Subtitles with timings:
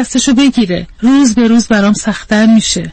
[0.00, 0.86] دستشو بگیره.
[1.00, 2.92] روز به روز برام سختتر میشه.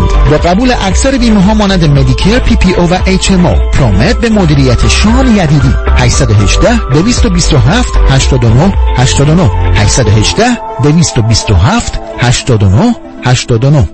[0.31, 3.55] با قبول اکثر بیمه ها مانند Medicare PPO و HMO.
[3.73, 5.73] پرومت به مدیریت شان یدیدی.
[5.97, 10.43] 818 227 89 89 818
[10.83, 13.89] 227 89 89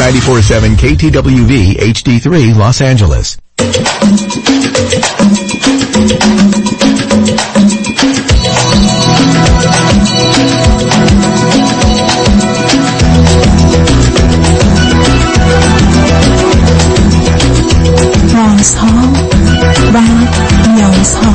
[0.00, 3.36] 947 KTWV HD3 Los Angeles.
[18.60, 18.86] رازها
[19.94, 20.00] و
[20.68, 21.34] نیازها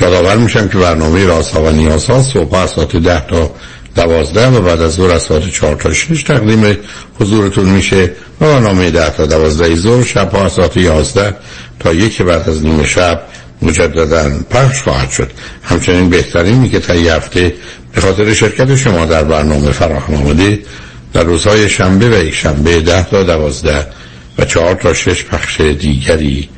[0.00, 3.50] یادآور میشم که برنامه رازها و نیازها صبح از ساعت ده تا
[3.94, 6.76] دوازده و بعد از ظهر از ساعت چهار تا شش تقدیم
[7.20, 11.34] حضورتون میشه و برنامه ده تا دوازده ظهر شب ها از ساعت یازده
[11.80, 13.22] تا یک بعد از نیمه شب
[13.62, 15.30] مجددا پخش خواهد شد.
[15.62, 17.54] همچنین بهترینی که تا هفته
[17.94, 20.58] به خاطر شرکت شما در برنامه فراهم آمده
[21.12, 23.86] در روزهای شنبه و یک شنبه ده تا دوازده
[24.38, 26.48] و چهار تا شش پخش دیگری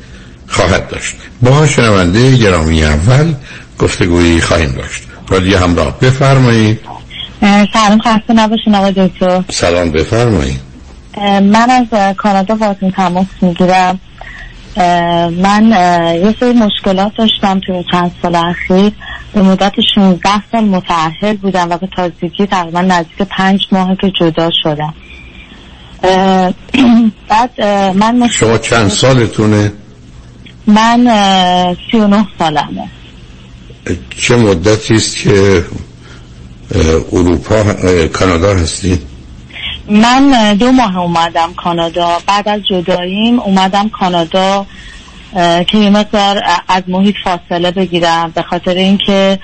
[0.48, 1.14] خواهد داشت.
[1.42, 3.34] با شنونده گرامی اول
[3.78, 5.02] گفتگویی خواهیم داشت.
[5.28, 6.80] رادیو همراه بفرمایید.
[7.72, 9.42] سلام خسته نباشین آقا دکتر.
[9.50, 10.60] سلام بفرمایید.
[11.42, 14.00] من از کانادا باتون تماس می‌گیرم.
[15.42, 15.70] من
[16.24, 18.92] یه سری مشکلات داشتم توی چند سال اخیر.
[19.34, 24.50] به مدت 16 سال متعهل بودم و به تازگی تقریبا نزدیک پنج ماه که جدا
[24.62, 24.94] شدم.
[27.28, 27.62] بعد
[27.96, 29.72] من شما چند سالتونه؟
[30.68, 32.88] من سی و نه سالمه.
[34.16, 35.64] چه مدتی است که
[37.12, 37.64] اروپا
[38.12, 38.98] کانادا هستی؟
[39.90, 42.18] من دو ماه اومدم کانادا.
[42.26, 44.66] بعد از جداییم اومدم کانادا
[45.66, 48.32] که یه مقدار از محیط فاصله بگیرم.
[48.34, 49.38] به خاطر اینکه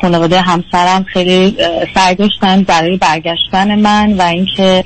[0.00, 1.56] خانواده همسرم خیلی
[1.94, 4.84] سعی داشتن برای برگشتن من و اینکه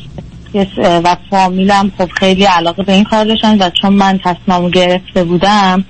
[0.78, 5.84] و فامیلم خب خیلی علاقه به این کار داشتن و چون من تصمیم گرفته بودم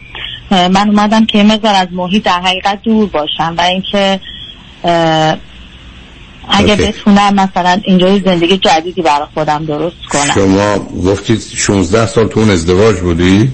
[0.50, 4.20] من اومدم که مقدار از محیط در حقیقت دور باشم و اینکه
[6.48, 12.40] اگه بتونم مثلا اینجوری زندگی جدیدی برای خودم درست کنم شما گفتید 16 سال تو
[12.40, 13.50] اون ازدواج بودی؟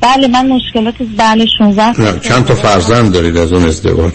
[0.00, 4.12] بله من مشکلات بله 16 نه چند تا فرزند دارید از اون ازدواج؟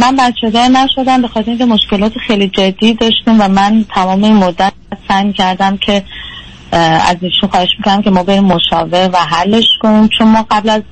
[0.00, 4.36] من بچه دار نشدم به خاطر اینکه مشکلات خیلی جدی داشتیم و من تمام این
[4.36, 4.72] مدت
[5.08, 6.02] سعی کردم که
[6.72, 10.08] از ایشون خواهش می‌کنم که ما بریم مشاور و حلش کنیم.
[10.18, 10.82] چون ما قبل از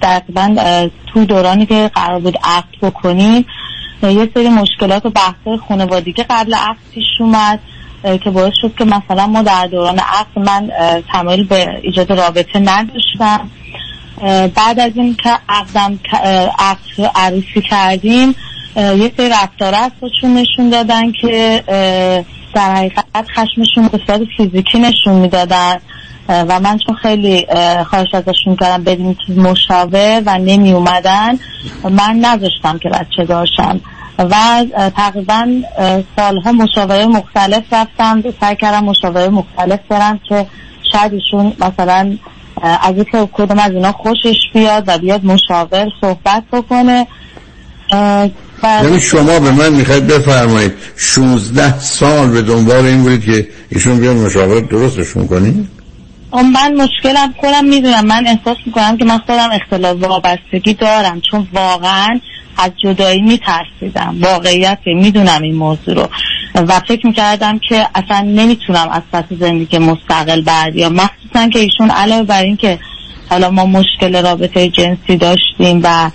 [0.00, 0.56] تقریبا
[1.06, 3.46] تو دورانی که قرار بود عقد بکنیم
[4.02, 7.60] یه سری مشکلات و بحث خانوادگی قبل عقد پیش اومد.
[8.02, 10.70] که باعث شد که مثلا ما در دوران عقد من
[11.12, 13.50] تمایل به ایجاد رابطه نداشتم.
[14.54, 15.98] بعد از این که عقدم
[16.58, 18.34] عقد عروسی کردیم
[18.76, 21.64] یه سری رفتارات خودشون نشون دادن که
[22.54, 25.76] در حقیقت خشمشون به صورت فیزیکی نشون می‌دادن.
[26.28, 27.46] و من چون خیلی
[27.90, 31.38] خواهش ازشون کردم بدیم مشاور و نمی اومدن
[31.84, 33.80] من نذاشتم که بچه داشتم
[34.18, 34.64] و
[34.96, 35.48] تقریبا
[36.16, 38.22] سالها مشاوره مختلف رفتم.
[38.40, 40.46] سعی کردم مشاوره مختلف برم که
[40.92, 42.16] شاید ایشون مثلا
[42.62, 47.06] از اینکه کدوم از اینا خوشش بیاد و بیاد مشاور صحبت بکنه.
[48.62, 54.16] یعنی شما به من می‌خواید بفرمایید 16 سال به دنبال این بودید که ایشون بیان
[54.16, 55.68] مشاور درستشون کنید
[56.32, 58.06] من مشکلم خودم می‌دونم.
[58.06, 61.20] من احساس می‌کنم که من خودم اختلال وابستگی دارم.
[61.30, 62.20] چون واقعا
[62.58, 64.16] از جدایی میترسیدم.
[64.20, 66.08] واقعیت می‌دونم این موضوع رو.
[66.54, 70.92] و فکر می‌کردم که اصلا نمی‌تونم از پس زندگی مستقل بر بیام.
[70.92, 72.78] مخصوصا که ایشون علاوه بر این که
[73.30, 76.10] حالا ما مشکل رابطه جنسی داشتیم و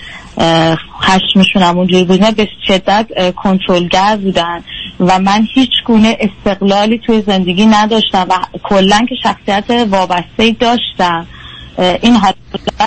[1.02, 4.64] خشمشون هم اونجوری بود به شدت کنترلگر بودن.
[5.00, 11.28] و من هیچ گونه استقلالی توی زندگی نداشتم و کلا که شخصیت وابسته داشتم.
[11.78, 12.36] این حالت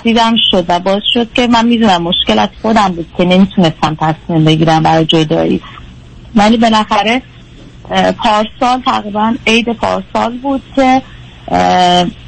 [0.03, 4.45] دیدم شد و باعث شد که من می‌دونم مشکل از خودم بود که نمی‌تونستم تصمیم
[4.45, 5.61] بگیرم برای جدایی.
[6.35, 7.21] ولی بالاخره
[8.17, 11.01] پارسال تقریبا عید پارسال بود که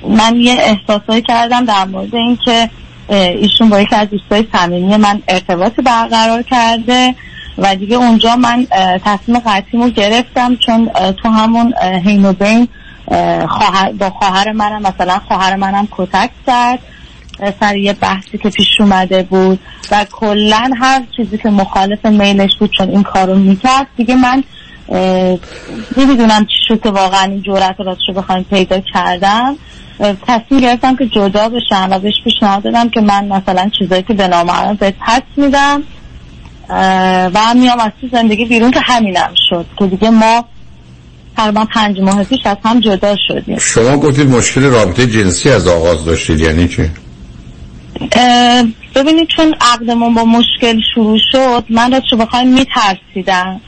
[0.10, 2.70] من یه احساسایی کردم در مورد اینکه
[3.10, 7.16] ایشون با یکی از دوستای صمیمی من ارتباطی برقرار کرده
[7.58, 8.68] و دیگه اونجا من
[9.06, 10.90] تصمیم قطعیمو گرفتم چون
[11.24, 12.68] تو همون اه، حین و بین
[13.50, 16.80] خواهر با خواهر منم مثلا خواهر منم کتک زد.
[17.60, 19.60] سر یه بحثی که پیش اومده بود
[19.92, 23.88] و کلا هر چیزی که مخالف میلش بود چون این کارو می‌کرد.
[23.98, 24.44] دیگه من
[25.98, 29.56] نمی‌دونم چی شد که واقعا این جورت رو رو بخوایم پیدا کردم.
[30.28, 34.28] تصمیم گرفتم که جدا بشم و بهش پیشنهاد دادم که من مثلا چیزایی که به
[34.28, 35.84] نامعلوم بهت پس میدم
[37.34, 39.66] و میام از تو زندگی بیرون که همینم شد.
[39.80, 40.46] که دیگه ما
[41.40, 46.06] تقریبا پنج ماه پیش از هم جدا شدیم شما گفتید مشکل رابطه جنسی از آغاز
[46.06, 46.90] داشتید یعنی چی؟
[48.96, 53.62] ببینید چون عقدمون با مشکل شروع شد من راستش بخوایم میترسیدم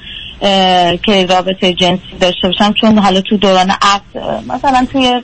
[1.05, 5.21] که رابطه جنسی داشته باشم چون حالا تو دوران عقد مثلا توی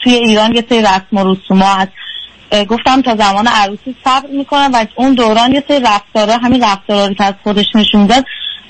[0.00, 1.88] توی ایران یه سری رسم و رسومات
[2.52, 7.06] هست گفتم تا زمان عروسی صبر می‌کنم و اون دوران یه سری رفتارا همین رفتارا
[7.06, 8.24] رو که از خودش نشون داد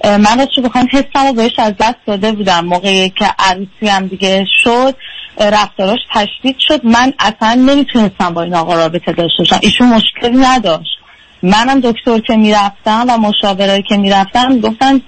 [0.05, 2.65] من بخوایم حسم رو بهش از دست داده بودم.
[2.65, 4.97] موقعی که عروسی هم دیگه شد
[5.41, 6.85] رفتاراش تشدید شد.
[6.85, 9.59] من اصلا نمی‌تونستم با این آقا رابطه داشته باشم.
[9.63, 10.99] ایشون مشکلی نداشت.
[11.43, 15.01] منم دکتر که می‌رفتم و مشاورایی که می‌رفتم گفتن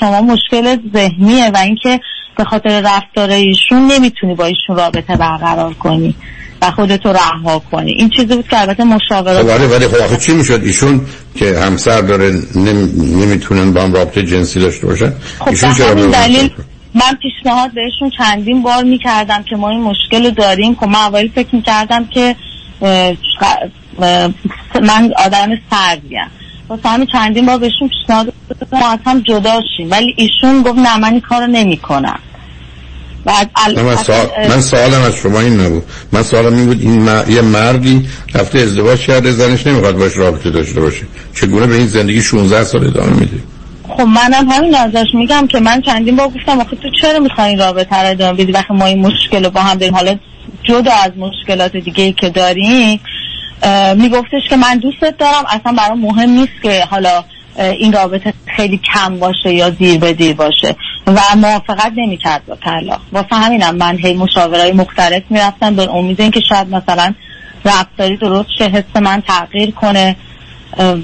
[0.00, 2.00] شما مشکل ذهنیه و اینکه
[2.38, 6.14] به خاطر رفتار ایشون نمی‌تونی با ایشون رابطه برقرار کنی
[6.62, 7.92] و خودتو رها کنی.
[7.92, 11.00] این چیزی بود که البته مشاورات ولی ولی خب آخه چی می‌شد ایشون
[11.34, 13.14] که همسر داره نمی...
[13.24, 16.50] نمی‌تونن با هم رابطه جنسی داشته باشن؟ خب ایشون چرا دلیل
[16.94, 20.74] من پیشنهاد بهشون چندین بار می‌کردم که ما این مشکل رو داریم.
[20.74, 22.36] خب من اوایل فکر می‌کردم که
[24.82, 26.30] من آدم سردیم.
[26.68, 28.32] واسه همین چندین بار بهشون پیشنهاد
[28.72, 29.90] ما از هم جدا شیم.
[29.90, 32.18] ولی ایشون گفت نه من این کارو نمی‌کنم.
[33.28, 34.26] از ال- من, سوال...
[34.48, 35.82] من سوالم از شما این نبود.
[36.12, 37.24] من سوالم این بود این م...
[37.28, 41.06] یه مردی رفته ازدواج کرده زنش نمی‌خواد باش رابطه داشته باشه.
[41.34, 43.38] چگونه به این زندگی 16 سال ادامه میده؟
[43.88, 47.58] خب منم همین ازش میگم که من چندین بار گفتم آخه تو چرا می‌خوای این
[47.58, 50.16] رابطه رو ادامه بدی؟ وقتی ما این مشکل رو با هم داریم حالا
[50.62, 53.00] جدا از مشکلات دیگه ای که داریم
[53.96, 57.24] میگفتش که من دوستت دارم اصلا برام مهم نیست که حالا
[57.58, 60.76] این رابطه خیلی کم باشه یا دیر به دیر باشه.
[61.08, 63.00] و موافقت نمی‌کرد با طلاق.
[63.12, 67.14] واسه همینم من هی مشاورهای مختلف می‌رفتم به امید اینکه شاید مثلا
[67.64, 70.16] رفتاری درست شه حس من تغییر کنه.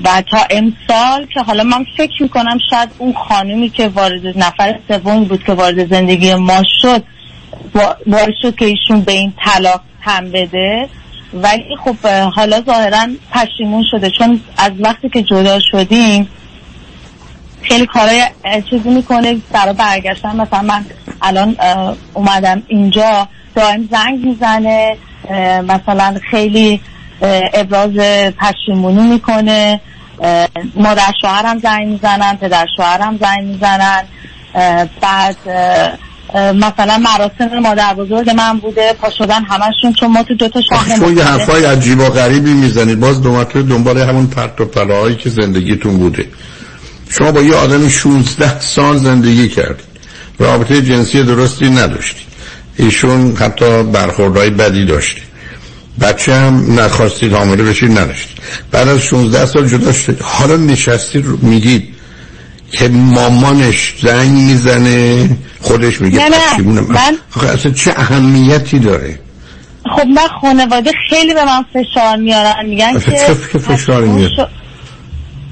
[0.05, 5.25] و تا امسال که حالا من فکر می‌کنم شاید اون خانومی که وارد نفر سومی
[5.25, 7.03] بود که وارد زندگی ما شد
[8.07, 10.89] باعث شد که ایشون به این طلاق تن بده.
[11.35, 14.11] ولی خب حالا ظاهرا پشیمون شده.
[14.11, 16.29] چون از وقتی که جدا شدیم
[17.69, 18.23] خیلی کارای
[18.71, 20.37] چیزی می‌کنه برای برگشتن.
[20.37, 20.85] مثلا من
[21.23, 21.57] الان
[22.15, 24.97] اومدم اینجا دائم زنگ می‌زنه
[25.69, 26.81] مثلا خیلی
[27.55, 27.91] ابراز
[28.39, 29.81] پشیمونی می‌کنه.
[30.77, 34.03] مادر شوهرم زنگ می‌زنن پدر شوهرم زنگ می‌زنن.
[35.01, 35.37] بعد
[36.35, 38.93] مثلا مراسم مادر بزرگ من بوده.
[38.93, 43.01] پا شدن همشون چون ما تو دوتا شهر شما یه حرفای عجیب و غریبی می‌زنید
[43.01, 46.27] باز دو مرتبه دنبال همون پرت و پلاهایی که زندگیتون بوده.
[47.11, 49.85] شما با یه آدم 16 سال زندگی کردید.
[50.39, 52.27] رابطه جنسی درستی نداشتید.
[52.77, 55.21] ایشون حتی برخوردهای بدی داشته
[56.01, 58.39] بچه هم نخواستید حامله بشید نداشتید.
[58.71, 60.21] بعد از 16 سال جدا شدید.
[60.23, 61.95] حالا نشستید رو- میگید
[62.73, 65.29] که مامانش زنگ می‌زنه
[65.61, 66.29] خودش میگه نه،
[66.73, 67.19] نه، من-
[67.55, 69.19] اصلا چه اهمیتی داره؟
[69.97, 72.55] خب من خانواده خیلی به من فشار میارن.
[72.69, 74.29] میگن که چه فشاری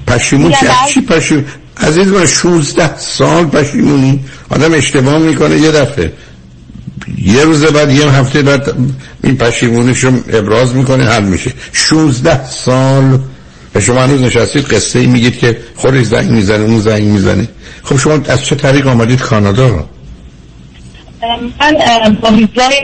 [0.07, 1.45] پشیمون بعد- چی؟ پشیمون
[1.77, 4.19] عزیز من 16 سال پشیمونی.
[4.49, 5.57] آدم اشتباه می‌کنه.
[5.57, 6.13] یه دفعه.
[7.17, 8.73] یه روز بعد یه هفته بعد
[9.23, 11.53] این پشیمونیشو ابراز می‌کنه حل میشه.
[11.73, 13.19] 16 سال.
[13.75, 17.47] و شما هنوز نشستید قصه ای میگید که خودش زنگ می‌زنه اون زنگ می‌زنه.
[17.83, 19.85] خب شما از چه طریق آمدید کانادا رو؟
[21.59, 22.81] من با ویزای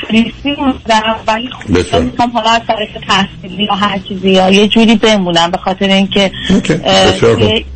[0.00, 1.48] توریستی اومدم ولی
[1.90, 5.88] خب می‌خوام حالا از طریق تحصیلی یا هر چیزی یا یه جوری بمونم به خاطر
[5.88, 6.30] اینکه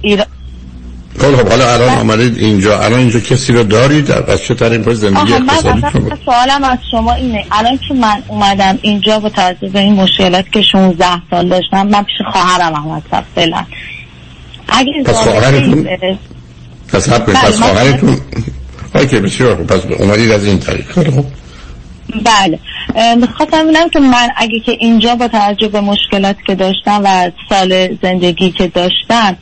[0.01, 0.27] ایران
[1.19, 2.81] خب خب حالا الان آمدید اینجا.
[2.81, 7.15] الان اینجا کسی رو دارید؟ از چه طریق پس زندگی اقتصادی من سوالم از شما
[7.15, 7.45] اینه.
[7.51, 12.03] الان که من اومدم اینجا با توجه به این مشکلات که 16 سال داشتم من
[12.03, 13.65] پیش خواهرم هم هستم فعلا.
[14.69, 15.89] اگه پس خواهرتون؟
[16.89, 18.21] پس بله، خواهرتون؟
[18.93, 20.93] که بسیار خوب پس اومدید از این طریق.
[20.93, 21.25] خب
[22.25, 22.59] بله.
[23.17, 27.97] می‌خواستم ببینم که من اگه که اینجا با توجه به مشکلات که داشتم و سال
[28.03, 29.37] زندگی که داشتم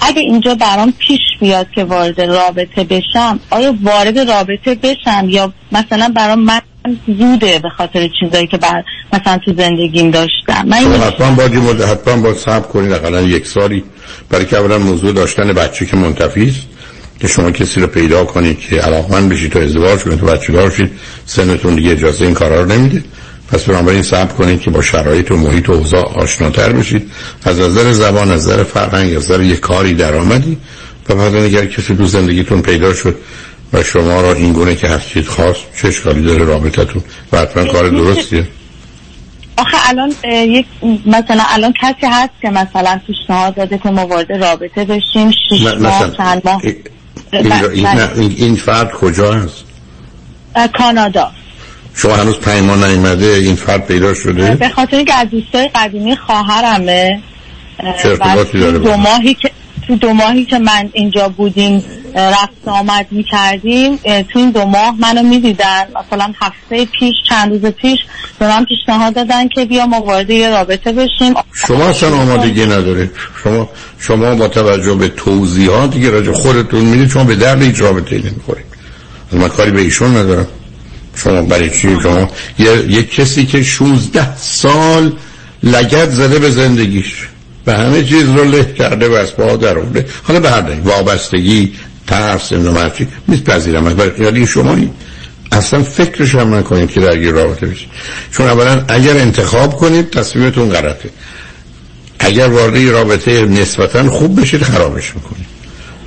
[0.00, 6.12] اگه اینجا برام پیش بیاد که وارد رابطه بشم آیا وارد رابطه بشم یا مثلا
[6.16, 6.60] برام من
[7.18, 12.22] زوده به خاطر چیزایی که بر مثلا تو زندگیم داشتم؟ من حتما باید مدت حتما
[12.22, 13.84] باید صبر کنید اقلا یک سالی.
[14.30, 16.71] برای که اولا موضوع داشتن بچه که منتفی است.
[17.22, 20.70] که شما کسی رو پیدا کنید که علاقمند بشید تو ازدواج کنید تو بچه دار
[20.70, 20.90] شید
[21.26, 23.02] سنتون دیگه اجازه این کارا رو نمیده
[23.48, 27.10] پس بنابراین صبر کنید که با شرایط و محیط و اوضاع آشناتر بشید.
[27.44, 30.56] از نظر زبان از نظر فرهنگ از نظر یک کاری درآمدی.
[31.08, 33.18] و بعد اگر کسی تو زندگیتون پیدا شد
[33.72, 37.02] و شما را این گونه که هستید خواست چه اشکالی داره رابطتون؟
[37.32, 38.46] و حتما کار درستیه؟
[39.58, 40.66] آخه الان یک
[41.06, 46.16] مثلا الان کسی هست که مثلا پیشنهاد داده که ما وارد رابطه بشیم شش ماه
[46.16, 46.62] چند ماه؟
[47.32, 49.64] این, این فرد کجا هست؟
[50.78, 51.30] کانادا.
[51.94, 56.16] شما هنوز پنج ماه نیومده این فرد پیدا شده؟ به خاطر اینکه از دوستای قدیمی
[56.16, 57.20] خواهرمه.
[58.02, 59.50] چه ارتباطی داره دو ماهی که
[59.92, 61.84] تو دو ماهی که من اینجا بودیم
[62.14, 67.52] رفت آمد می کردیم تو این دو ماه منو می دیدن مثلا هفته پیش چند
[67.52, 67.98] روز پیش
[68.38, 71.34] به من پیشنهاد دادن که بیا ما وارد یه رابطه بشیم.
[71.54, 73.10] شما اصلا آمادگی نداره
[73.44, 73.68] شما
[73.98, 77.10] شما با توجه به توضیحاتی که راجع خودتون می‌دید.
[77.10, 78.66] شما به درد هیچ رابطه نمی‌خورید.
[79.32, 80.46] من کاری به ایشون ندارم.
[81.16, 85.12] شما برای چی؟ شما یه, یه کسی که 16 سال
[85.62, 87.28] لگت زده به زندگیش.
[87.66, 89.76] و همه چیز رو له کرده و از پا در
[90.22, 91.72] حالا به هر وابستگی
[92.06, 93.08] ترس نمی‌دونم چی.
[93.28, 94.76] میپذیرم از برای شما
[95.52, 97.88] اصلا فکرش هم نکنید که در رابطه بشید.
[98.30, 101.10] چون اولا اگر انتخاب کنید تصمیمتون غلطه.
[102.18, 105.51] اگر وارد رابطه نسبتا خوب بشید خرابش می‌کنید.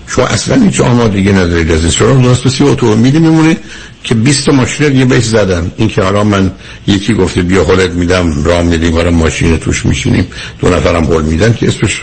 [0.07, 3.57] شما اصلا هیچ آمادگی ندارید از این شما درست بسی اتومبیلی میمونه
[4.03, 5.71] که 20 ماشین دیگه بهش زدن.
[5.77, 6.51] این که حالا من
[6.87, 10.27] یکی گفته بیا خودت میدم راه میدیم برای ماشین توش میشینیم.
[10.59, 12.01] دو نفرم قول میدن که اسمش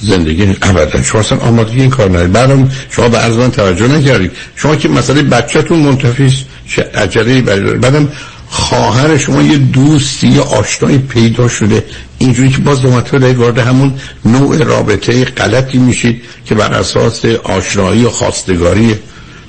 [0.00, 1.02] زندگی ابدا.
[1.02, 2.32] شما اصلا آمادگی این کار ندارید.
[2.32, 4.30] بعدم شما به عرض توجه نکردید.
[4.56, 6.34] شما که مسئله بچه‌تون منتفی
[6.68, 7.40] چه عجله
[7.74, 8.08] بعدم
[8.48, 11.84] خواهر شما یه دوستی یه آشنایی پیدا شده.
[12.18, 18.04] اینجوری که باز دومت دارید وارد همون نوع رابطه غلطی میشید که بر اساس آشنایی
[18.04, 18.94] و خواستگاری.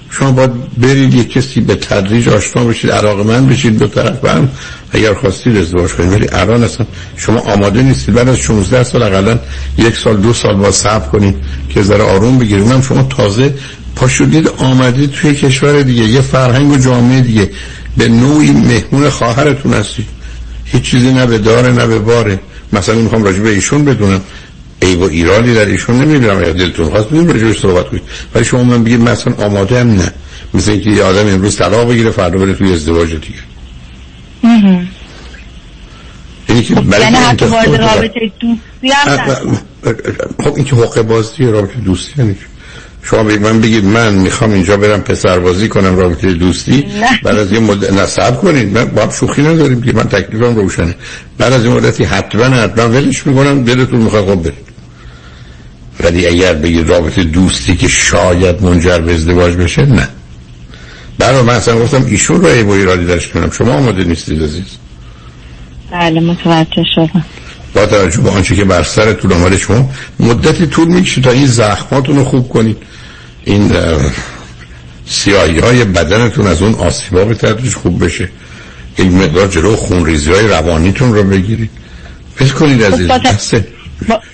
[0.10, 4.50] شما باید برید یه کسی به تدریج آشنا بشید علاقه من بشید دو طرف هم.
[4.92, 6.14] اگر خواستید ازدواج کنید.
[6.14, 6.86] ولی الان اصلا
[7.18, 8.16] شما آماده نیستید.
[8.16, 9.40] بعد از 16 سال اقلا
[9.78, 11.36] یک سال دو سال با صبر کنید
[11.70, 12.68] که ذره آروم بگیرید.
[12.68, 13.54] من شما تازه
[13.96, 16.04] پاشدید آمدید توی کشور دیگه.
[16.04, 17.50] یه فرهنگ و جامعه دیگه.
[17.98, 20.08] به نوعی مهمون خواهرتون هستید
[20.66, 22.40] هیچ چیزی نه به داره نه به باره.
[22.74, 24.22] مثلا می‌خوام راجع به ایشون بدونم.
[24.82, 26.42] ای و ایرانی در ایشون نمی‌دونم.
[26.42, 28.04] یا دلتون خواست بگیم راجعش صحبت کنید
[28.36, 30.12] ولی شما من بگید مثلا آماده هم نه.
[30.54, 33.40] مثل اینکه یه آدم امروز طلاق بگیره فردا بره توی ازدواج دیگه.
[36.50, 39.58] اینی که برای یعنی حتی وارد رابطه دوستی هم
[40.44, 42.36] خب این که حقوق بازی رابطه دوستی یعنی
[43.10, 46.86] شما بگید من بگید من می‌خوام اینجا برم پسربازی کنم رابطه دوستی.
[47.24, 50.96] بعد از یه مدت نصب کنید من با شوخی نداریم که من تکلیفم روشنه.
[51.38, 54.68] بعد از این مدتی حتما حتما ولش می‌کنم دلتون می‌خواد خب برید.
[56.04, 60.08] ولی اگر بگید رابطه دوستی که شاید منجر به ازدواج بشه نه.
[61.20, 63.52] برای من اصلا گفتم ایشون رو ایبو ایرادی درش کنم.
[63.52, 64.66] شما آماده نیستید عزیز.
[65.92, 67.26] بله متوجه شدم.
[67.76, 71.48] با توجه به آنچه که بر سر طول آمده شما مدتی طول می‌کشه تا این
[71.48, 72.78] زخماتون رو خوب کنید.
[73.48, 73.72] این
[75.06, 78.30] سیاهی های بدنتون از اون آسیبا به تدریج خوب بشه.
[78.98, 81.70] این مقدار جلو خونریزی های روانیتون رو بگیرید.
[82.36, 83.68] فکر کنید از این دسته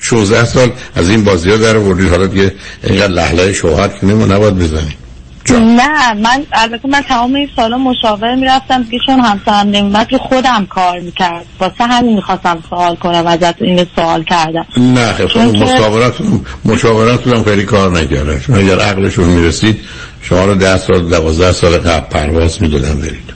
[0.02, 2.52] 16 سال از این بازی ها در وردید حالا دیگه
[2.84, 5.03] اینقدر لحله شوهر که نمو نباید بزنید.
[5.52, 10.66] نه من البته من تمام این سالا مشاور می‌رفتم دیگه چون همسرم نمیمد رو خودم
[10.70, 11.46] کار می‌کرد.
[11.60, 14.66] واسه همین می‌خواستم سوال کنم ازت این سوال کردم.
[14.78, 19.80] نه خیلی چون که- مشاورتون مشاورتون هم خیلی کار نکردن چون اگر عقلشون می‌رسید
[20.22, 23.34] شما رو ده سال دوازده سال قبل پرواز می‌دادن برید.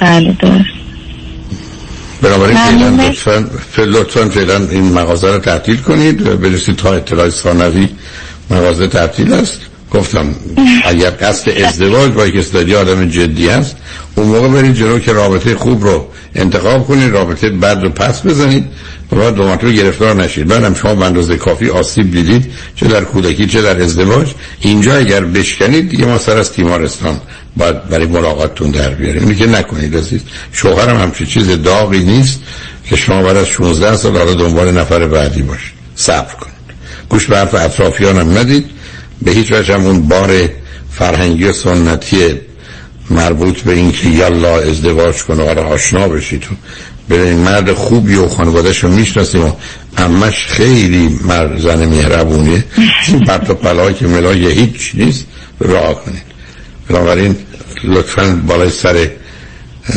[0.00, 0.64] بله درست.
[2.22, 2.56] بنابراین.
[2.56, 6.40] فعلا لطفا لطفا فعلا این مغازه رو تعطیل کنید.
[6.40, 7.88] برسید تا اطلاع ثانوی.
[8.50, 9.60] مغازه تعطیل است.
[9.90, 10.34] گفتم
[10.84, 13.76] اگر قصد ازدواج با کسی داری آدم جدی است
[14.14, 18.64] اون موقع برید جلو که رابطه خوب رو انتخاب کنید رابطه بد رو پس بزنید
[19.12, 20.48] و بعد دو مرتبه گرفتار نشید.
[20.48, 24.28] بعدم شما به اندازه کافی آسیب دیدید چه در کودکی چه در ازدواج.
[24.60, 27.20] اینجا اگر بشکنید دیگه ما سر از تیمارستان
[27.56, 29.22] باید برای ملاقاتتون در بیاریم.
[29.22, 30.20] اینی که نکنید عزیز.
[30.52, 32.40] شوهرم همچین چیز داغی نیست
[32.84, 35.72] که شما بعد از 16 سال حالا دنبال نفر بعدی باشید.
[35.94, 36.54] صبر کنید.
[37.08, 38.70] گوش به حرف اطرافیان هم ندید.
[39.22, 40.48] به هیچ وجه هم اون بار
[40.90, 42.40] فرهنگی و سنتی
[43.10, 46.54] مربوط به این که یلا ازدواج کنه و آره آشنا بشید و
[47.10, 49.52] ببینید مرد خوبی و خانوادهش رو می‌شناسیم و
[49.96, 52.64] امش خیلی مرد زن مهربونیه.
[53.08, 55.26] این پرت و پلایی که ملای هیچ نیست.
[55.60, 56.22] راه کنید.
[56.88, 57.36] بنابراین
[57.84, 59.10] لطفا بالای سر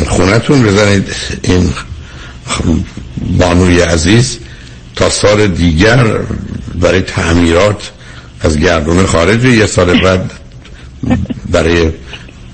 [0.08, 1.06] خونتون بزنید.
[1.42, 1.72] این
[3.38, 4.38] بانوی عزیز
[4.96, 6.06] تا سال دیگر
[6.74, 7.90] برای تعمیرات
[8.44, 10.32] از گردونه خارج یه سال بعد
[11.50, 11.90] برای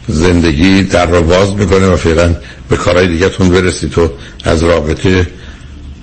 [0.09, 2.37] زندگی در رو باز می‌کنه و فعلا
[2.69, 4.11] به کارهای دیگه تون برسید تو
[4.45, 5.27] از رابطه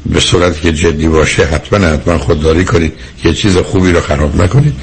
[0.06, 4.74] به صورتی که جدی باشه حتما حتما خودداری کنید یه چیز خوبی رو خراب نکنید.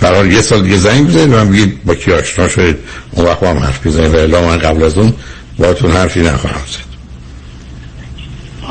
[0.00, 2.76] برای یه سال دیگه زنگ بزنید و من بگید با کی آشنا شدید.
[3.10, 5.12] اون وقت با هم حرف بزنید و من قبل از اون
[5.58, 6.91] باهاتون حرفی نخواهم زد.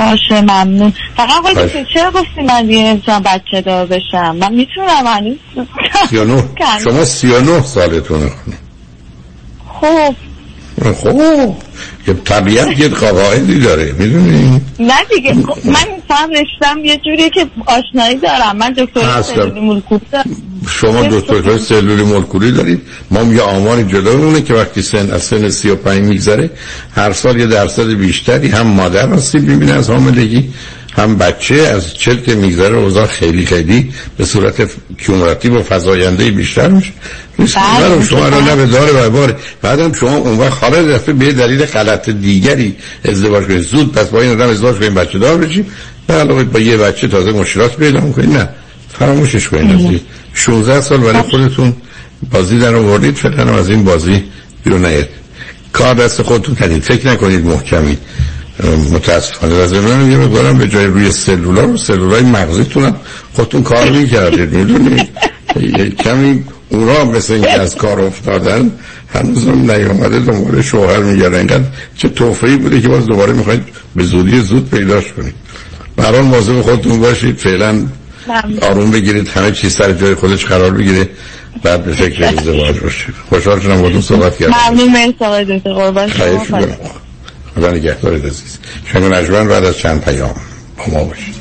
[0.05, 0.93] باشه ممنون.
[1.17, 1.67] فقط آقای باشه.
[1.67, 5.38] دکتر چرا گفتی من دیگه نمی‌تونم بچه دار بشم؟ من می‌تونم هنوز
[6.10, 6.43] 39
[6.84, 8.31] شما 39 سالتونه
[9.81, 10.15] خب
[10.93, 11.55] خب
[12.05, 15.34] که طبیعت یه قواعدی داره می‌دونی؟ نه دیگه.
[15.34, 18.58] خب، من فهم رشتم یه جوریه که آشنایی دارم.
[18.58, 19.72] من دکتر هستم.
[20.72, 22.82] شما دکترهای سلولی مولکولی دارید.
[23.12, 26.50] ما یه آماری جلومونه که وقتی سن از سن 35 میگذره
[26.96, 30.50] هر سال یه درصد بیشتری هم مادر آسیب می‌بینه از حاملگی
[30.95, 36.67] هم بچه از چل که میگذره اوضاع خیلی خیلی به صورت کیومراتیو و فضاینده بیشتر
[36.67, 36.91] میشه.
[37.38, 38.26] بله، شما.
[38.26, 39.36] الان نه به داره و باره.
[39.62, 43.62] بعدم شما اون وقت خارج رفته به دلیل غلط دیگری ازدواج کنید.
[43.62, 45.65] زود پس با این آدم ازدواج کنید بچه دار بشید
[46.08, 48.38] به علاوه با یه بچه تازه مشکلات پیدا می‌کنید.
[48.38, 48.50] نه.
[49.02, 49.72] فراموشش کنید.
[49.72, 50.00] عزیز.
[50.34, 51.74] 16 سال برای خودتون
[52.32, 54.24] بازی در آوردید فکر کنم از این بازی
[54.64, 55.10] بیرون نیاد.
[55.74, 57.98] کار دست خودتون کنید فکر نکنید محکمید
[58.94, 59.56] متاسفانه.
[59.56, 62.96] از من یه مقدارم به جای روی سلولا رو سلولای مغزیتون هم
[63.34, 65.10] خودتون کار می‌کردید می‌دونید؟
[66.00, 68.72] کمی اونا مثل اینکه از کار افتادن
[69.14, 71.64] هنوز هم نیامده دنبال شوهر میگردن اینقدر
[71.98, 73.64] چه توفهی بوده که باز دوباره می‌خواید
[73.96, 75.34] به زودی زود پیداش کنید.
[75.96, 77.38] بران مواظب خودتون باشید.
[77.38, 77.86] فعلا
[78.62, 81.10] آروم بگیرید همه چیز سر جای خودش قرار بگیره.
[81.63, 84.54] بعد به فکر ازدواج باشید خوشحال شدم باهاتون صحبت کردم.
[84.70, 86.10] ممنون مرسی آقای دکتر قربان.
[86.10, 86.46] شما
[87.56, 88.58] خدا نگهدارت عزیز.
[88.94, 90.36] شنگ نجمن بعد از چند پیام
[90.78, 91.36] با ما باشید.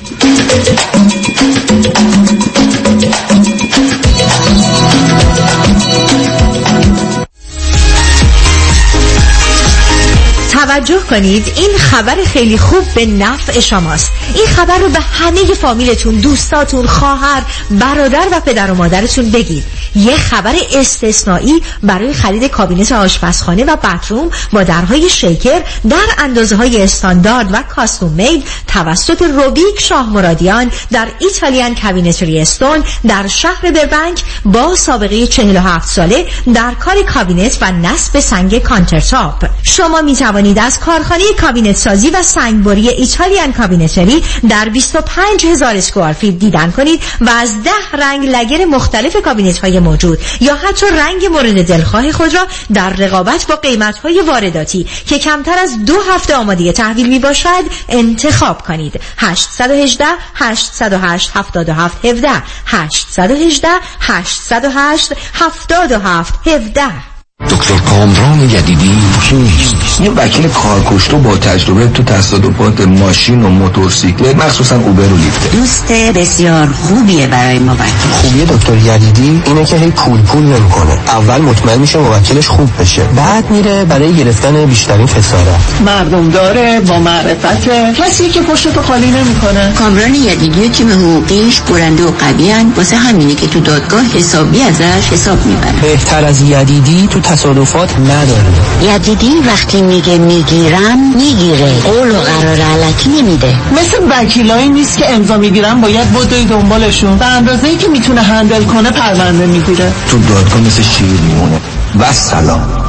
[10.66, 14.12] توجه کنید این خبر خیلی خوب به نفع شماست.
[14.34, 19.64] این خبر رو به همه فامیلتون دوستاتون خواهر برادر و پدر و مادرتون بگید.
[19.94, 26.82] یه خبر استثنایی برای خرید کابینت آشپزخانه و باتروم با درهای شیکر در اندازه های
[26.82, 34.22] استاندارد و custom made توسط روبیک شاه مرادیان در Italian Cabinetry Stone در شهر بربنک
[34.44, 39.46] با سابقه 47 ساله در کار کابینت و نصب سنگ countertop.
[39.62, 45.80] شما می توانید از کارخانه کابینت سازی و سنگبری Italian Cabinetry در 25 هزار
[46.12, 51.26] feet دیدن کنید و از ده رنگ lacquer مختلف کابینت های موجود یا حتی رنگ
[51.26, 56.36] مورد دلخواه خود را در رقابت با قیمت های وارداتی که کمتر از دو هفته
[56.36, 59.00] آماده تحویل می باشد انتخاب کنید.
[59.18, 63.68] 818 808 77 17 818
[64.00, 67.09] 808 77 17
[67.48, 74.76] دکتر کامران یدیدی کیست یه وکیل کارکشته با تجربه تو تصادفات ماشین و موتورسیکلت مخصوصا
[74.76, 77.84] اوبر و لیفت دوست بسیار خوبیه برای موکل
[78.22, 80.92] خوبی دکتر یدیدی اینه که هی پول پول نمی‌کنه.
[81.08, 83.02] اول مطمئن میشه موکلش خوب بشه.
[83.02, 85.60] بعد میره برای گرفتن بیشترین خسارت.
[85.86, 87.68] مردم داره با معرفت.
[87.94, 89.72] کسی که پشت تو خالی نمی‌کنه.
[89.78, 95.08] کامران یدیدی و تیم حقوقیش برنده و قوی واسه همینه که تو دادگاه حسابی ازش
[95.12, 101.80] حساب می‌برن بهتر از یدیدی تو تصادفات نداره یدیدی وقتی میگه می‌گیرم می‌گیره.
[101.80, 103.54] قول و قرار علکی نمیده.
[103.72, 107.18] مثل وکیلایی نیست که امضا می‌گیرن باید بدوی دنبالشون.
[107.18, 109.92] به اندازه ای که می‌تونه هندل کنه پرونده می‌گیره.
[110.08, 111.60] تو دادگاه مثل شیر میمونه.
[112.00, 112.79] و سلام.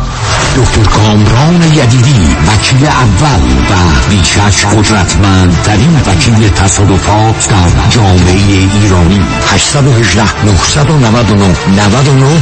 [0.58, 9.22] دکتر کامران یدیدی وکیل اول و بیشش قدرتمندترین وکیل تصادفات در جامعه ایرانی.
[9.48, 12.42] 818 999 99 99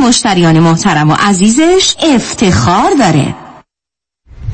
[0.00, 3.34] مشتریان محترم و عزیزش افتخار داره.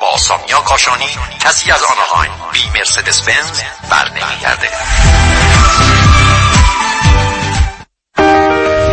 [0.00, 1.04] با سامیا کاشانی
[1.40, 4.68] کسی از آنهایم بی مرسدس بنز بر نمیگرده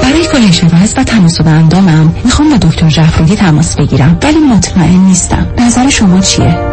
[0.02, 5.54] برای کاهش وزن و تناسب اندامم می‌خوام با دکتر جعفرودی تماس بگیرم ولی مطمئن نیستم.
[5.58, 6.73] نظر شما چیه؟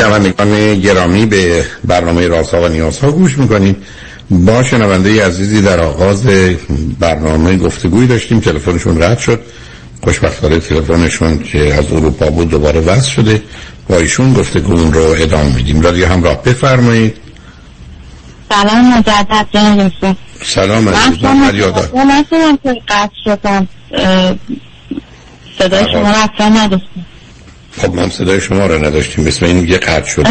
[0.00, 3.76] شنوندگان گرامی به برنامه رازها و نیازها گوش می‌کنید
[4.30, 6.26] با شنونده عزیزی در آغاز
[6.98, 8.40] برنامه گفتگوی داشتیم.
[8.40, 9.40] تلفنشون رد شد.
[10.02, 13.42] خوشبختانه تلفنشون که از اروپا بود دوباره وصل شده.
[13.88, 15.80] با ایشون گفتگومون رو ادامه میدیم.
[15.80, 17.16] رادیو همراه بفرمایید.
[18.48, 19.92] سلام مجدد جان
[20.42, 22.24] سلام عزیزم فریادا من
[22.62, 23.68] که قطع شدم.
[25.58, 27.06] صدای شما اصلا نداشتم.
[27.78, 29.24] خب هم صدای شما رو نداشتیم.
[29.24, 30.26] مثل این یه قطع شد.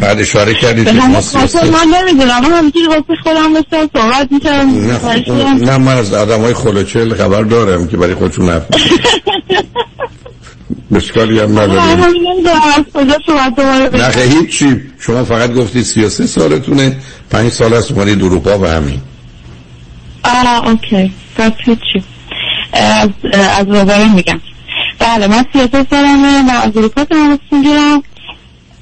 [0.00, 2.40] بعد اشاره کردید که ما سیاسته من نمی‌دونم.
[2.40, 5.32] من همینجوری واسه خودم مثل صحبت می‌کنم نه, خب،
[5.64, 8.66] نه من از آدم های خلوچل خبر دارم که برای خودشون حرف
[10.94, 12.04] بسکاری هم نداریم.
[13.94, 16.96] نه هیچی شما فقط گفتید 33 سالتونه.
[17.30, 19.00] پنج سال است اومدید اروپا و همین.
[20.24, 21.12] آه اوکی.
[21.36, 22.04] پس هیچی.
[22.72, 23.66] از از
[24.14, 24.40] میگم.
[24.98, 28.02] بله من سیاست سالمه و از اروپا تماس می‌گیرم.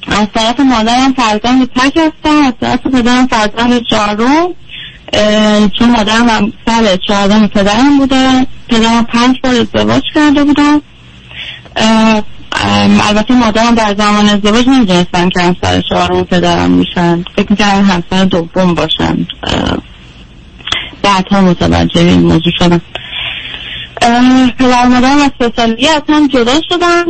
[0.06, 4.48] از طرف مادرم فرزند تک هستم از طرف پدرم فرزند چهارم.
[5.78, 8.46] چون مادرم هم سال چهارم پدرم بوده.
[8.68, 10.82] پدرم پنج بار ازدواج کرده بودم.
[13.08, 17.24] البته مادرم در زمان ازدواج نمی‌دونستن که همسر چهارم پدرم میشن.
[17.36, 19.26] فکر می‌کردن همسر دوم باشن.
[21.02, 22.80] بعدها متوجه این موضوع شدم.
[24.58, 27.04] پدر مادرم از سه سالگی از هم جدا شدن.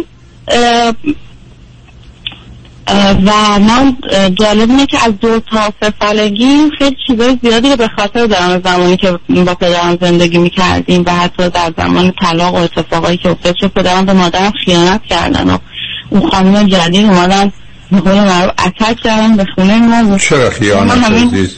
[3.26, 3.96] و من
[4.34, 8.62] جالب اینه که از دو تا سه سالگی خیلی چیزای زیادی رو به خاطر دارم
[8.64, 13.54] زمانی که با پدرم زندگی می‌کردیم و حتی در زمان طلاق و اتفاقایی که افتاد
[13.54, 15.58] چون پدرم به مادرم خیانت کردن و
[16.10, 17.52] اون خانم جدید اومدن
[17.92, 21.56] به قول اتک کردن به خونه ما چرا خیانت همین- عزیز؟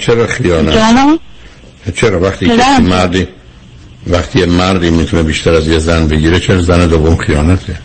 [0.00, 1.18] چرا خیانت؟
[1.96, 2.54] چرا وقتی که.
[2.82, 3.28] مردی
[4.06, 7.76] وقتی مردی می‌تونه بیشتر از یه زن بگیره چرا زن دوم خیانته؟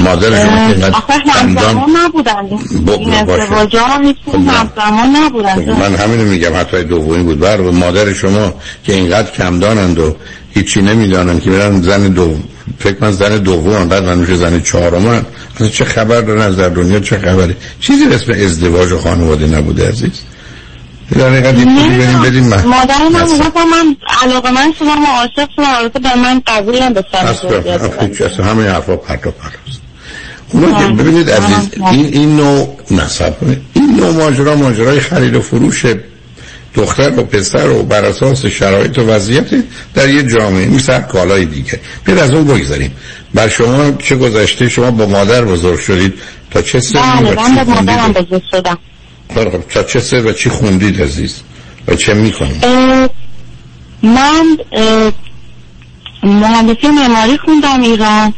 [0.00, 2.48] مادر شما که آخه همزمان نبودن.
[2.98, 3.42] این باشه.
[3.42, 4.52] ازدواج ها هیچ نه.
[4.52, 5.72] همزمان نبودن.
[5.72, 7.38] من همینو میگم حتی دومی بود.
[7.38, 8.54] بر مادر شما
[8.84, 10.16] که اینقدر کم دانند و
[10.50, 12.36] هیچی نمی‌دانند که برن زن دو
[12.78, 16.68] فکر من زن دوم بعد من میشه زن چهارم اصلا چه خبر دارن از در
[16.68, 20.20] دنیا چه خبری چیزی اسم ازدواج و خانواده نبوده عزیز.
[21.16, 22.64] حقیقت یه پولی بریم بدیم من.
[22.64, 23.32] مادر من.
[23.32, 27.26] می‌گفتم من علاقه من شدم و عاشق شدم البته به من قبولم به سر
[28.26, 29.32] اصلا همه حرفا پرت و
[30.52, 33.34] اونا که ببینید عزیز این این نوع نصب
[33.72, 35.86] این نوع ماجرا ماجرای خرید و فروش
[36.74, 39.46] دختر و پسر و بر اساس شرایط و وضعیت
[39.94, 41.80] در یه جامعه مثل کالای دیگه.
[42.04, 42.92] بیاد از اون بگذاریم.
[43.34, 46.14] بر شما چه گذشته؟ شما با مادر بزرگ شدید.
[46.50, 48.78] تا چه سنی بله من به مادرم بزرگ شدم.
[49.74, 51.42] تا چه سن و چی خوندید عزیز؟
[51.88, 52.64] و چه می‌کنید؟
[54.02, 54.56] من
[56.22, 58.34] مهندسی معماری خوندم ایران.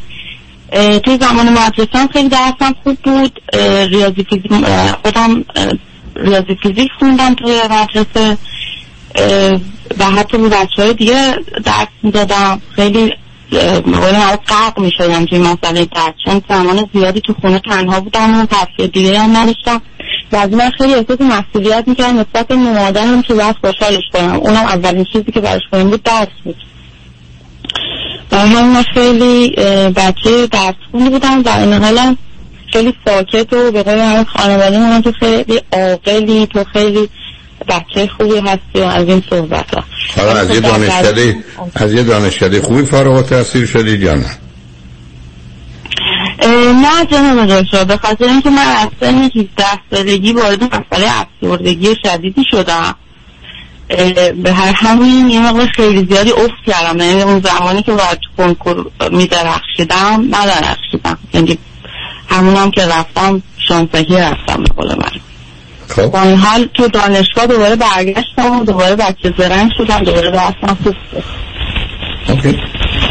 [1.04, 3.40] توی زمان مدرسه خیلی درسم خوب بود.
[3.90, 4.52] ریاضی فیزیک
[5.02, 5.44] خودم
[6.16, 8.38] ریاضی فیزیک خوندم توی مدرسه.
[9.98, 12.60] و حتی به بچه های دیگه درس می‌دادم.
[12.76, 13.12] خیلی
[13.86, 16.14] مقابل من قرق می شدم توی مسئله درس.
[16.24, 19.82] چون زمان زیادی تو خونه تنها بودم و تفریح دیگه هم نداشتم.
[20.32, 24.34] و از من خیلی احساس مسئولیت می‌کردم نسبت به مادرم که باید خوشحالش کنم.
[24.34, 26.56] اونم اولین چیزی که براش مهم بود درس بود.
[28.32, 29.50] همین من خیلی
[29.90, 32.16] بچه درس خونی بودم و این حالم
[32.72, 37.08] خیلی ساکت و به قول همه خانواده من تو خیلی عاقلی تو خیلی
[37.68, 39.84] بچه خوبی هستی و از این صحبت ها
[40.16, 41.36] حالا از یه دانشکده
[41.74, 44.30] از یه دانشکده خوبی فارغ التحصیل شدید یا نه؟
[46.48, 52.44] نه جناب دکتر به خاطر اینکه من از سن 17 سالگی وارد مسئله افسردگی شدیدی
[52.50, 52.94] شدم.
[54.42, 56.98] به هر همین یه مقدار خیلی زیادی افت کردم.
[56.98, 61.18] یعنی اون زمانی که باید تو کنکور میدرخشیدم ندرخشیدم.
[61.34, 61.58] یعنی
[62.28, 65.20] همونم که رفتم شانسگی رفتم به قول من.
[65.88, 66.06] خب.
[66.06, 70.94] با این حال تو دانشگاه دوباره برگشتم و دوباره بچه زرنگ شدم دوباره درستم خوب.
[72.28, 72.58] اوکی.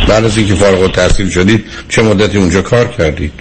[0.07, 3.33] بعد از اینکه فارغ التحصیل شدید چه مدتی اونجا کار کردید؟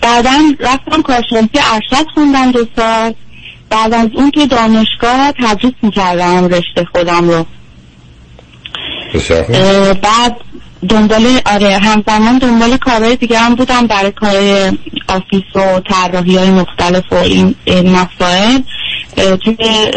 [0.00, 3.14] بعدا رفتم کارشناسی ارشد خوندم دو سال.
[3.70, 7.46] بعد از اون که دانشگاه تدریس می‌کردم رشته خودم رو.
[9.94, 10.36] بعد
[10.88, 14.72] دنبال آره همزمان دنبال کارهای دیگه هم بودم برای کارهای
[15.08, 18.60] آفیس و طراحی های مختلف و این, مسائل.
[19.16, 19.56] توی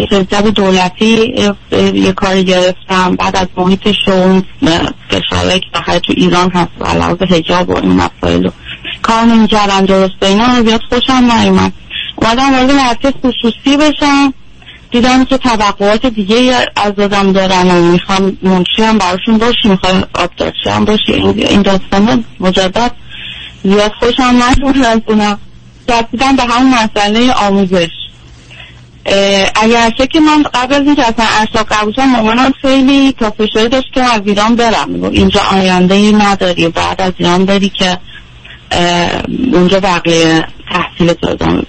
[0.10, 1.36] شرکت دولتی
[1.94, 3.16] یه کاری گرفتم.
[3.16, 4.42] بعد از محیط شغل
[5.10, 8.50] فشارهایی که بخیر تو ایران هست و علاوه حجاب و این مسائل
[9.02, 11.74] کار نمی‌کردم درست و اینا زیاد خوشم نیومد.
[12.16, 14.34] اومدم وارد مرکز خصوصی بشم.
[14.92, 20.70] دیدم که توقعات دیگه از آدم دارن و می‌خوام منشی هم براشون باشی می‌خوام آبدارچی
[20.70, 22.92] هم باشی این- این داستان مجدد
[23.64, 25.00] زیاد خوشم نشون از
[25.90, 27.90] رسیدم به همون مسئله آموزش.
[29.56, 33.94] اگرچه که من قبل از اینکه اصلا ارشاد قبول شدم مامانم خیلی تا فشاری داشت
[33.94, 35.04] که از ایران برم.
[35.04, 37.98] اینجا آینده ای نداری بعد از ایران بری که
[39.54, 41.64] اونجا بقیه تحصیل تو ادامه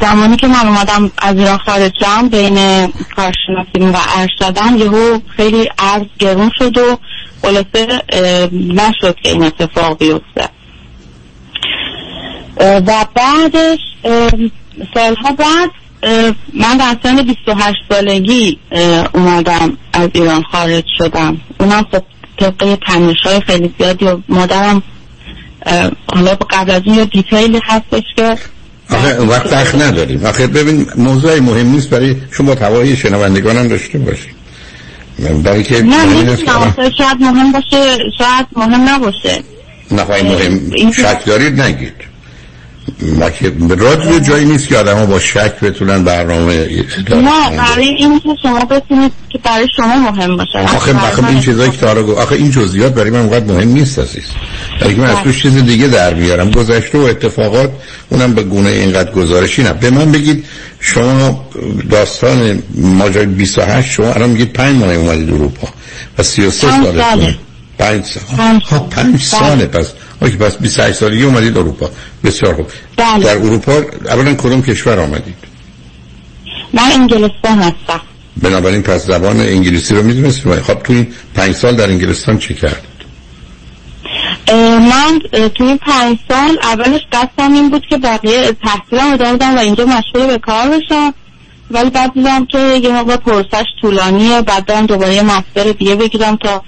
[0.00, 6.06] زمانی که من اومدم از ایران خارج شدم بین کارشناسی و ارشدم یهو خیلی ارز
[6.18, 6.98] گرون شد و
[7.42, 8.02] خلاصه
[8.52, 10.48] نشد که این اتفاق بیفته.
[12.60, 13.78] و بعدش
[14.94, 15.70] سالها بعد
[16.54, 18.58] من در سن 28 سالگی
[19.14, 21.36] اومدم از ایران خارج شدم.
[21.60, 22.02] اونم خب
[22.40, 24.82] طبقه تنش های خیلی زیادی و مادرم
[26.14, 28.36] حالا قبل از این یه دیتیلی هستش که
[28.90, 30.26] آخه وقت وقت نداریم.
[30.26, 34.34] آخه ببین موضوع مهم نیست برای شما توایی شنوندگان هم داشته باشید
[35.44, 36.36] برای که نه نمی‌دونم
[36.98, 39.42] شاید مهم باشه شاید مهم نباشه.
[39.90, 42.11] نه مهم شک دارید نگید.
[43.68, 49.12] رادیو جایی نیست که آدم با شک بتونن برنامه نه برای این که شما بتونید
[49.28, 50.58] که برای شما مهم باشه.
[50.58, 53.98] آخه آخه این چیزایی که تارا گفت آخه این جزئیات برای من اونقدر مهم نیست
[53.98, 54.24] عزیز.
[54.80, 56.50] برای من از توش چیز دیگه در میارم.
[56.50, 57.70] گذشته و اتفاقات
[58.10, 59.72] اونم به گونه اینقدر گزارشی نه.
[59.72, 60.44] به من بگید
[60.80, 61.46] شما
[61.90, 65.68] داستان ماجرای 28 شما الان میگید 5 ماه اومدید اروپا
[66.18, 67.38] و 33 سالتونه.
[67.78, 68.60] 5 سال.
[68.60, 69.86] خب 5 ساله پس
[70.22, 71.90] اوکی پس 28 سالگی اومدید اروپا.
[72.24, 72.66] بسیار خوب.
[72.96, 73.24] بله.
[73.24, 75.34] در اروپا اولا کدوم کشور آمدید؟
[76.72, 78.00] من انگلستان هستم.
[78.42, 82.86] بنابراین پس زبان انگلیسی رو می‌دونستید؟ خب تو این پنج سال در انگلستان چه کرد
[84.80, 85.18] من
[85.54, 89.86] تو این پنج سال اولش قصدم این بود که بقیه تحصیلم ادامه بدم و اینجا
[89.86, 91.14] مشغول به کار بشم.
[91.70, 96.36] ولی بعد دیدم که یه موقع پرسش طولانیه بعد دارم دوباره یه مستر دیگه بگیرم
[96.36, 96.62] تا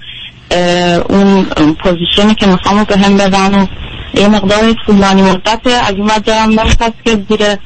[1.09, 1.45] اون
[1.83, 3.65] پوزیشنی که می‌خوام به هم بدن و
[4.13, 7.57] یه مقدار طولانی مدت از وقت دارم نمی‌خواست که زیر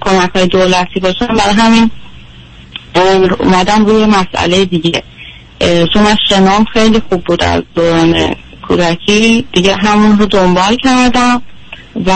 [0.00, 1.26] کمک های دولتی باشم.
[1.26, 1.90] برای همین
[3.38, 5.02] اومدم روی مسئله دیگه.
[5.92, 8.34] چون من شنام خیلی خوب بود از دوران
[8.68, 9.46] کودکی.
[9.52, 11.42] دیگه همون رو دنبال کردم
[12.06, 12.12] و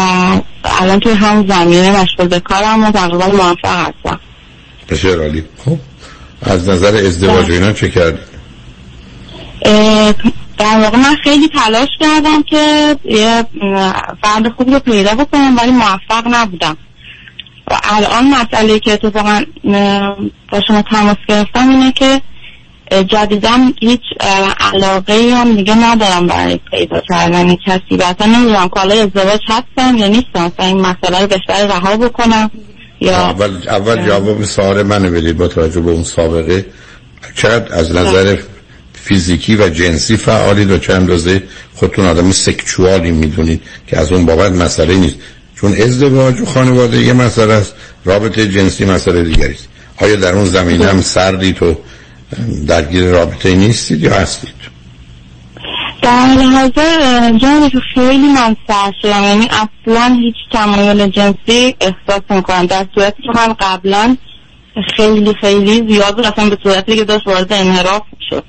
[0.65, 4.21] الان توی همون زمینه مشغول به کارم و تقریبا موفق هستم.
[4.89, 5.45] بسیار عالی.
[5.65, 5.79] خب
[6.43, 8.19] از نظر ازدواج اینا چه کردی؟
[10.59, 13.45] در واقع من خیلی تلاش کردم که یه
[14.23, 16.77] فرد خوب رو پیدا بکنم ولی موفق نبودم.
[17.71, 19.43] و الان مسئله که اتفاقا
[20.53, 22.23] با شما تماس گرفتم اینه که
[23.07, 24.01] جدیدم هیچ
[24.61, 27.55] علاقه هم دیگه ندارم برای پیدا کردن.
[27.55, 27.97] کسی.
[27.99, 31.97] و اصلا نمی‌دونم که حالا ازدواج هستم یا نیستم اصلا این مسئله رو بهتر رها
[31.97, 32.51] بکنم.
[33.01, 36.67] یا اول اول جواب سوال منو بدید با توجه به اون سابقه.
[37.37, 38.37] چقدر از نظر
[39.05, 41.43] فیزیکی و جنسی فعالید و چند اندازه
[41.75, 45.17] خودتون آدم سکچوالی می‌دونید که از اون بابت مسئله نیست.
[45.57, 49.69] چون ازدواج و خانواده یه مسئله است رابطه جنسی مسئله دیگری است.
[49.97, 51.77] آیا در اون زمینه هم سردی تو
[52.67, 54.61] درگیر رابطه نیستید یا هستید؟
[56.03, 62.87] در حاضر جانی که خیلی من سر یعنی اصلا هیچ تمایل جنسی احساس می‌کنم در
[62.95, 64.17] صورتی که من قبلا
[64.97, 66.27] خیلی خیلی زیاد بود.
[66.27, 68.45] اصلا به صورتی که داشت وارد انحراف شد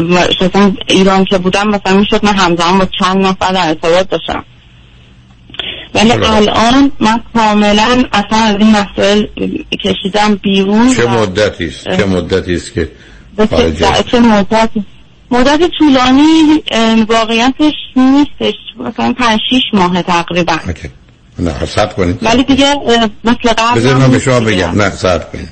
[0.00, 4.44] مثلا ایران که بودم مثلا می‌شد من همزمان با چند نفر در ارتباط داشتم.
[5.94, 9.26] ولی الان من کاملا اصلا از این مسائل
[9.84, 12.90] کشیدم بیرون چه مدتی است؟ چه مدتی است که
[14.10, 14.84] چه مدتی؟
[15.30, 16.62] مدت طولانی
[17.08, 18.54] واقعیتش نیستش.
[18.78, 20.56] مثلا پنج شیش ماه تقریبا.
[21.38, 22.18] نه سب کنید.
[22.22, 22.74] ولی دیگه
[23.24, 24.82] مثل قبل بذار من به شما بگم.
[24.82, 25.48] نه سب کنید.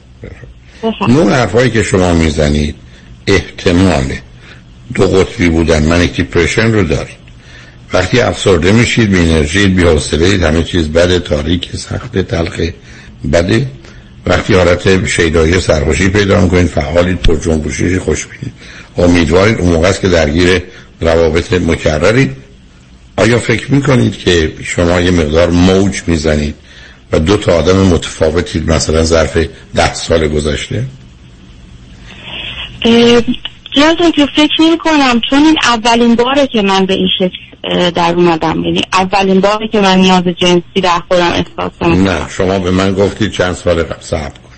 [1.08, 2.74] نوع حرفایی که شما می‌زنید
[3.34, 4.12] احتمال
[4.94, 5.82] دو قطبی بودن.
[5.82, 7.20] منیک دیپرشن رو دارید
[7.92, 9.82] وقتی افسرده میشید بی انرژی بی
[10.44, 11.18] همه چیز بده.
[11.18, 12.60] تاریک سخت تلخ
[13.32, 13.66] بده.
[14.26, 18.52] وقتی حالت شیدایی سرخوشی پیدا می‌کنید فعالید پر جنبوشی خوش بینید
[18.96, 20.62] امیدوارید اون موقع است که درگیر
[21.00, 22.36] روابط مکررید
[23.16, 26.54] آیا فکر می‌کنید که شما یه مقدار موج می‌زنید
[27.12, 29.38] و دو تا آدم متفاوتید مثلا ظرف
[29.74, 30.84] ده سال گذشته؟
[33.76, 38.14] جلدون که فکر نمی کنم چون این اولین باره که من به این شکل در
[38.14, 38.64] اومدم.
[38.64, 42.94] یعنی اولین باره که من نیاز جنسی در خودم احساس کنم نه شما به من
[42.94, 44.50] گفتید چند سال قبل صبر کن.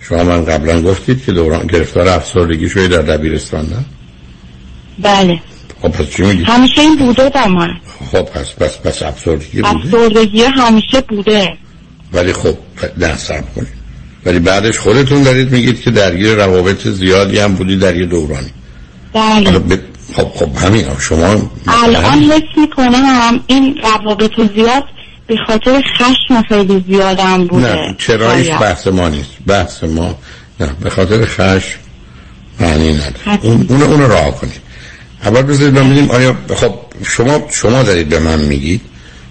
[0.00, 3.84] شما من قبلا گفتید که دوران گرفتار افسردگی شوی در دبیرستان نه؟
[4.98, 5.40] بله.
[5.82, 7.70] خب پس چی میگید همیشه این بوده در من.
[8.12, 11.56] خب پس پس پس افسردگی بوده؟ افسردگی همیشه بوده.
[12.12, 12.56] ولی خب
[12.98, 13.83] نه صبر کنید.
[14.26, 18.50] ولی بعدش خودتون دارید میگید که درگیر روابط زیادی هم بودی در یه دورانی
[19.12, 19.78] بله ب...
[20.16, 24.84] خب خب همین شما الان حس می‌کنم این روابط زیاد
[25.26, 27.74] به خاطر خشم خیلی زیادم بوده.
[27.74, 29.30] نه چرایش بحث ما نیست.
[29.46, 30.18] بحث ما
[30.60, 31.78] نه به خاطر خشم
[32.60, 33.38] معنی نداره.
[33.42, 34.60] اون اون اون راه کنید.
[35.24, 36.74] اول بذارید ببینیم آیا خب
[37.06, 38.80] شما شما دارید به من میگید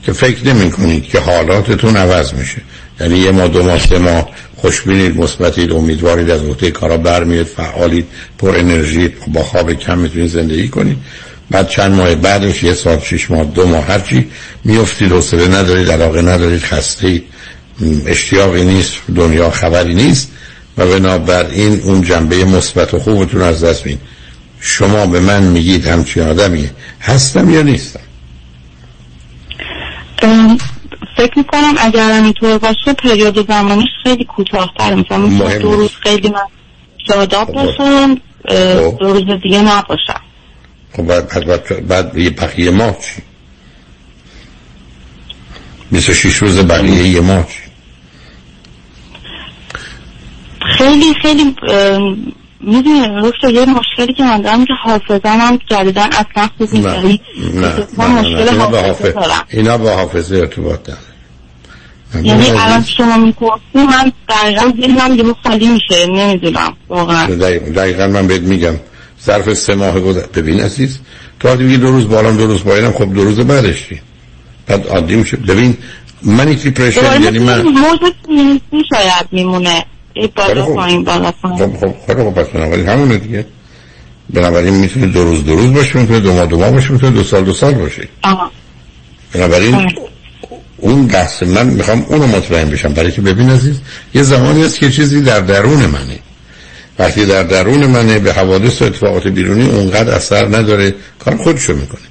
[0.05, 2.61] که فکر نمی کنید که حالاتتون عوض میشه.
[2.99, 4.29] یعنی یه ما دو ماه سه ماه
[4.63, 10.67] خوشبینید مثبتید امیدوارید از نقطه کارا برمیاد فعالید پر انرژی با خواب کم می‌تونید زندگی
[10.67, 10.97] کنید.
[11.51, 14.27] بعد چند ماه بعدش یه سال شش ماه دو ماه هرچی
[14.63, 17.21] میفتید حوصله ندارید علاقه ندارید خسته
[18.05, 20.31] اشتیاقی نیست دنیا خبری نیست
[20.77, 24.01] و بنابراین اون جنبه مثبت و خوبتون از دست می‌دید.
[24.59, 26.69] شما به من میگید همچین آدمی
[27.01, 27.99] هستم یا نیستم؟
[31.17, 36.47] فکر می‌کنم اگر اینطور باشه پریود زمانیش خیلی کوتاهتر مثلا مثلا دو روز خیلی من
[37.07, 38.15] شاداب باشم
[38.99, 40.21] دو روز دیگه نباشم.
[40.93, 43.21] خب بعد بعد بعد یه بقیه ماه چی؟
[45.91, 47.47] 26 روز بقیه یه ماه
[50.77, 51.55] خیلی خیلی
[52.63, 57.21] می‌دونی دکتر یه مشکلی که من دارم که حافظم هم جدیدن اصلا خوب نیست یعنی
[57.97, 59.45] من مشکل حافظه دارم.
[59.49, 60.99] اینا با حافظه ارتباط داره
[62.23, 66.07] یعنی الان شما می‌پرسی من دقیقا ذهنم یه خالی میشه.
[66.07, 67.25] نمی‌دونم واقعا.
[67.75, 68.75] دقیقا من بهت میگم.
[69.25, 70.99] ظرف سه ماه گذشته ببین عزیز
[71.39, 73.87] تو عادی میگی دو روز بالام دو روز پایینم خب دو روز بعدش
[74.67, 75.37] بعد عادی میشه.
[75.37, 75.77] ببین
[76.23, 77.99] منی دیپرشن یعنی من موج
[78.71, 79.85] شاید میمونه.
[80.35, 81.57] بالا پایین بالا پایین.
[81.57, 83.45] خب خب خب پس بنابراین همونه دیگه.
[84.29, 87.23] بنابراین می‌تونه دو روز دو روز باشه می‌تونه دو ماه دو ماه باشه می‌تونه دو
[87.23, 88.51] سال دو سال باشه آها
[89.33, 89.91] بنابراین
[90.77, 92.93] اون بحث من می‌خوام اونو مطمئن بشم.
[92.93, 93.79] برای که ببین عزیز
[94.13, 96.19] یه زمانی هست که چیزی در درون منه.
[96.99, 102.01] وقتی در درون منه به حوادث و اتفاقات بیرونی اونقدر اثر نداره کار خودشو می‌کنه.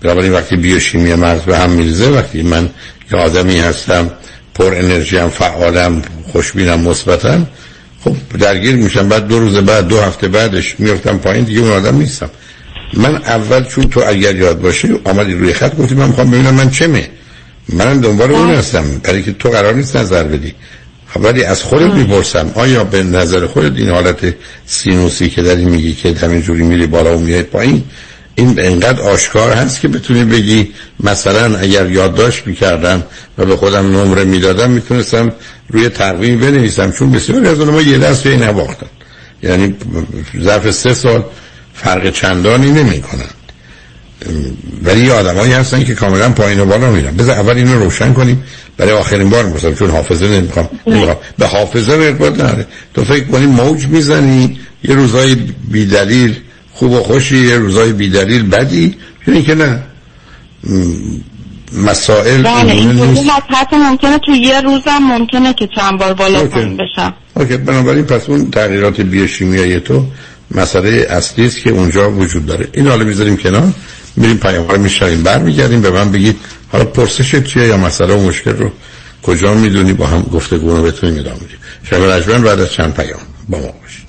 [0.00, 2.70] بنابراین وقتی بیوشیمی مغز به هم میریزه وقتی من
[3.12, 4.10] یه آدمی هستم
[4.54, 6.02] پر انرژی هم فعالم
[6.32, 7.46] خوشبینم مثبتم
[8.04, 11.96] خب درگیر میشم بعد دو روز بعد دو هفته بعدش میفتم پایین دیگه اون آدم
[11.96, 12.30] نیستم.
[12.94, 16.70] من اول چون تو اگر یاد باشه آمدی روی خط گفتی من می‌خوام ببینم من
[16.70, 17.08] چمه.
[17.68, 18.84] من دنبال اون هستم.
[19.02, 20.54] برای که تو قرار نیست نظر بدی.
[21.08, 24.34] خب ولی از خودت می‌پرسم آیا به نظر خودت این حالت
[24.66, 27.84] سینوسی که داری میگی که همین جوری میری بالا و میای پایین
[28.34, 33.02] این انقدر آشکار هست که بتونی بگی مثلا اگر یادداشت می‌کردم
[33.38, 35.32] و به خودم نمره می‌دادم می‌تونستم
[35.68, 38.86] روی تقویم بنویسم چون بسیاری از اونها یه دست به نباختن.
[39.42, 39.74] یعنی
[40.40, 41.24] ظرف سه سال
[41.74, 43.28] فرق چندانی نمی کنن
[44.82, 47.16] ولی یه آدمایی هستن که کاملا پایین و بالا میرن.
[47.16, 48.44] بذار اول اینو روشن کنیم
[48.76, 50.68] برای آخرین بار میگم چون حافظه نمی‌خوام
[51.38, 55.34] به حافظه ارتباط نداره تو فکر کنی موج می‌زنی یه روزای
[55.70, 56.36] بیدلیل
[56.72, 58.96] خوب و خوشی یه روزای بیدلیل بدی.
[59.26, 59.82] یعنی که نه.
[61.72, 67.14] مسائل بله این حتی ممکنه تو یه روزم ممکنه که چند بار بالا پایین بشم.
[67.34, 70.06] اوکی بنابراین پس اون تغییرات بیوشیمیایی تو
[70.50, 72.68] مسئله اصلی است که اونجا وجود داره.
[72.72, 73.72] این حالا می‌ذاریم کنار.
[74.16, 76.36] میریم پیام ها رو برمیگردیم به من بگید
[76.72, 78.70] حالا پرسش چیه یا مسئله و مشکل رو
[79.22, 81.58] کجا می‌دونی؟ با هم گفتگو رو بتونیم ادامه بدیم.
[81.90, 84.08] شب رجبن بعد از چند پیام با ما باشید.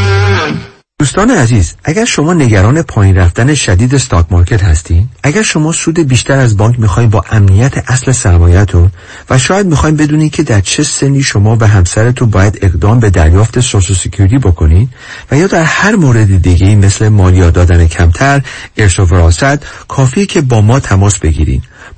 [1.01, 6.39] دوستان عزیز اگر شما نگران پایین رفتن شدید استاک مارکت هستین اگر شما سود بیشتر
[6.39, 8.91] از بانک می‌خواین با امنیت اصل سرمایهتون
[9.29, 13.59] و شاید می‌خواین بدونین که در چه سنی شما و همسرتون باید اقدام به دریافت
[13.59, 14.89] Social Security بکنین
[15.31, 18.41] و یا در هر مورد دیگه مثل مالیات دادن کمتر
[18.77, 21.61] ارث و وراثت کافیه که با ما تماس بگیرین.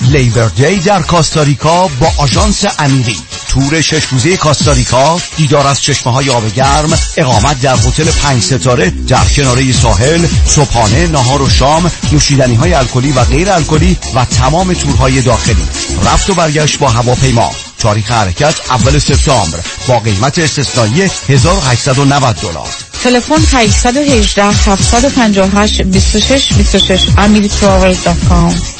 [0.00, 3.16] Labor Day در کاستاریکا با آژانس امیری.
[3.48, 8.90] تور شش روزه کاستاریکا دیدار از چشمه های آب گرم اقامت در هتل پنج ستاره
[8.90, 14.74] در کناره ساحل صبحانه نهار و شام نوشیدنی های الکلی و غیر الکلی و تمام
[14.74, 15.68] تورهای داخلی.
[16.06, 17.50] رفت و برگشت با هواپیما.
[17.78, 19.58] تاریخ حرکت اول سپتامبر
[19.88, 22.68] با قیمت استثنایی 1890 دلار.
[23.04, 28.78] تلفن 818 758 26 26 amirytravel.com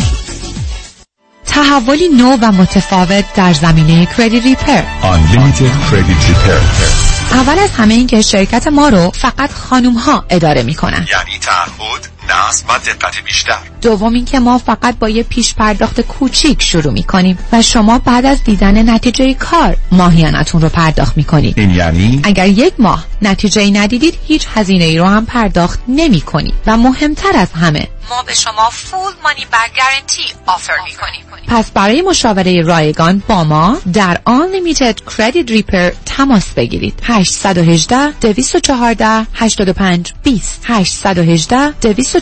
[1.48, 7.32] تحولی نو و متفاوت در زمینه کردی ریپر Unlimited Credit Repair.
[7.32, 11.06] اول از همه این که شرکت ما رو فقط خانوم ها اداره می‌کنن.
[11.10, 13.58] یعنی تعهد نصب و دقت بیشتر.
[13.82, 18.44] دوم اینکه ما فقط با یه پیش پرداخت کوچیک شروع می‌کنیم و شما بعد از
[18.44, 21.58] دیدن نتیجه کار ماهیانتون رو پرداخت می‌کنید.
[21.58, 26.20] این یعنی؟ اگر یک ماه نتیجه ای ندیدید هیچ هزینه ای رو هم پرداخت نمی
[26.20, 31.28] کنید و مهمتر از همه ما به شما فول مانی بک گارنتی آفر می کنیم
[31.48, 37.00] پس برای مشاوره رایگان با ما در Unlimited Credit Repair تماس بگیرید.
[37.02, 42.17] 818 214 85 20 818 214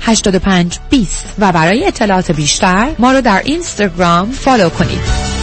[0.00, 5.34] 85 20 و برای اطلاعات بیشتر ما رو در اینستاگرام فالو کنید.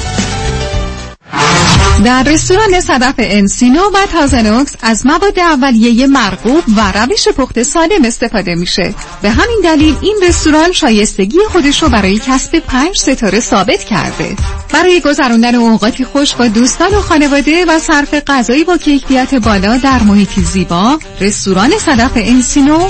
[2.05, 8.55] در رستوران صدف انسینو و تازنوکس از مواد اولیه مرغوب و روش پخت سالم استفاده
[8.55, 8.93] میشه.
[9.21, 14.35] به همین دلیل این رستوران شایستگی خودش رو برای کسب پنج ستاره ثابت کرده.
[14.73, 20.03] برای گذراندن اوقاتی خوش با دوستان و خانواده و صرف غذایی با کیفیت بالا در
[20.03, 22.89] محیطی زیبا رستوران صدف انسینو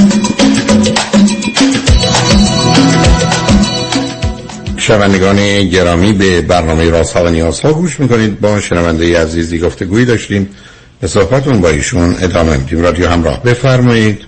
[4.91, 8.39] شنوندگان گرامی به برنامه راست ها و نیاز ها گوش می‌کنید.
[8.39, 10.49] با شنونده عزیزی گفته گویی داشتیم.
[10.99, 12.81] به صحبتون با ایشون ادامه میدیم.
[12.81, 14.25] رادیو همراه بفرمایید.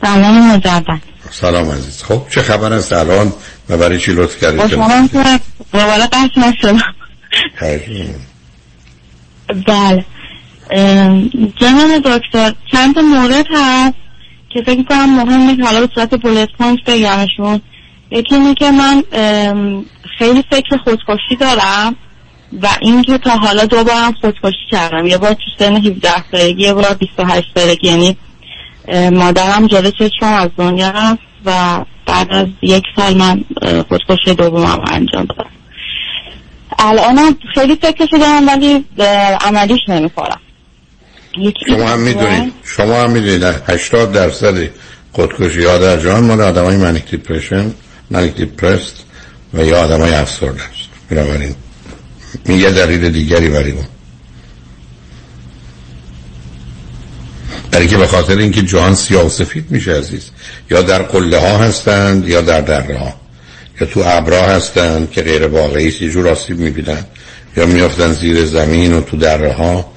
[0.00, 1.02] سلام مجدد.
[1.30, 2.02] سلام عزیز.
[2.02, 3.32] خب چه خبر است الان
[3.68, 5.40] و برای چی لطف کردید؟ خوشحالم که
[5.74, 6.76] موبایل قطع نشد.
[9.66, 10.04] بله.
[11.56, 13.94] جنان دکتر چند مورد هست
[14.50, 17.60] که فکر کنم مهمه که حالا به صورت بولت پوینت بگمشون
[18.10, 19.02] یکی اینه که من
[20.18, 21.96] خیلی فکر خودکشی دارم
[22.62, 25.06] و اینکه تا حالا دو بارم خودکشی کردم.
[25.06, 27.88] یه بار تو سن 17 سالگی یه بار 28 سالگی.
[27.88, 28.16] یعنی
[29.10, 33.44] مادرم جلو چشمم از دنیا رفت و بعد از یک سال من
[33.88, 35.50] خودکشی دومم انجام دادم.
[36.78, 38.84] الان خیلی فکرشو دارم ولی
[39.40, 40.40] عملیش نمی‌خورم.
[41.68, 44.54] شما هم می‌دونید شما هم می‌دونید 80 درصد
[45.12, 45.64] خودکشی.
[45.64, 47.72] ها در جهان مال آدم های منیک دیپرشن
[48.10, 48.94] منیک دیپرست
[49.54, 50.88] و یا آدم های افسرده است.
[51.10, 51.54] بنابراین
[52.44, 53.84] این یه دلیل دیگری برای اون
[57.70, 60.30] برای که به خاطر اینکه جهان سیاه و سفید میشه عزیز
[60.70, 63.14] یا در قله ها هستند یا در دره ها.
[63.80, 67.04] یا تو ابرا هستند که غیر واقعی است جور آسیب می‌بینن
[67.56, 69.92] یا میافتن زیر زمین و تو دره ها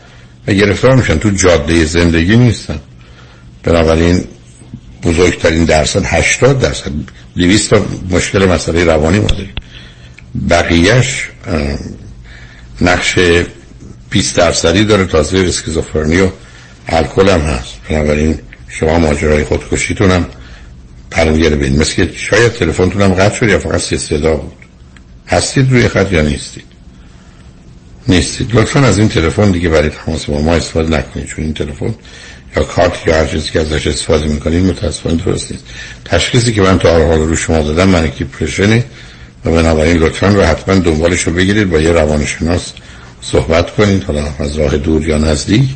[0.47, 1.19] و گرفتار میشن.
[1.19, 2.79] تو جاده زندگی نیستن.
[3.63, 4.23] بنابراین
[5.03, 6.91] بزرگترین درصد 80 درصد
[7.37, 9.53] 200 تا مشکل مسئله روانی ما داریم
[10.49, 11.29] بقیهش
[12.81, 13.19] نقش
[14.09, 16.29] 20 درصدی داره تازه اسکیزوفرنی و
[16.87, 17.73] الکل هم هست.
[17.89, 20.25] بنابراین شما ماجرای خودکشیتون هم
[21.11, 24.53] پرنگره بین مثل که شاید تلفنتون هم قطع شد یا فقط سی صدا بود.
[25.27, 26.63] هستید روی خط یا نیستید؟
[28.07, 28.55] نیستید.
[28.55, 31.95] لطفا از این تلفن دیگه برای تماس با ما استفاده نکنید چون این تلفن
[32.63, 35.63] کارت یا هر چیزی که ازش استفاده می‌کنید متاسفانه درست نیست.
[36.05, 38.85] تشخیصی که من تا حال رو شما دادم من دیپرشنه
[39.45, 42.71] و بنابراین لطفا رو حتما دنبالش رو بگیرید با یه روانشناس
[43.21, 45.69] صحبت کنید حالا از راه دور یا نزدیک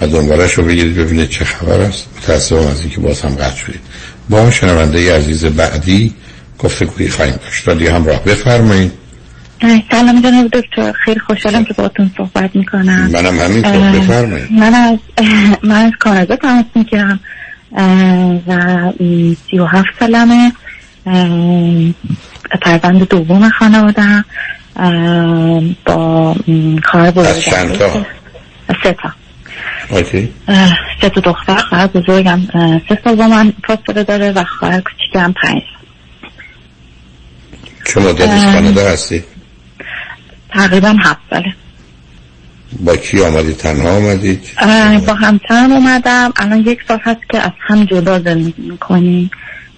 [0.00, 2.06] و دنبالش رو بگیرید ببینید چه خبر است.
[2.18, 3.80] متاسفم از اینکه باز هم قطع شدید.
[4.28, 6.14] با شنونده عزیز بعدی
[6.58, 7.68] گفته گویی خواهیم داشت.
[7.68, 8.92] رادیو همراه بفرمایید.
[9.60, 10.92] سلام جناب دکتر.
[10.92, 13.10] خیلی خوشحالم که باهاتون صحبت می‌کنم.
[13.12, 14.00] منم همینطور.
[14.00, 14.52] بفرمایید.
[14.52, 14.98] من از
[15.70, 17.20] من از کانادا تماس می‌گیرم.
[18.46, 18.92] و
[19.50, 20.52] سی و هفت سالمه.
[22.62, 24.24] فرزند دوم خانوادم
[25.84, 26.36] با
[26.84, 28.06] خواهر بزرگم چند تا؟
[28.82, 29.12] سه تا.
[29.90, 30.32] اوکی.
[31.00, 32.40] سه تا دختر خواهر بزرگم.
[32.88, 35.62] سه سال با من فاصله داره و خواهر کوچیکم پنج
[37.84, 39.24] چه مدت از کانادا هستی؟
[40.52, 41.54] تقریبا هفت ساله.
[42.80, 44.40] با کی آمدی؟ تنها آمدید؟
[45.06, 46.32] با همسرم اومدم.
[46.36, 49.30] الان یک سال هست که از هم جدا زندگی می‌کنیم.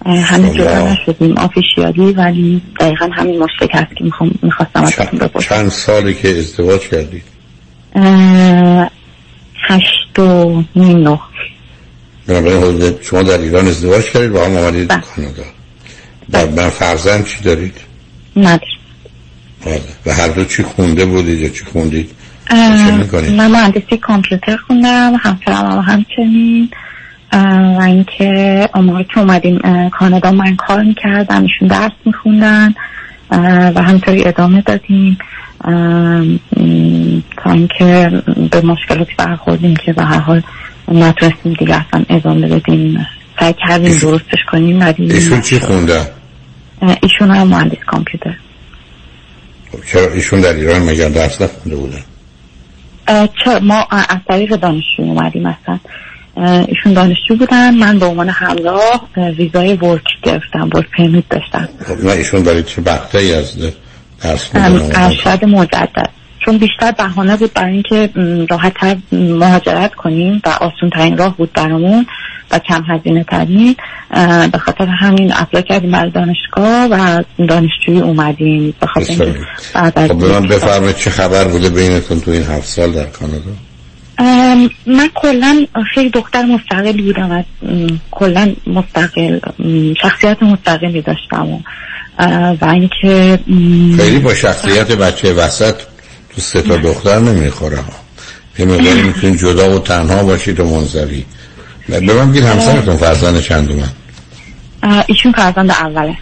[0.05, 1.37] همین جدا نشدیم.
[1.37, 4.03] آفیشیالی ولی دقیقا همین مشکل هست که
[4.41, 5.49] می‌خواستم ازتون بپرسم.
[5.49, 7.23] چند سالی که ازدواج کردید؟
[9.69, 11.19] هشت و نه.
[12.27, 15.43] بنابراین شما در ایران ازدواج کردید با هم آمدید کانادا.
[16.31, 17.73] در من فرزند چی دارید؟
[18.35, 18.80] نداریم
[20.05, 22.11] و هر دو چی خونده بودید یا چی خوندید؟
[23.37, 26.69] من مهندسی کامپیوتر خوندم همسرم هم همچنین.
[27.77, 29.59] و اینکه اما که اومدیم
[29.89, 32.73] کانادا من کار می‌کردم ایشون درس میخوندن.
[33.75, 35.17] و همطوری ادامه دادیم.
[37.37, 40.41] تا اینکه به مشکلاتی برخوردیم که به هر حال
[40.87, 43.07] نتونستیم دیگه اصلا ادامه بدیم.
[43.39, 46.11] سعی کردیم درستش کنیم ایشون چی خونده؟
[47.01, 48.31] ایشون هم مهندس کامپیوتر.
[48.31, 48.50] خب،
[49.91, 52.03] چرا ایشون در ایران مگر درس نخونده بودن؟
[53.43, 55.79] چرا؟ ما از طریق دانشجو اومدیم اصلا.
[56.67, 61.69] ایشون دانشجو بودن من به عنوان همراه ویزای ورک گرفتم ورک پرمیت داشتم.
[61.87, 63.57] خب نه ایشون برای چه بخته ای از
[64.23, 64.49] درس
[64.95, 66.09] ارشد مجدد.
[66.45, 68.09] چون بیشتر بهانه بود برای اینکه
[68.49, 68.73] راحت
[69.11, 72.05] مهاجرت کنیم و آسون ترین راه بود برامون.
[72.51, 73.75] و کم هزینه ترین
[74.51, 78.73] به خاطر همین اپلا کردیم برای دانشگاه و دانشجوی اومدیم.
[78.79, 79.35] به خاطر
[80.07, 83.51] خب من بفرمایید چه خبر بوده بینتون تو این هفت سال در کانادا؟
[84.85, 87.43] من کلا خیلی دختر مستقلی بودم و
[88.11, 89.39] کلا مستقل
[90.01, 91.59] شخصیت مستقلی داشتم و,
[92.61, 93.39] و اینکه
[93.97, 95.75] خیلی با شخصیت بچه وسط
[96.35, 97.77] تو سه تا دختر نمی‌خوره.
[97.77, 97.93] ها
[98.59, 101.25] یه مقداری می‌تونید جدا و تنها باشید و منزوی
[101.99, 106.17] به من بگید همسرتون فرزند چند من ایشون فرزند اوله.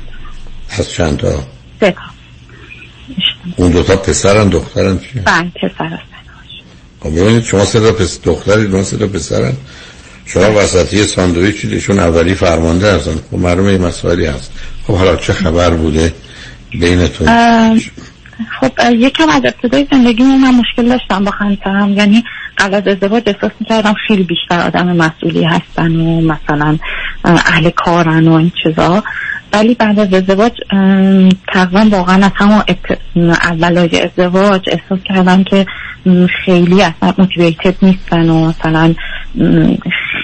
[0.69, 1.43] از چند تا؟
[1.79, 2.01] سه تا.
[3.55, 5.99] اون دوتا پسرن دخترن چی؟ بله پسر
[6.99, 9.53] خب ببینید شما سه تا پس دخترید اون سه تا پسرن.
[10.25, 13.15] شما وسطی ساندویچید ایشون اولی فرمانده هستن.
[13.31, 14.51] خب معلومه این مسائلی هست.
[14.87, 16.13] خب حالا چه خبر بوده
[16.71, 17.27] بینتون؟
[18.59, 21.93] خب یکم از ابتدای زندگی من مشکل داشتم با همسرم.
[21.93, 22.23] یعنی
[22.57, 26.77] قبل از ازدواج احساس می‌کردم خیلی بیشتر آدم مسئولی هستن و مثلا
[27.25, 29.03] اهل کارن و این چیزا.
[29.53, 30.51] ولی بعد از ازدواج
[31.53, 32.61] تقریبا واقعا از همون
[33.43, 35.65] اولای ازدواج احساس کردم که
[36.45, 38.93] خیلی اصلا موتیویتد نیستن و مثلا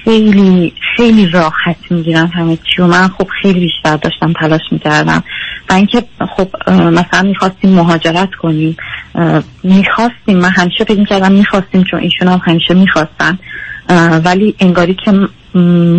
[0.06, 5.24] خیلی خیلی راحت می‌گیرن همه چی و من خب خیلی بیشتر داشتم تلاش می‌کردم.
[5.70, 6.04] و اینکه
[6.36, 8.78] خب مثلا می‌خواستیم مهاجرت کنیم.
[9.64, 10.38] می‌خواستیم.
[10.38, 13.40] من همیشه فکر می‌کردم می‌خواستیم چون ایشون هم همیشه می‌خواستن.
[14.26, 15.12] ولی انگاری که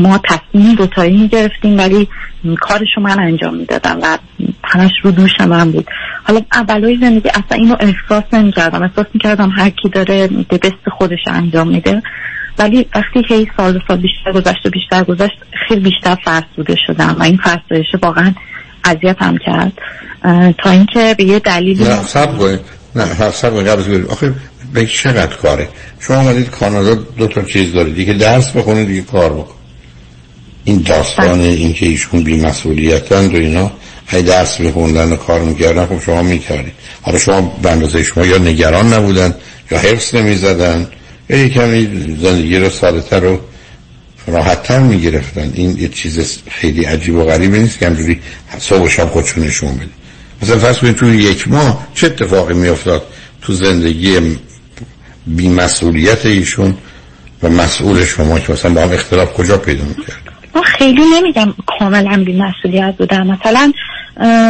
[0.00, 2.08] ما تصمیم دوتایی می‌گرفتیم ولی
[2.60, 4.18] کارشو من انجام می‌دادم و
[4.64, 5.86] همش رو دوش من بود.
[6.24, 8.82] حالا اولای زندگی اصلا اینو احساس نمی‌کردم.
[8.82, 12.02] احساس می‌کردم هر کی داره به بست خودش انجام میده.
[12.58, 15.38] ولی وقتی که سال سال بیشتر گذشت و بیشتر گذشت
[15.68, 18.34] خیلی بیشتر فرسوده شدم و این فرسودش واقعا
[19.20, 19.72] هم کرد.
[20.58, 22.60] تا اینکه به یه دلیلی نه سب کنید.
[22.94, 24.06] نه سب کنید.
[24.06, 24.34] آخه
[24.72, 25.68] به چقدر کاره؟
[26.00, 28.06] شما آمدید کانادا دو تا چیز دارید.
[28.06, 29.54] که درس بخونید دیگه کار بکن
[30.64, 31.42] این داستان بله.
[31.42, 33.70] این که ایشون بی مسئولیتن و اینا
[34.08, 36.72] های درس بخوندن و کار می‌کردن خب شما می‌کردید.
[37.02, 39.34] حالا شما به اندازه شما یا نگران نبودن
[39.70, 40.86] یا حفظ نمی‌زدن.
[41.30, 43.40] یه کمی زندگی رو سادتر و
[44.26, 45.52] راحتتر می‌گرفتن.
[45.54, 48.20] این یه چیز خیلی عجیب و غریبی نیست که همجوری
[48.58, 49.90] صبح و شب خودشون نشون بدید
[50.42, 53.06] مثلا فرض کنید توی یک ماه چه اتفاقی میافتاد
[53.42, 54.36] تو زندگی
[55.26, 56.74] بیمسئولیت ایشون
[57.42, 60.25] و مسئول شما که مثلا با هم اختلاف کجا پیدا می‌کرد؟
[60.62, 63.26] خیلی نمیگم کاملا بیمسئولیت بودم.
[63.26, 63.72] مثلا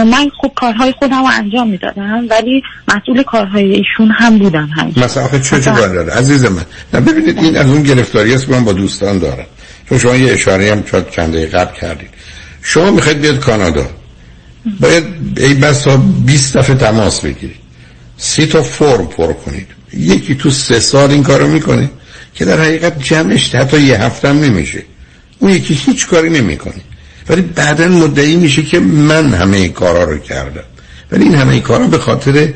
[0.05, 5.25] من خوب کارهای خودم رو انجام می‌دادم ولی مسئول کارهای ایشون هم بودم هم مثلا
[5.25, 6.63] آخه چه داره؟ عزیز من
[6.95, 9.47] نه ببینید این از اون گرفتاری است من با دوستان دارم.
[9.89, 12.11] چون شما یه اشاره هم چند چند قبل کردید.
[12.63, 13.87] شما می‌خواید بیاد کانادا.
[14.81, 15.05] باید
[15.37, 15.97] ای بسا
[16.27, 17.57] 20 دفعه تماس بگیرید.
[18.17, 19.67] سی تا فرم پر کنید.
[19.93, 21.91] یکی تو سه سال این کارو می‌کنه
[22.35, 24.83] که در حقیقت جمعش حتی یه هفته هم نمیشه.
[25.39, 26.81] اون یکی هیچ کاری نمی‌کنه.
[27.29, 30.65] ولی بعدا مدعی میشه که من همه کارا رو کردم.
[31.13, 32.49] ولی این همه کارا به خاطر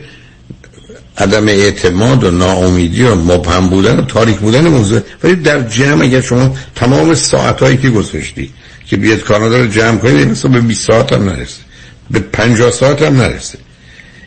[1.19, 5.01] عدم اعتماد و ناامیدی و مبهم بودن و تاریک بودن موضوع.
[5.25, 8.51] ولی در جمع اگر شما تمام ساعت هایی که گذاشتی
[8.87, 11.61] که بیاد کانادا رو جمع کنید مثلا به 20 ساعت هم نرسه.
[12.11, 13.59] به 50 ساعت هم نرسه.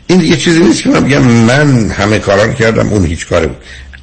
[0.06, 3.46] این یه چیزی نیست که من بگم من همه کارا رو کردم اون هیچ کاری
[3.46, 3.56] بود.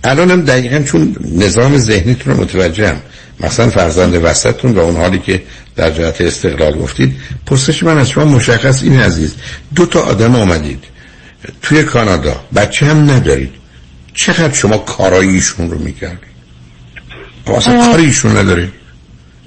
[0.04, 3.02] الانم دقیقا چون نظام ذهنیتون رو متوجهم.
[3.44, 5.44] مثلا فرزند وسطتون و اون حالی که
[5.76, 7.16] در جهت استقلال گفتید.
[7.46, 9.36] پرسش من از شما مشخص این عزیز
[9.76, 10.84] دو تا آدم آمدید
[11.62, 13.54] توی کانادا بچه هم ندارید.
[14.14, 16.32] چقدر شما کاراییشون رو می‌کردید؟
[17.48, 18.70] اصلا کاریشون ندارید.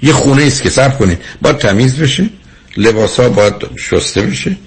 [0.03, 1.19] یه خونه است که سب کنید.
[1.41, 2.29] باید تمیز بشه
[2.77, 4.57] لباس ها باید شسته بشه.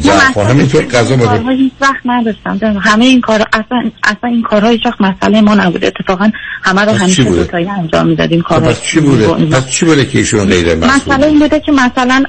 [0.00, 2.58] ظرف همینطور غذا باید هیچ وقت نداشتم.
[2.80, 5.86] همه این کار اصلا اصلا این کارها هیچ وقت مسئله ما نبوده.
[5.86, 6.30] اتفاقا
[6.62, 10.44] همه رو همیشه دوتایی انجام می‌دادیم کار پس چی بوده؟ پس چی بوده که ایشون
[10.44, 12.24] غیر مسئول مسئله این بوده که مثلا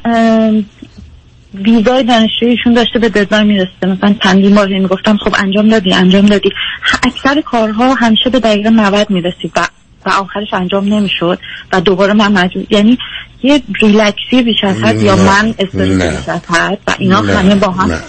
[1.54, 6.50] ویزای دانشجویشون داشته به ددلاین می‌رسه مثلا چندین بار می‌گفتم خب انجام دادی انجام دادی.
[7.04, 9.68] اکثر کارها همیشه به دقیقه 90 می‌رسید و
[10.06, 11.40] و آخرش انجام نمی‌شد
[11.74, 12.98] و دوباره من مجبور یعنی
[13.44, 16.78] یه ریلکسی بیش از حد یا من استرس بیش از حد.
[16.88, 18.02] و اینا نه، همه با هم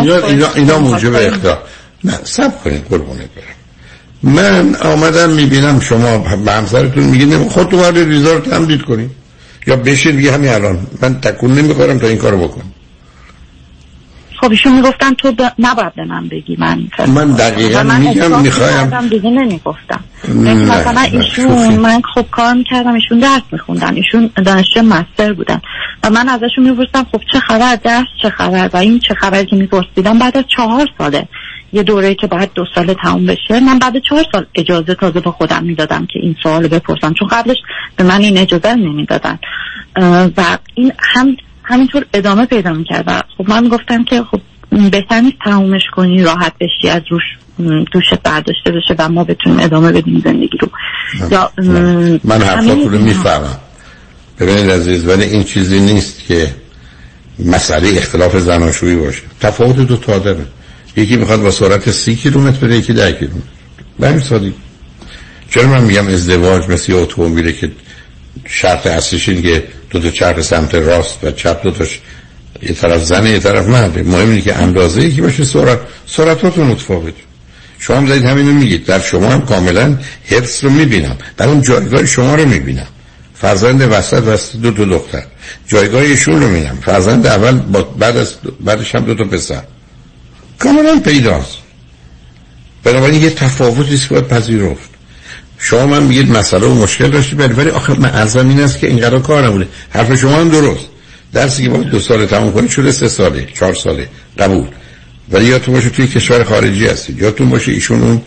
[0.00, 1.58] اینا, اینا, اینا موجب اختار
[2.04, 3.54] نه سب کنید قربونت برم.
[4.22, 9.10] من آمدم می‌بینم شما به همسرتون میگید خودتون باید ریزا رو تمدید کنید.
[9.66, 10.86] یا بشین دیگه همین الان.
[11.02, 12.73] من تکون نمی‌خورم تا این کارو بکنم.
[14.44, 15.42] خب ایشون می‌گفتن تو ب...
[15.58, 20.04] نباید به من بگی من من دقیقاً من میگم میخوایم- دیگه نمی‌گفتم.
[20.28, 21.76] یعنی مثلا ایشون.
[21.76, 25.60] من خب کار می‌کردم ایشون درس میخوندن ایشون دانشجو مستر بودن.
[26.04, 29.56] و من ازشون میپرسیدم خب چه خبر؟ درس چه خبر؟ و این چه خبر که
[29.56, 31.28] میپرسیدم بعد از چهار ساله
[31.72, 35.30] یه دوره که باید دو ساله تموم بشه من بعد چهار سال اجازه تازه به
[35.30, 37.14] خودم می‌دادم که این سوال بپرسم.
[37.14, 37.56] چون قبلش
[37.96, 39.38] به من این اجازه نمی‌دادن.
[40.36, 44.40] و این هم همینطور ادامه پیدا می‌کرد و خب من گفتم که خب
[44.90, 47.22] بهتر نیست تمومش کنی راحت بشی از روش
[47.92, 50.68] دوشت برداشته بشه و ما بتونیم ادامه بدیم زندگی رو.
[51.30, 52.98] یا م، من حرفاتون رو.
[52.98, 53.58] می‌فهمم.
[54.40, 56.54] ببینید عزیز ولی این چیزی نیست که
[57.38, 59.22] مسئله اختلاف زناشویی باشه.
[59.40, 60.46] تفاوت دو تا آدمه.
[60.96, 63.46] یکی می‌خواد با سرعت سی کیلومتر بره یکی ده کیلومتر.
[64.02, 64.54] همین سادگی.
[65.50, 67.70] چرا من میگم ازدواج مثل یه اتومبیله که
[68.46, 72.00] شرط اصلیش اینه که دو تا چرخ سمت راست و چپ دو تاش
[72.62, 74.02] یه طرف زنه یه طرف مرده.
[74.02, 77.14] مهم اینه که اندازه یکی باشه سرعت سرعتاتون متفاوت
[77.78, 78.84] شما هم دارید همینو میگید.
[78.84, 81.16] در شما هم کاملا حفظ رو می‌بینم.
[81.36, 82.86] در اون جایگاه شما رو می‌بینم.
[83.34, 85.22] فرزند وسط وسط دو تا دختر.
[85.66, 86.78] جایگاه ایشون رو می‌بینم.
[86.84, 87.60] فرزند اول
[87.98, 89.62] بعد از بعدش هم دو تا پسر.
[90.58, 91.58] کاملا پیداست.
[92.84, 94.93] بنابراین یه تفاوتی است باید پذیرفت.
[95.66, 98.86] شما من میگید مسئله و مشکل داشتی ولی ولی آخه من ارزم این است که
[98.86, 99.68] اینقدر کار نبوده.
[99.90, 100.84] حرف شما هم درست.
[101.32, 104.08] درسی که باید دو سال تموم کنید شده سه ساله چهار ساله.
[104.38, 104.66] قبول.
[105.30, 108.22] ولی یادتون باشه توی کشور خارجی هستید یادتون باشه ایشون اون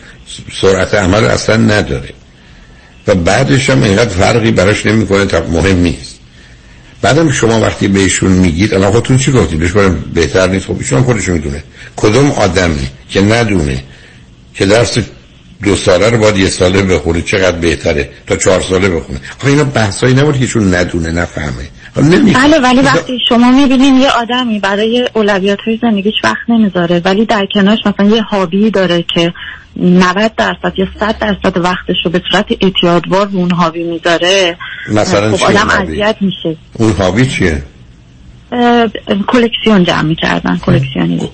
[0.62, 2.10] سرعت عمل اصلا نداره.
[3.08, 6.20] و بعدش هم اینقدر فرقی براش نمی‌کنه تا مهم نیست.
[7.02, 9.72] بعدم شما وقتی بهشون میگید الان خودتون چی گفتید؟ بهش
[10.14, 10.66] بهتر نیست.
[10.66, 11.64] خب ایشون هم خودش می‌دونه.
[11.96, 13.84] کدوم آدمی که ندونه
[14.54, 14.98] که درس
[15.64, 17.22] دو ساله رو باید یه ساله بخونه.
[17.22, 19.20] چقدر بهتره؟ تا چهار ساله بخونه.
[19.40, 21.68] آخه اینا بحثایی نبود که ایشون ندونه نفهمه.
[21.96, 22.02] خب.
[22.34, 27.46] بله ولی وقتی شما می‌بینین یه آدمی برای اولویات های زندگیش وقت نمی‌ذاره ولی در
[27.54, 29.34] کنارش مثلا یه هابی داره که
[29.78, 34.58] 90 درصد یا 100 درصد وقتش رو به صورت اعتیادوار به اون هابی می‌ذاره
[34.90, 36.58] مثلا خب چیه آدم؟ اذیت میشه.
[36.74, 37.64] اون هابی چیه؟
[39.28, 41.30] کلکسیون جمع می‌کردن کلکسیونی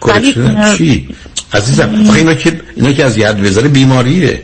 [0.00, 1.08] کلکسیون چی؟
[1.52, 4.42] عزیزم آخه اینا که اینا که از ید بذاره بیماریه.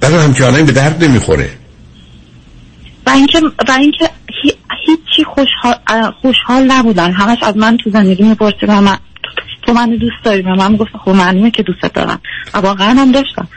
[0.00, 1.50] بعد هم که به درد نمی‌خوره.
[3.06, 4.10] و اینکه و اینکه
[4.42, 7.12] هی- هیچی خوشحال خوشحال نبودن.
[7.12, 8.96] همش از من تو زندگی میپرسیدن من
[9.66, 12.20] تو منو دوست داری؟ و من می‌گفتم خب معلومه که دوست دارم.
[12.54, 13.48] و واقعا هم داشتم.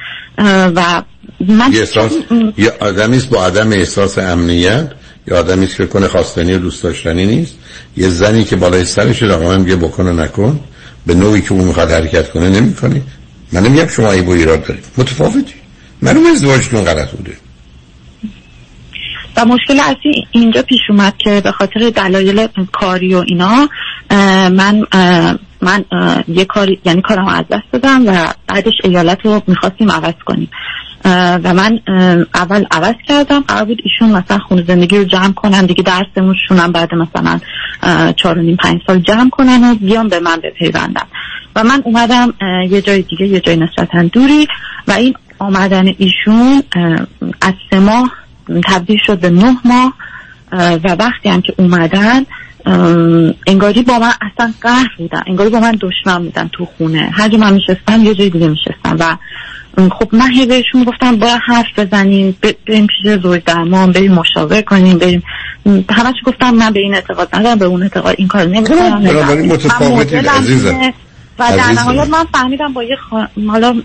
[0.75, 1.03] و
[1.39, 2.11] من یه احساس
[2.57, 4.91] یه آدمی با عدم احساس امنیت.
[5.27, 7.55] یا آدمی است که کنه خواستنی و دوست داشتنی نیست.
[7.97, 10.59] یه زنی که بالای سرش رقم میگه بکنه نکن.
[11.05, 13.01] به نوعی که اون می‌خواد حرکت کنه نمی‌کنه.
[13.51, 14.85] من نمیگم شما ای با ایراد دارید.
[14.97, 15.53] متفاوتی.
[16.01, 17.37] معلوم ازدواجتون غلط بوده.
[19.37, 23.69] و مشکل اصلی اینجا پیش اومد که به خاطر دلایل کاری و اینا
[24.49, 24.83] من
[25.61, 25.85] من
[26.27, 30.49] یه کاری یعنی کارم از دست دادم و بعدش ایالت رو می‌خواستیم عوض کنیم.
[31.05, 31.79] و من
[32.33, 33.39] اول عوض کردم.
[33.39, 35.65] قرار بود ایشون مثلا خونه زندگی رو جمع کنن.
[35.65, 37.39] دیگه درسمون شونم بعد مثلا
[38.11, 41.05] چهار و نیم پنج سال جمع کنن و بیان به من بپیوندن.
[41.55, 42.33] و من اومدم
[42.69, 44.47] یه جای دیگه یه جای نسبتا دوری.
[44.87, 46.63] و این آمدن ایشون
[47.41, 48.11] از سه ماه
[48.65, 49.93] تبدیل شد به نه ماه.
[50.51, 52.25] اه، و وقتی هم که اومدن
[53.47, 55.21] انگاری با من اصلا قهر بودن.
[55.27, 57.09] انگاری با من دشمن بودن تو خونه.
[57.13, 58.97] هر جا من میشستم یه جای دیگه میشستم.
[58.99, 59.17] و
[59.77, 64.97] خب من هی بهشون گفتم باید حرف بزنیم بریم پیش زوج درمان بریم مشاور کنیم
[64.97, 65.23] بریم.
[65.89, 69.07] همش گفتم من به این اعتقاد ندارم به اون اعتقاد این کار نمی‌کنم.
[70.29, 70.93] عزیزم.
[71.39, 71.71] و در.
[71.71, 73.25] نهایت من فهمیدم با یه خا...
[73.47, 73.81] حالا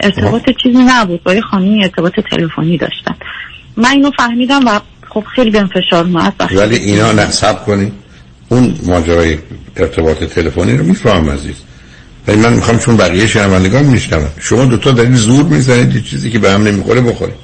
[0.00, 3.14] ارتباط چیزی نبود با یه خانمی ارتباط تلفنی داشتن.
[3.76, 6.34] من اینو فهمیدم و خب خیلی بهم فشار اومد.
[6.56, 7.92] ولی اینا نصب کنید
[8.48, 9.38] اون ماجرای
[9.76, 11.56] ارتباط تلفنی رو می‌فهمم عزیز.
[12.28, 16.38] ولی من می‌خوام چون بقیه شنوندگان میشنون شما دوتا دارید زور می‌زنید یه چیزی که
[16.38, 17.34] به هم نمی‌خوره بخورید.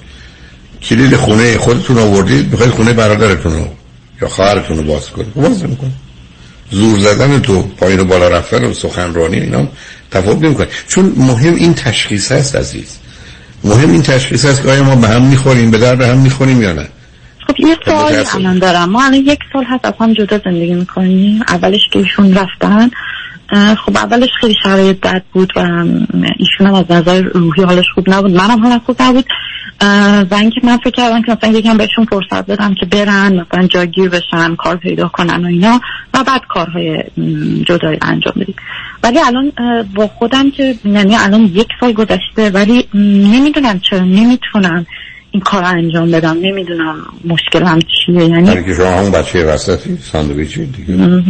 [0.82, 3.66] کلید خونه خودتون آوردید می‌خواید خونه برادرتون رو
[4.22, 5.32] یا خواهرتون رو باز کنید.
[5.34, 5.92] خب باز نمی‌کنید
[6.70, 9.68] زور زدن تو پایین و بالا رفتن و سخنرانی اینا
[10.10, 10.66] تفاوت نمی‌کنه.
[10.88, 12.96] چون مهم این تشخیص هست عزیز.
[13.64, 16.72] مهم این تشخیص هست که آیا ما به هم می‌خوریم به درد هم می‌خوریم یا
[16.72, 16.88] نه.
[17.46, 18.90] خب یه سوال الان دارم.
[18.90, 21.42] ما الان یک سال هست اصلا جدا زندگی می‌کنیم.
[21.48, 22.90] اولش که ایشون رفتن
[23.52, 25.60] خب اولش خیلی شرایط بد بود و
[26.38, 28.30] ایشون هم از نظر روحی حالش خوب نبود.
[28.30, 29.24] منم حالم خوب نبود.
[30.30, 34.08] و اینکه من فکر کردم که مثلا یکم بهشون فرصت بدم که برن مثلا جاگیر
[34.08, 35.80] بشن کار پیدا کنن و اینا
[36.14, 37.04] و بعد کارهای
[37.66, 38.54] جدایی انجام بدیم.
[39.02, 39.52] ولی الان
[39.94, 44.86] با خودم که یعنی الان یک سال گذشته ولی نمی‌دونم چرا نمی‌تونم
[45.30, 46.36] این کار انجام بدم.
[46.42, 48.24] نمی‌دونم مشکلم چیه.
[48.24, 51.22] یعنی که شما همون بچه وسطی ساندویچی دیگه.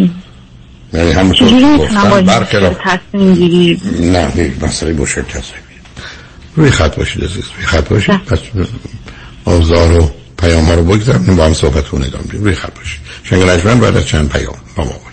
[0.94, 2.40] یعنی همون چجوری می‌تونم با
[2.84, 3.80] تصمیم گیری.
[4.00, 5.62] نه دیگه مسئله با تصمیم
[6.56, 8.24] روی خط باشید عزیز روی خط باشید.
[8.24, 8.38] پس
[9.44, 13.00] آزار و پیام ها رو بگذارم با هم صحبت کنه ادام روی خط باشید.
[13.22, 15.12] شنگ رجمن بعد از چند پیام با ما باشید.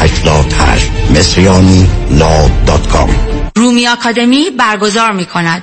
[0.00, 3.10] 88 مصریانی لا دات کام.
[3.56, 5.62] رومی آکادمی برگزار می کند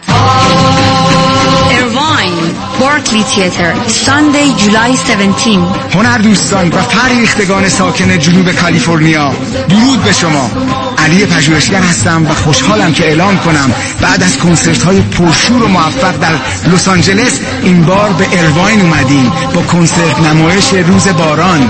[1.71, 2.33] ارواین
[2.79, 5.59] بارکلی تیتر ساندی جولای 17
[5.93, 9.31] هنر دوستان و فریختگان ساکن جنوب کالیفرنیا
[9.69, 10.51] درود به شما.
[10.97, 16.17] علی پژوهشگر هستم و خوشحالم که اعلام کنم بعد از کنسرت های پرشور و موفق
[16.17, 16.35] در
[16.73, 21.69] لس آنجلس این بار به ارواین اومدیم با کنسرت نمایش روز باران.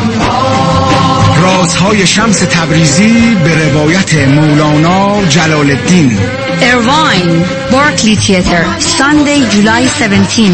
[1.44, 6.18] رازهای شمس تبریزی به روایت مولانا جلال الدین
[6.62, 10.52] ارواین بارکلی تیتر ساندی جولای 17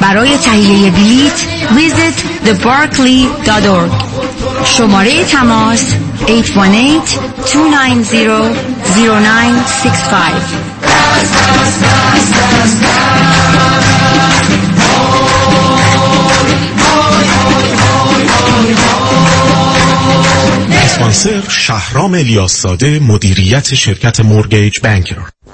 [0.00, 1.46] برای تهیه بلیت
[1.76, 3.92] visit thebarclay.org
[4.64, 5.94] شماره تماس
[6.26, 6.30] 818-290-0965
[20.94, 25.16] اسپانسر شهرام الیاساده مدیریت شرکت مورگیج بانکر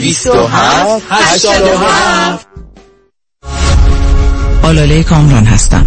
[0.00, 2.46] 27 87
[4.62, 5.86] آلاله کامران هستم.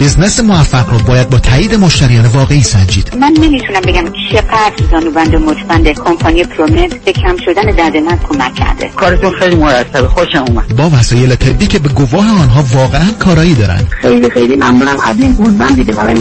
[0.00, 3.16] بزنس موفق رو باید با تایید مشتریان واقعی سنجید.
[3.20, 8.54] من نمی‌تونم بگم چقدر زانوبند و مچبند کمپانی پرومت به کم شدن درد من کمک
[8.54, 8.88] کرده.
[8.88, 10.76] کارتون خیلی مرتب خوشم اومد.
[10.76, 15.00] با وسایل طبی که به گواه آنها واقعا کارایی دارن خیلی خیلی ممنونم.
[15.04, 16.20] از این گلبند دیگه برای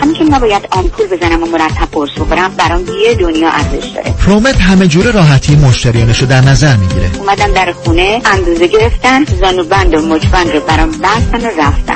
[0.00, 4.14] همین که نباید آمپول بزنم و مرتب قرص بخورم برام یه دنیا ارزش داره.
[4.26, 7.10] پرومت همه جوره راحتی مشتریانش رو در نظر می‌گیره.
[7.18, 11.94] اومدن در خونه اندازه گرفتن زانوبند و مچبند رو برام بستن و رفتن.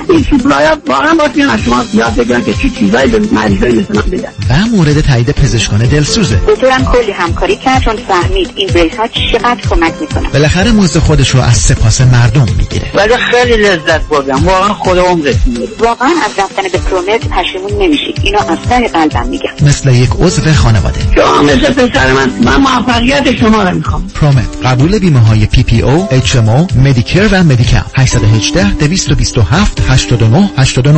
[1.09, 4.77] واقعا باید از شما یاد بگیرن که چی چیزایی به مریضای مثل من بدن و
[4.77, 6.41] مورد تایید پزشکان دلسوزه.
[6.49, 10.29] دکترم کلی همکاری کرد چون فهمید این بریس ها چقدر کمک می‌کنه.
[10.29, 12.87] بالاخره مزد خودش رو از سپاس مردم می‌گیره.
[12.95, 14.45] ولی خیلی لذت بردم.
[14.45, 15.37] واقعا خدا عمرت
[15.79, 19.51] واقعا از رفتن به ProMed پشیمون نمیشید اینو از ته قلبم میگم.
[19.63, 21.01] مثل یک عضو خانواده.
[21.15, 22.31] شما مثل پسر من.
[22.45, 24.09] من موفقیت شما رو می‌خوام.
[24.15, 29.81] ProMed قبول بیمه های پی پی او اچ ام او مدیکر و مدیکاپ 818 227
[29.89, 30.98] 89 89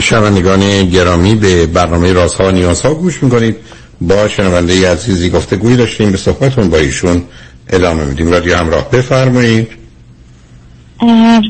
[0.00, 3.56] شنوندگان گرامی به برنامه رازها و نیازها گوش می‌کنید.
[4.00, 6.10] با شنونده عزیزی گفته گویی داشتیم.
[6.10, 7.22] به صحبتون با ایشون
[7.68, 8.30] ادامه میدیم.
[8.30, 9.79] رادیو همراه بفرمایید.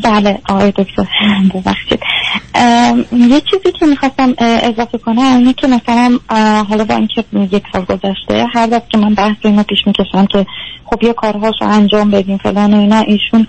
[0.04, 1.06] بله آقای دکتر
[1.54, 2.00] ببخشید.
[3.12, 6.18] یه چیزی که می‌خواستم اضافه کنم اینه که مثلا
[6.68, 10.46] حالا با اینکه یک سال گذشته هر دفعه که من بحث اینو پیش می‌کشم که
[10.84, 13.46] خب یه کارهاش رو انجام بدیم فلان و اینا ایشون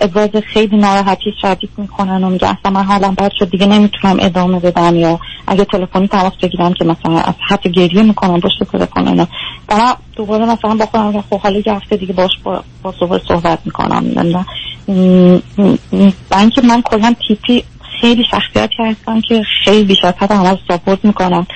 [0.00, 4.60] ابراز خیلی ناراحتی شدید می‌کنن و میگه اصلا من حالم بد شد دیگه نمی‌تونم ادامه
[4.60, 9.26] بدم یا اگه تلفنی تماس بگیرم که مثلا از حتی گریه می‌کنم پشت تلفن اینا.
[10.16, 12.94] دوباره مثلا با خودم خب حالا یه هفته دیگه باش با, با
[13.28, 14.04] صحبت می‌کنم
[16.30, 17.64] من که من کلا تیپی
[18.00, 21.46] خیلی شخصیتی هستم که خیلی بیشتر همه ساپورت می‌کنم.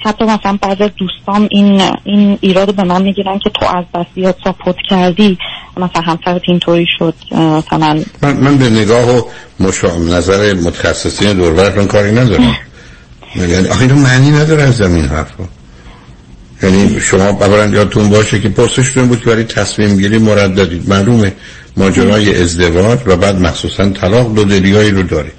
[0.00, 4.06] حتی مثلا بعضی از دوستان این این ایراد به من می‌گیرن که تو از بس
[4.14, 5.38] زیاد ساپورت کردی.
[5.76, 9.22] مثلا همسرت اینطوری شد مثلا من, من به نگاه و
[9.60, 9.96] مشا...
[9.96, 12.56] نظر متخصصین دوربرتون کاری ندارم.
[13.36, 15.44] یعنی آخه معنی نداره از زمین حرفا.
[16.62, 21.32] یعنی شما اولا یادتون باشه که پرسشتون بود که برای تصمیم گیری مرددید معلومه
[21.76, 25.32] ماجرای ازدواج و بعد مخصوصا طلاق دو دلیایی رو داره.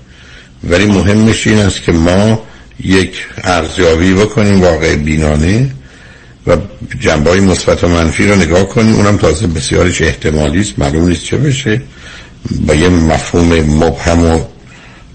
[0.64, 2.44] ولی مهمش این است که ما
[2.84, 5.70] یک ارزیابی بکنیم واقع بینانه
[6.48, 6.58] و
[7.00, 8.96] جنبه های مثبت و منفی رو نگاه کنیم.
[8.96, 10.80] اونم تازه بسیارش احتمالی است.
[10.80, 11.82] معلوم نیست چه بشه.
[12.66, 14.44] با یه مفهوم مبهم و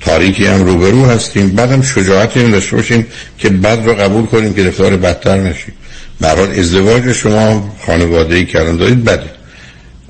[0.00, 1.48] تاریکی هم روبرو هستیم.
[1.48, 3.07] بعدم شجاعتی هم داشته باشیم
[3.38, 5.72] که بد رو قبول کنیم که گرفتار بدتر نشیم.
[6.20, 9.30] برای ازدواج شما خانواده ای کردن دارید بده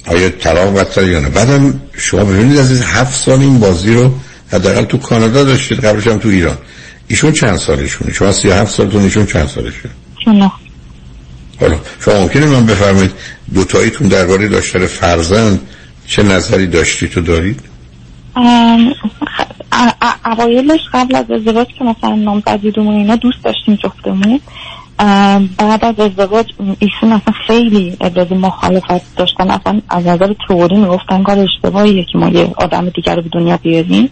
[0.07, 4.15] آیا طلاق بدتر یا نه؟ بعدم شما ببینید از هفت سال این بازی رو
[4.53, 6.59] حداقل تو کانادا داشتید قبلش هم تو ایران.
[7.09, 9.91] ایشون چند سالشونه؟ شما سی هفت سالتون ایشون چند سالشه؟
[10.27, 10.53] نه.
[11.61, 13.11] حالا شما ممکنه من بفرمایید
[13.55, 15.61] دوتاییتون درباره داشتن فرزند
[16.07, 17.61] چه نظری داشتی تو دارید؟
[20.25, 24.41] اوایلش قبل از ازدواج که مثلا نامزدیدمون اینا دوست داشتیم جفتمون.
[25.59, 26.47] بعد از ازدواج
[26.79, 29.51] ایشون اصلا خیلی ابراز مخالفت داشتن.
[29.51, 33.57] اصلا از نظر تئوری می‌گفتن کار اشتباهیه که ما یه آدم دیگر رو به دنیا
[33.57, 34.11] بیاریم.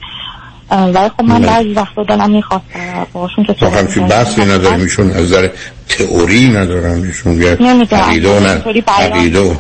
[0.71, 2.65] ولی خب من بعضی وقتا دلم می‌خواست
[3.13, 4.81] باشون که همچین بحثی نداریم.
[4.81, 5.49] ایشون از نظر
[5.89, 7.59] تئوری ندارم ایشون یه
[7.93, 9.57] عقیده و نه عقیده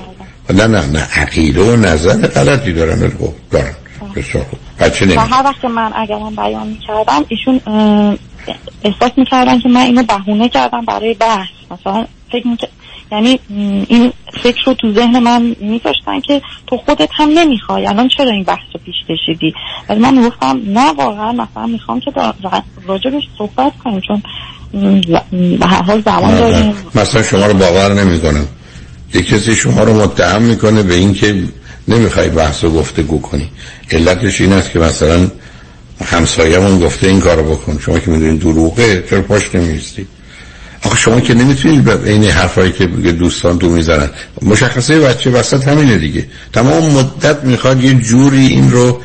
[0.50, 1.08] نه نه نه.
[1.16, 3.74] عقیده و نظر غلطی ولی خب دارن.
[4.16, 4.58] بسیار خوب.
[4.80, 7.60] بچه و هر وقت من اگر من بیان می‌کردم ایشون
[8.84, 11.48] احساس می‌کردن که من اینو بهونه کردم برای بحث.
[11.70, 12.70] مثلا فکر می‌کرد
[13.12, 13.40] یعنی
[13.88, 14.12] این
[14.42, 17.86] فکر رو تو ذهن من میذاشتن که تو خودت هم نمی‌خوای.
[17.86, 19.54] الان چرا این بحث رو پیش کشیدی؟
[19.88, 22.10] ولی من می‌گفتم نه واقعا مثلا می‌خوام که
[22.86, 24.22] راجبش صحبت کنیم چون
[25.58, 26.74] به هر حال زمان داریم.
[26.94, 28.46] مثلا شما رو باور نمی‌کنم.
[29.14, 31.42] یک کسی شما رو متهم می‌کنه به اینکه
[31.88, 33.48] نمی‌خوای بحث رو گفتگو کنی.
[33.90, 35.30] علتش این است که مثلا
[36.02, 37.78] همسایه‌مون گفته این کارو بکن.
[37.78, 40.08] شما که می‌دونید دروغه چرا پاش نمیستید
[40.84, 44.10] آخه شما که نمی‌تونید به این حرفایی که دوستان تو می‌زنن.
[44.42, 46.26] مشخصه بچه وسط همینه دیگه.
[46.52, 49.00] تمام مدت می‌خواد یه جوری این رو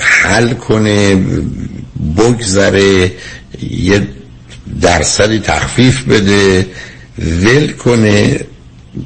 [0.00, 1.24] حل کنه
[2.16, 3.12] بگذره
[3.70, 4.08] یه
[4.80, 6.66] درصدی تخفیف بده
[7.18, 8.40] ول کنه.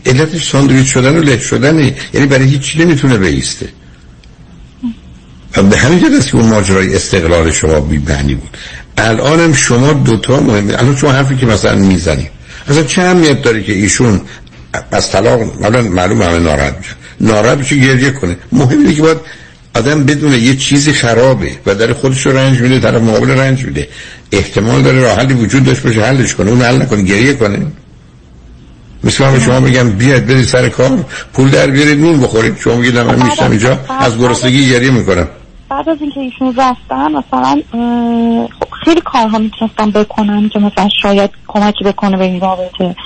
[0.07, 1.95] علتش ساندویچ شدن و له شدنه.
[2.15, 3.69] یعنی برای هیچی نمی‌تونه بیسته.
[5.53, 8.57] به همین جد که اون ماجرای استقلال شما بی معنی بود.
[8.99, 10.73] الانم شما دوتا مهمه.
[10.79, 12.29] الان شما حرفی که مثلا می‌زنیم
[12.69, 14.21] اصلا چه اهمیت داره که ایشون
[14.93, 16.91] از طلاق معلوم معلوم همه ناراحت میشه
[17.21, 18.37] ناراحت میشه گریه کنه.
[18.53, 19.19] مهم اینه که باید
[19.75, 23.89] آدم بدونه یه چیزی خرابه و در خودش رو رنج میده طرف مقابل رنج میده.
[24.33, 27.67] احتمال داره راه حلی وجود داشت باشه حلش کنه اون حل نکنه گریه کنه.
[29.05, 32.59] مثل من شما بگم بیاد برید سر کار پول در بیارید نون بخورید.
[32.59, 35.29] شما میگید من میشتم اینجا از گرسنگی گریه می‌کنم.
[35.73, 37.63] بعد از اینکه ایشون رفتن مثلا
[38.61, 42.97] خب خیلی کارها می‌تونستم بکنم که مثلا شاید کمکی بکنه به این رابطه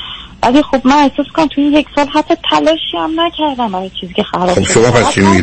[0.43, 4.15] ولی خب من احساس کنم تو این یک سال حتی تلاشی هم نکردم برای چیزی
[4.15, 4.63] که خراب خب.
[4.63, 5.43] شما پس چی.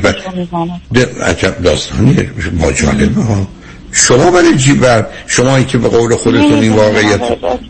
[0.94, 2.30] ده عجب داستانیه
[2.62, 3.48] با جالبه ها
[3.92, 6.74] شما برای چی بر شما که به قول خودتون این.
[6.74, 7.22] واقعیت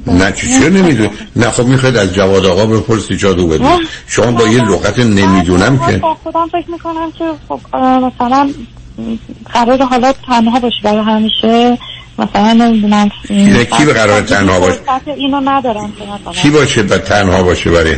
[0.08, 4.47] نه چی چه نمیدون نه خب می‌خواید از جواد آقا بپرسی جادو بدید شما با
[4.47, 8.49] یه لغت نمی‌دونم که با خودم فکر می‌کنم که خب مثلا
[9.54, 11.78] قرار حالا تنها باشی برای همیشه
[12.18, 14.80] مثلا نمی‌دونم کی- کی به قرار تنها باشه؟
[15.18, 15.94] اینو ندارم
[16.34, 17.96] کی باشه و تنها باشه برای.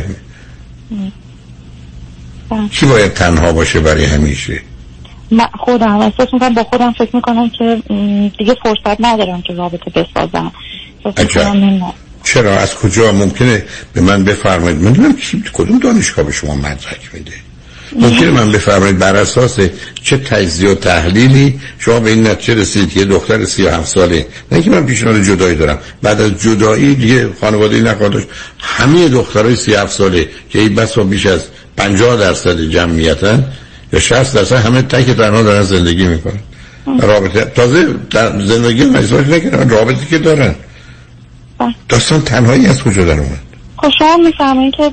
[2.70, 4.60] کی باید تنها باشه برای همیشه؟
[5.30, 7.82] من خودم احساس می‌کنم با خودم فکر می‌کنم که
[8.38, 10.52] دیگه فرصت ندارم که رابطه بسازم.
[12.24, 14.78] چرا؟ از کجا؟ ممکنه به من بفرمایید.
[14.82, 15.16] من نمی‌دونم
[15.52, 17.32] کدوم دانشگاه به شما مدرک میده؟
[17.92, 19.58] ممکنه من بفرمایید بر اساس
[20.02, 24.16] چه تجزیه و تحلیلی شما به این نتیجه رسیدید که دختر 37 ساله.
[24.16, 25.78] نه اینکه من پیشنهاد جدایی دارم.
[26.02, 28.24] بعد از جدایی دیگه خانواده نخواهد
[28.58, 31.40] همه دخترای 37 ساله که این بس بیش از
[31.76, 33.44] 50 درصد جمعیتن
[33.92, 36.40] یا 60 درصد همه تک تنها دارن زندگی می‌کنن.
[37.00, 40.54] رابطه تازه در زندگی ازدواج نکردن رابطه که دارن.
[41.88, 43.40] داستان تنهایی از کجا در اومد؟
[43.76, 44.92] خب شما که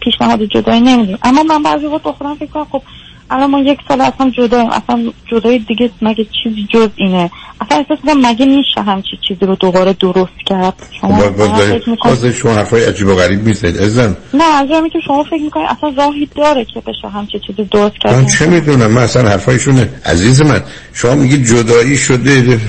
[0.00, 2.82] پیشنهاد جدایی نمیدیم اما من بعضی وقت با خودم فکر کنم خب
[3.30, 7.30] الان ما یک سال اصلا جدا اصلا جدای دیگه مگه چیزی جز اینه؟
[7.60, 12.14] اصلا احساس می‌کنم مگه میشه همچی چیزی رو دوباره درست کرد؟ شما باز فکر می‌کنم-
[12.14, 14.16] باز شما حرفای عجیب و غریب می‌زنید عزیزم.
[14.34, 18.14] نه از که شما فکر می‌کنید اصلا راهی داره که بشه همچی چیزی درست کرد.
[18.14, 20.62] من چه می‌دونم؟ من اصلا حرفایشونه عزیز من.
[20.92, 22.60] شما میگید جدایی شده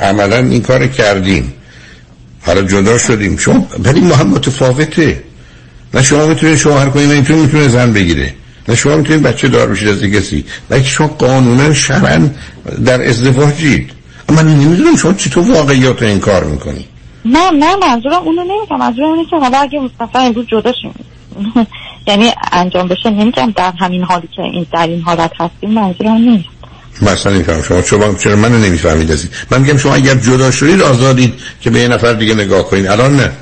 [0.00, 1.54] عملا این کار کردیم.
[2.46, 3.36] حالا جدا شدیم.
[3.36, 5.22] شما ولی ما هم متفاوته.
[5.94, 8.34] نه شما می‌تونید شوهر کنید نه اینطور می‌تونه زن بگیره
[8.68, 12.28] نه شما می‌تونید بچه دار بشید از کسی بلکه شما قانونا شرعا
[12.84, 13.90] در ازدواجید
[14.28, 16.84] من نمی‌دونم شما چطور واقعیات رو انکار می‌کنی
[17.24, 20.94] نه نه منظورم اونو نمیگم منظورم اینه که حالا اگه مثلا امروز جدا شیم.
[22.08, 26.48] یعنی انجام بشه نمیگم در همین حالی که این در این حالت هستیم منظورم نیست.
[27.02, 30.82] مثلا نمیفهم شما شما چرا منو نمی‌فهمید از این من میگم شما اگر جدا شدید
[30.82, 32.86] آزادید که به یه نفر دیگه نگاه کنید.
[32.86, 33.32] الان نه.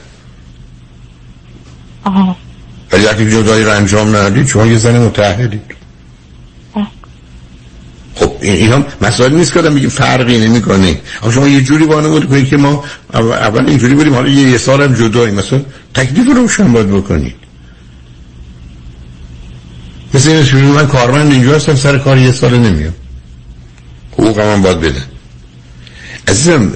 [2.05, 2.37] آها.
[2.93, 5.75] ولی وقتی جدایی رو انجام ندید شما یه زن متحدید
[8.15, 11.01] خب این هم مسائل نیست که آدم میگه فرقی نمی‌کنه.
[11.23, 12.85] اما شما یه جوری وانمود کنید که ما
[13.15, 15.33] اول اینجوری بودیم حالا یه, سال هم جدایی.
[15.33, 15.61] مثلا
[15.95, 17.35] تکلیف رو روشن باید بکنید.
[20.15, 22.95] مثل این من کارمند اینجا هستم سر کار یه سال نمیام.
[24.19, 25.05] حقوق من باید بدن
[26.29, 26.73] عزیزم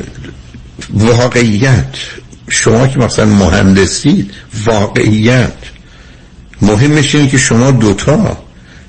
[0.90, 1.96] واقعیت.
[2.48, 4.30] شما که مثلا مهندسید
[4.66, 5.52] واقعیت.
[6.62, 8.38] مهمش اینه که شما دوتا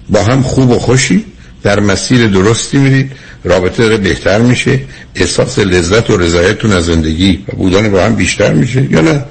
[0.09, 1.25] با هم خوب و خوشی
[1.63, 3.11] در مسیر درستی میرید.
[3.43, 4.79] رابطه بهتر میشه.
[5.15, 8.87] احساس لذت و رضایتتون از زندگی و بودن با هم بیشتر میشه.
[8.91, 9.25] یا نه؟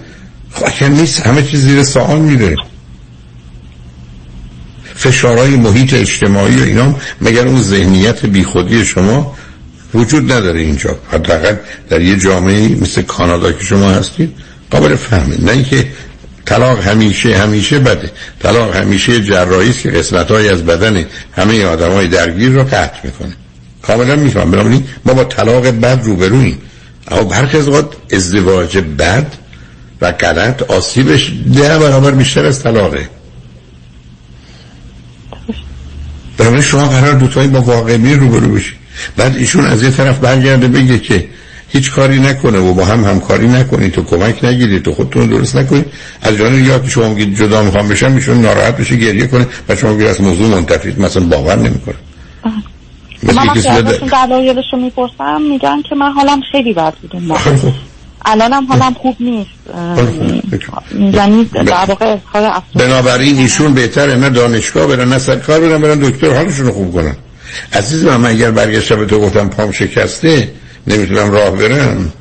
[0.53, 2.57] خب اگر نیست همه چیز زیر سوال میره.
[4.99, 9.37] فشارهای محیط اجتماعی و اینا مگر اون ذهنیت بیخودی شما
[9.95, 11.57] وجود نداره اینجا؟ حداقل
[11.91, 14.35] در یه جامعه مثل کانادا که شما هستید
[14.71, 15.41] قابل فهمه.
[15.41, 15.87] نه اینکه
[16.45, 18.11] طلاق همیشه همیشه بده.
[18.41, 23.33] طلاق همیشه جراحی است که قسمت از بدن همه آدم های درگیر رو قطع می‌کنه.
[23.83, 26.59] کاملا میفهم بنابراین ما با طلاق بد روبرویم
[27.09, 27.69] اما برخی از
[28.13, 29.27] ازدواج بد
[30.01, 33.09] و غلط آسیبش ده برابر بیشتر از طلاقه.
[36.39, 38.79] بنابراین شما قرار دوتایی با واقعی روبرو بشید
[39.17, 41.29] بعد ایشون از یه طرف برگرده بگه که
[41.69, 45.87] هیچ کاری نکنه و با هم همکاری نکنید تو کمک نگیرید تو خودتون درست نکنید
[46.23, 49.47] از جانب یا که شما میگید جدا می‌خوام بشم ایشون ناراحت بشه گریه کنه.
[49.69, 51.95] و شما میگید از موضوع منتفید مثلا باور نمی‌کنه
[53.23, 57.25] من وقتی ازشون بده دلایلش رو می‌پرسم میگن که من حالم خیلی بد بود اون
[57.25, 57.51] موقع.
[58.33, 59.51] الانم حالم خوب نیست.
[59.75, 59.99] اه،
[61.15, 62.17] یعنی در واقع
[62.75, 67.17] بنابراین ایشون بهتره نه دانشگاه برن نه سرکار برن برن دکتر حالشون خوب کنن.
[67.73, 70.53] عزیز من من اگر برگشتم به تو گفتم پام شکسته
[70.87, 72.13] نمی‌تونم راه برم.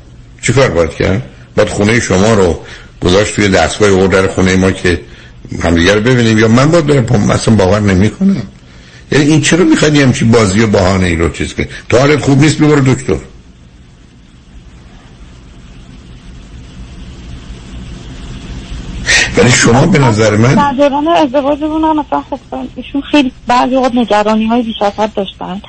[0.42, 1.22] چیکار باید کرد؟
[1.56, 2.60] بعد خونه شما رو
[3.00, 5.00] گذاشت توی دستگاه اور در خونه ما که
[5.62, 6.38] همدیگه رو ببینیم.
[6.38, 8.42] یا من باید برم پا مثلا باور نمی‌کنم.
[9.12, 12.40] یعنی این چرا می‌خواد همچی بازی و بهانه ای رو چیز کنی؟ تو حالت خوب
[12.40, 13.16] نیست ببر دکتر.
[19.38, 22.38] ولی شما به نظر من در دوران ازدواجمون هم مثلا خب
[22.76, 25.62] ایشون خیلی بعضی اوقات نگرانی های بیش از حد داشتن.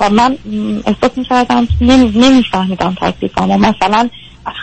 [0.00, 0.38] و من
[0.86, 3.50] احساس می‌کردم نمیفهمیدم تکلیفم.
[3.50, 4.08] و مثلا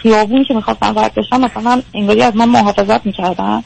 [0.02, 3.64] خیابون که می‌خواستم ورد بشم مثلا انگاری از من محافظت می‌کردن.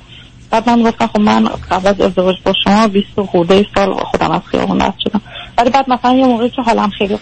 [0.52, 4.42] بعد من گفتم خب من قبل از ازدواج با شما 20 خورده سال خودم از
[4.52, 5.22] خیابون رد شدم.
[5.58, 7.18] ولی بعد مثلا یه موقعی که حالم خیلی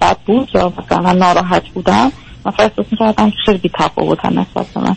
[0.00, 2.12] بد بود یا مثلا ناراحت بودم
[2.46, 4.96] مثلا احساس می‌کردم که خیلی بی تفاوتن نسبت من.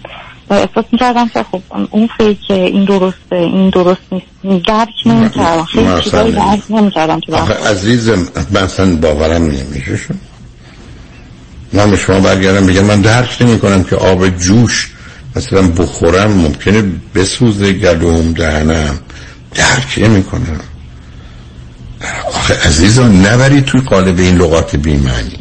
[0.50, 1.62] و احساس می‌کردم که خب
[1.92, 5.64] اون فکر که این درسته این درست نیست درک نمی‌کردم.
[5.64, 7.36] خیلی چیزایی درک نمی‌کردم تو
[7.70, 10.16] عزیزم مثلا باورم نمیشه شد
[11.74, 14.90] من به شما برگردم بگم من درک نمی کنم که آب جوش
[15.36, 16.84] مثلا بخورم ممکنه
[17.16, 19.00] بسوزه گلوم دهنم.
[19.56, 20.60] درک نمی کنم
[22.28, 25.40] آخه عزیزان نبرید توی قالب این لغات بیمعنی.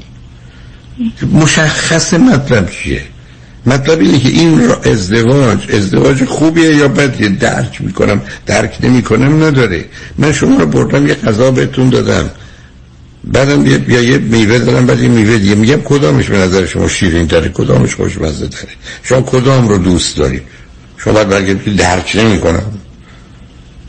[1.33, 3.03] مشخص مطلب چیه؟
[3.67, 9.85] مطلب اینه که این ازدواج ازدواج خوبیه یا بدیه درک می‌کنم درک نمی‌کنم نداره.
[10.19, 12.31] من شما رو بردم یه غذا بهتون دادم.
[13.25, 15.55] بعدم یه بیا یه میوه دارم بعد یه میوه دیگه.
[15.55, 18.71] میگم کدامش به نظر شما شیرین تره کدامش خوشمزه تره؟
[19.03, 20.43] شما کدام رو دوست دارید؟
[20.97, 22.63] شما باید برگردید درک نمی‌کنم.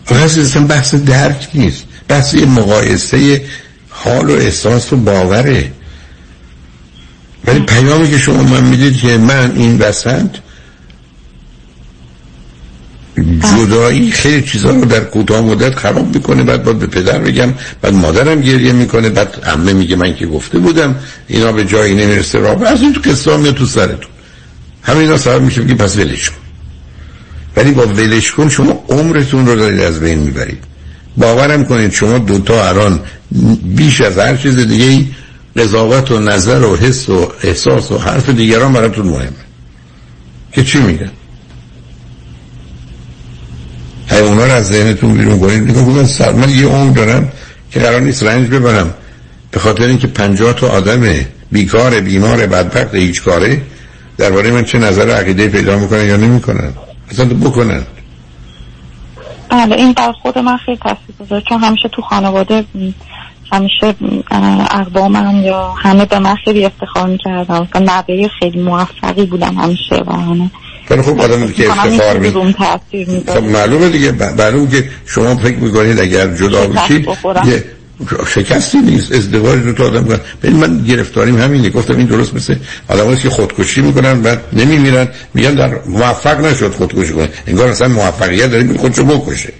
[0.09, 1.83] اصلا بحث درک نیست.
[2.07, 3.41] بحث یه مقایسه
[3.89, 5.71] حال و احساس و باوره.
[7.47, 10.29] ولی پیامی که شما من می‌دید که من این وسط
[13.57, 17.93] جدایی خیلی چیزا رو در کوتاه مدت خراب می‌کنه بعد باید به پدر بگم بعد
[17.93, 20.95] مادرم گریه می‌کنه بعد عمه میگه من که گفته بودم
[21.27, 24.11] اینا به جایی نمی‌رسه راه از این قصه میاد تو سرتون.
[24.83, 26.35] همه اینا سبب میشه بگی پس ولش کن.
[27.55, 30.63] ولی با ولش کن شما عمرتون رو دارید از بین می‌برید.
[31.17, 32.99] باورم کنید شما دوتا الان
[33.63, 35.07] بیش از هر چیز دیگه ای
[35.57, 39.31] قضاوت و نظر و حس و احساس و حرف دیگران براتون مهمه.
[40.51, 41.11] که چی میگن؟
[44.09, 45.63] های اونا رو از ذهنتون بیرون کنید.
[45.63, 47.31] میگم من سر من یه عمر دارم
[47.71, 48.93] که قرار نیست رنج ببرم.
[49.51, 51.13] به خاطر اینکه پنجاه تا آدم
[51.51, 53.61] بیکار بیمار بدبخت هیچ کاره
[54.17, 56.73] درباره من چه نظر عقیده پیدا می‌کنن یا نمی‌کنن؟
[57.11, 57.81] اصلا بکنن.
[59.49, 62.65] بله این بر خود من خیلی تاثیر گذاره چون همیشه تو خانواده
[63.51, 63.95] همیشه
[64.71, 70.13] اقوامم یا همه به من خیلی افتخار می‌کردم مثلا نوه خیلی موفقی بودم همیشه و
[70.13, 70.51] همه.
[70.89, 72.31] ولی خب آدم که افتخار می
[73.27, 74.11] خب معلومه دیگه.
[74.11, 77.07] معلومه که شما فکر می‌کنید اگر جدا بشید.
[77.45, 77.63] یه
[78.27, 79.11] شکستی نیست.
[79.11, 81.69] ازدواج دو تا آدم کنن ببین من گرفتاریم همینه.
[81.69, 82.55] گفتم این درست مثل
[82.87, 85.07] آدمایی که خودکشی می‌کنن بعد نمیمیرن.
[85.33, 87.29] میگن در موفق نشد خودکشی کنه.
[87.47, 89.53] انگار اصلا موفقیت داره خودشو بکشه.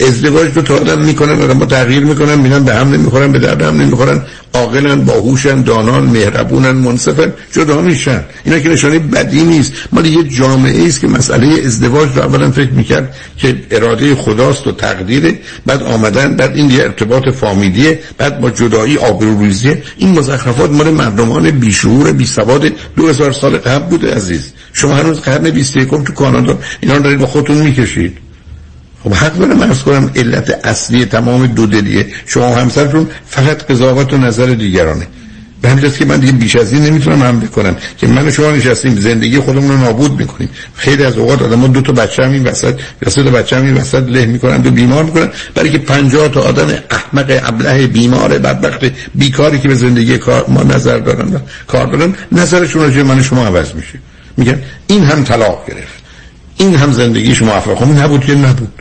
[0.00, 3.80] ازدواج دو تا آدم می‌کنن آدم تغییر می‌کنن میرن به هم نمی‌خورن به درد هم
[3.80, 4.22] نمی‌خورن.
[4.54, 8.24] عاقلن باهوشن دانان مهربونن منصفن جدا میشن.
[8.44, 9.72] اینا که نشانه بدی نیست.
[9.92, 14.72] مال یه جامعه است که مسئله ازدواج رو اولا فکر می‌کرد که اراده خداست و
[14.72, 15.38] تقدیره.
[15.66, 19.82] بعد آمدن بعد این یه ارتباط فامیلیه بعد با جدایی آبروریزیه.
[19.98, 24.52] این مزخرفات مال مردمان بیشعور بیسواد دو هزار سال قبل بوده عزیز.
[24.72, 28.27] شما هنوز قرن 21 تو کانادا اینا رو دارید با خودتون می‌کشید.
[29.04, 34.46] خب حق دارم ارز کنم علت اصلی تمام دودلیه شما همسرتون فقط قضاوت و نظر
[34.46, 35.06] دیگرانه.
[35.62, 38.50] به همین که من دیگه بیش از این نمی‌تونم هم بکنم که من و شما
[38.50, 38.96] نشستیم.
[38.96, 40.48] زندگی خودمون رو نابود می‌کنیم.
[40.74, 43.64] خیلی از اوقات آدم دو تا بچه هم این وسط یا سه تا بچه هم
[43.64, 45.28] این وسط له می‌کنن و بیمار می‌کنن.
[45.54, 48.84] برای که 50 تا آدم احمق ابله بیمار بدبخت
[49.14, 53.74] بیکاری که به زندگی کار ما نظر دارن کار دارن نظرشون راجع من شما عوض
[53.74, 53.98] میشه.
[54.36, 55.98] میگن این هم طلاق گرفت.
[56.56, 58.72] این هم زندگیش موفق خب نبود که نبود؟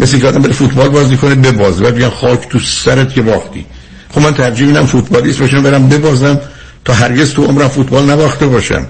[0.00, 1.84] مثل که آدم بره فوتبال بازی کنه ببازه.
[1.84, 3.66] بعد بیان خاک تو سرت که باختی.
[4.14, 6.40] خب من ترجیح میدم فوتبالیست باشم برم ببازم
[6.84, 8.86] تا هرگز تو عمرم فوتبال نباخته باشم.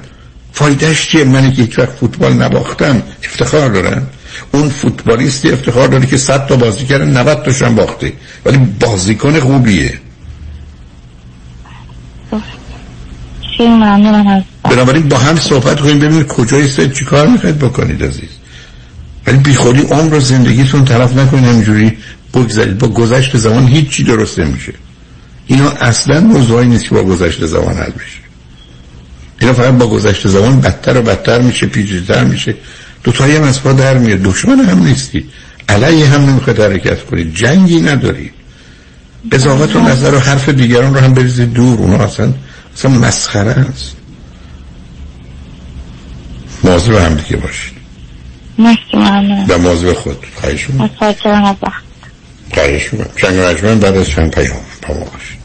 [0.53, 4.07] فایدهش چیه؟ منی که هیچ وقت فوتبال نباختم افتخار دارم
[4.53, 8.13] اون فوتبالیستی افتخار داره که 100 تا بازی کرده 90 تاشم باخته.
[8.45, 10.01] ولی بازیکن خوبیه.
[13.61, 14.45] ممنونم.
[14.65, 18.34] بنابراین با هم صحبت کنیم ببینید کجای سه چی کار می‌خواید بکنید عزیز؟
[19.27, 21.93] ولی بیخودی عمر زندگیتون طرف نکنید همینجوری.
[22.35, 24.73] بگذارید با گذشت زمان هیچی درست نمیشه.
[25.47, 28.19] اینا اصلا موضوعی نیست که با گذشت زمان حل بشه.
[29.41, 32.55] اینا فقط با گذشت زمان بدتر و بدتر میشه پیچیده‌تر میشه.
[33.05, 34.23] دوتایی هم از پا در میاد.
[34.23, 35.31] دشمن هم نیستید
[35.69, 38.33] علیه هم نمی‌خواید حرکت کنید جنگی ندارید
[39.33, 41.79] قضاوت و نظر و حرف دیگران رو هم بریزید دور.
[41.79, 42.33] اونا اصلا
[42.77, 43.97] اصلا مسخره است
[46.65, 47.74] موضوع هم دیگه باشید.
[48.59, 49.45] مرسی ممنون.
[49.49, 50.91] و موضوع خود خواهش می‌کنم.
[51.03, 51.85] متشکرم از وقت.
[52.55, 53.11] خواهش می‌کنم.
[53.17, 55.45] چند مجموعه بعد از چند پیام با ما باشید.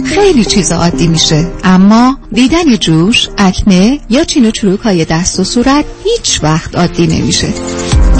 [0.04, 1.46] خیلی چیز عادی میشه.
[1.64, 7.06] اما دیدن جوش، اکنه یا چین و چروک های دست و صورت هیچ وقت عادی
[7.06, 7.48] نمیشه.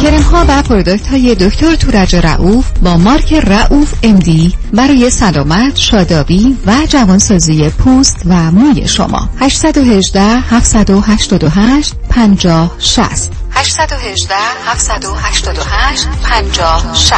[0.03, 6.57] کرم ها و پرودکت های دکتر تورج رعوف با مارک رعوف امدی برای سلامت، شادابی
[6.67, 9.29] و جوانسازی پوست و موی شما.
[9.41, 14.35] 818 788 50 60 818
[14.66, 17.15] 788 50 60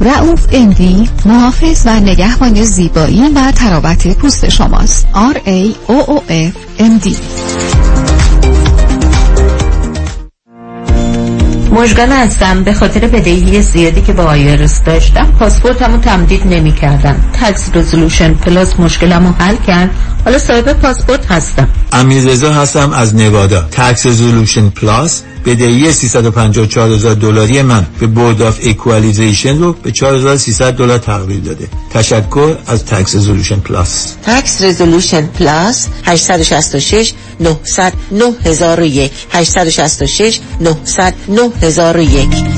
[0.00, 5.08] Raoof MD محافظ و نگهبان زیبایی و طراوت پوست شماست.
[5.14, 7.14] R A O O F M D.
[11.72, 12.64] مشگان هستم.
[12.64, 18.80] به خاطر بدهی زیادی که با IRS داشتم پاسپورتمو تمدید نمی کردم Tax Resolution Plus
[18.80, 19.90] مشکلمو حل کرد.
[20.24, 21.68] حالا صاحب پاسپورت هستم.
[21.92, 23.60] امیر هستم از نوادا.
[23.60, 30.72] Tax Resolution Plus بدهی 354 هزار دلاری من به Board of Equalization رو به 4300
[30.72, 31.68] دلار تقلیل داده.
[31.90, 42.57] تشکر از Tax Resolution Plus Tax Resolution Plus 866 900 9001 866 900 9001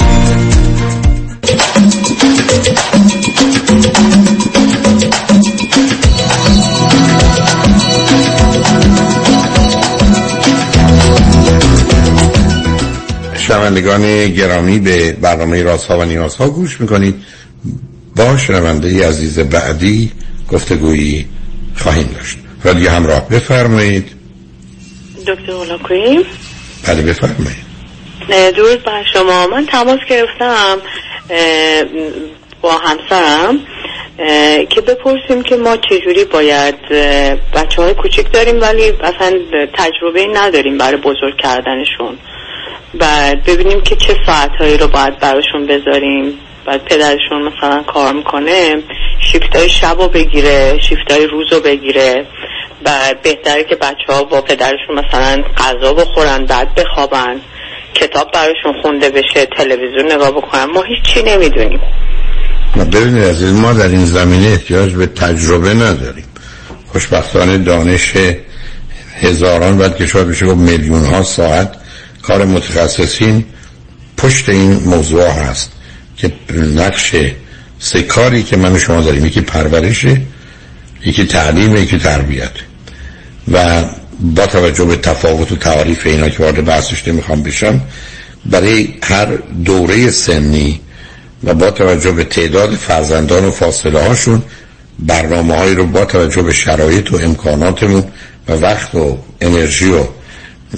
[13.50, 17.14] شنوندگان گرامی به برنامه رازها و نیازها گوش می‌کنید.
[18.16, 20.12] با شنونده عزیز بعدی
[20.52, 21.26] گفتگویی
[21.76, 22.38] خواهیم داشت.
[22.64, 24.10] ولی همراه بفرمایید.
[25.26, 26.24] دکتر اولاکویی
[26.86, 27.70] بله بفرمایید.
[28.56, 29.46] درود بر شما.
[29.46, 30.78] من تماس گرفتم
[32.62, 33.58] با همسرم
[34.70, 36.88] که بپرسیم که ما چجوری باید
[37.54, 39.32] بچه های کوچیک داریم ولی اصلا
[39.74, 42.18] تجربه نداریم برای بزرگ کردنشون.
[42.94, 46.32] بعد ببینیم که چه ساعتهایی رو باید براشون بذاریم.
[46.66, 48.76] بعد پدرشون مثلا کار می‌کنه
[49.32, 52.26] شیفت های شب رو بگیره شیفت های روز رو بگیره.
[52.84, 52.90] و
[53.22, 57.40] بهتره که بچه ها با پدرشون مثلا غذا بخورن بعد بخوابن.
[57.94, 60.64] کتاب براشون خونده بشه تلویزیون نگاه بکنن.
[60.64, 61.80] ما هیچ چی نمی‌دونیم
[62.92, 66.24] ببینید عزیز ما در این زمینه احتیاج به تجربه نداریم.
[66.92, 68.12] خوشبختانه دانش
[69.20, 71.79] هزاران بعد که شاید بشه میلیون ها ساعت
[72.22, 73.44] کار متخصصین
[74.16, 75.72] پشت این موضوع هست
[76.16, 77.14] که نقش
[77.78, 80.20] سه کاری که من شما داریم یکی پرورشه
[81.06, 82.50] یکی تعلیم یکی تربیت.
[83.52, 83.84] و
[84.20, 87.80] با توجه به تفاوت و تعریف اینا که وارد بحثش نمی‌خوام بشم
[88.46, 89.26] برای هر
[89.64, 90.80] دوره سنی
[91.44, 94.42] و با توجه به تعداد فرزندان و فاصله هاشون
[94.98, 98.04] برنامه هایی رو با توجه به شرایط و امکاناتمون
[98.48, 100.04] و وقت و انرژی و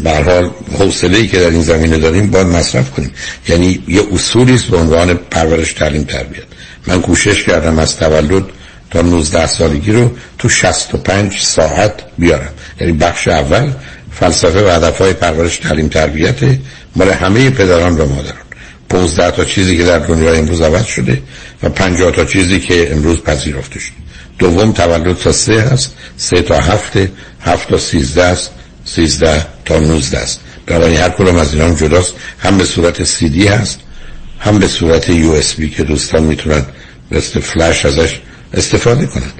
[0.01, 3.11] به حال حوصله که در این زمینه داریم باید مصرف کنیم.
[3.49, 6.43] یعنی یه اصولی است به عنوان پرورش تعلیم تربیت.
[6.87, 8.45] من کوشش کردم از تولد
[8.91, 12.51] تا 19 سالگی رو تو 65 ساعت بیارم.
[12.81, 13.71] یعنی بخش اول
[14.13, 16.37] فلسفه و هدفهای پرورش تعلیم تربیت
[16.97, 18.37] مال همه پدران و مادران.
[18.89, 21.23] 15 تا چیزی که در دنیا امروز عوض شده
[21.63, 23.95] و 50 تا چیزی که امروز پذیرفته شده.
[24.39, 28.51] دوم تولد تا سه هست سه تا هفته هفت تا سیزده است
[28.85, 30.41] سیزده تا نوزده است.
[30.67, 32.13] برای هر کلوم از اینا جداست.
[32.39, 33.79] هم به صورت سی دی هست
[34.41, 36.65] هم به صورت یو اس بی که دوستان می‌تونن
[37.11, 38.21] مثل فلش ازش
[38.55, 39.33] استفاده کنن.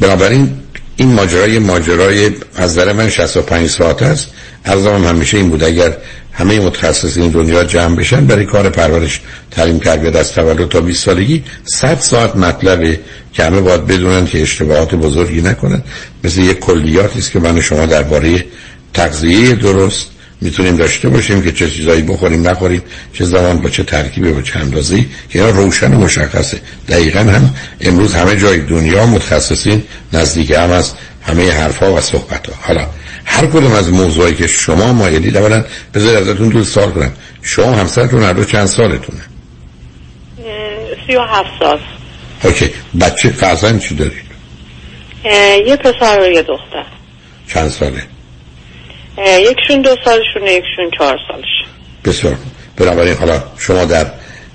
[0.00, 0.50] بنابراین
[0.96, 4.26] این ماجرای ماجرای از نظر من 65 ساعت است.
[4.64, 5.96] ارزم همیشه این بود اگر
[6.32, 11.44] همه متخصصین دنیا جمع بشن برای کار پرورش تعلیم تربیت از تولد تا 20 سالگی
[11.64, 13.00] 100 ساعت مطلبه
[13.32, 15.82] که همه باید بدونن که اشتباهات بزرگی نکنن.
[16.24, 18.44] مثل یک کلیاتی است که من شما درباره
[18.94, 20.08] تغذیه درست
[20.40, 22.82] می‌تونیم داشته باشیم که چه چیزایی بخوریم نخوریم
[23.12, 26.60] چه زمان با چه ترکیبی با چه اندازه‌ای که اینا روشن و مشخصه.
[26.88, 29.82] دقیقا هم امروز همه جای دنیا متخصصین
[30.12, 30.92] نزدیک هم از
[31.22, 32.86] همه حرفها و صحبت ها حالا
[33.24, 35.64] هر کدوم از موضوعی که شما مایلید اولا
[35.94, 37.12] بذار ازتون دو سال کنم.
[37.42, 39.20] شما همسرتون هر دو چند سالتونه؟
[41.06, 41.78] سی و هفت سال.
[42.44, 42.70] اوکی.
[43.00, 44.32] بچه فرزند چی دارید؟
[45.66, 46.86] یه پسر و یه دختر.
[47.46, 48.02] چند ساله؟
[49.18, 51.48] یکشون دو سالشون یکشون چهار سالش.
[52.04, 52.36] بسیار.
[52.76, 54.06] بنابراین حالا شما در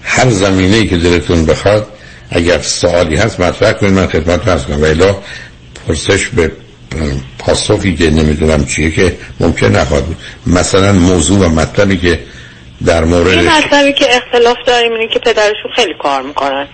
[0.03, 1.87] هر زمینه که دلتون بخواد
[2.31, 3.93] اگر سوالی هست مطرح کنید.
[3.93, 5.13] من خدمت ارز کنم و
[5.87, 6.51] پرسش به
[7.39, 10.17] پاسخی که نمی‌دونم چیه که ممکن نخواهد بود.
[10.47, 12.19] مثلا موضوع و مطلبی که
[12.85, 16.67] در مورد این مطلبی که اختلاف داریم اینه که پدرشون خیلی کار می‌کنن.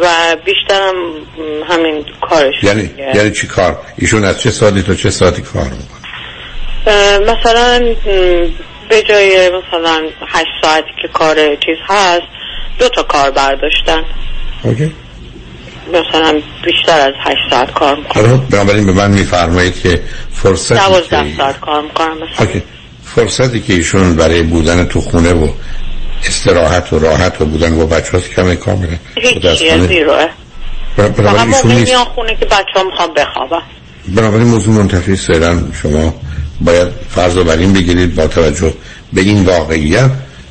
[0.00, 0.94] و بیشترم
[1.68, 6.03] همین کارش یعنی یعنی چی کار؟ ایشون از چه ساعتی تا چه ساعتی کار می‌کنه؟
[7.26, 7.94] مثلا
[8.88, 12.22] به جای مثلا هشت ساعتی که کار چیز هست
[12.78, 14.02] دو تا کار برداشتن.
[14.62, 14.92] اوکی.
[15.88, 18.46] مثلا بیشتر از هشت ساعت کار می‌کنم.
[18.50, 20.02] بنابراین به من میفرمایید که
[20.32, 22.46] فرصتی دوازده ساعت کار می‌کنم مثلا.
[22.46, 22.62] اوکی.
[23.04, 25.48] فرصتی که ایشون برای بودن تو خونه و
[26.26, 30.26] استراحت و راحت و بودن با بچه هاست کمی کاملا هیچی زیروه.
[30.96, 31.94] بنابراین ایشون نیست.
[31.94, 33.62] خونه که بچه ها می‌خوام بخوابن.
[34.08, 36.14] بنابراین موضوع منتفی سیرن شما
[36.60, 38.74] باید فرض رو بر این بگیرید با توجه
[39.12, 40.10] به این واقعیت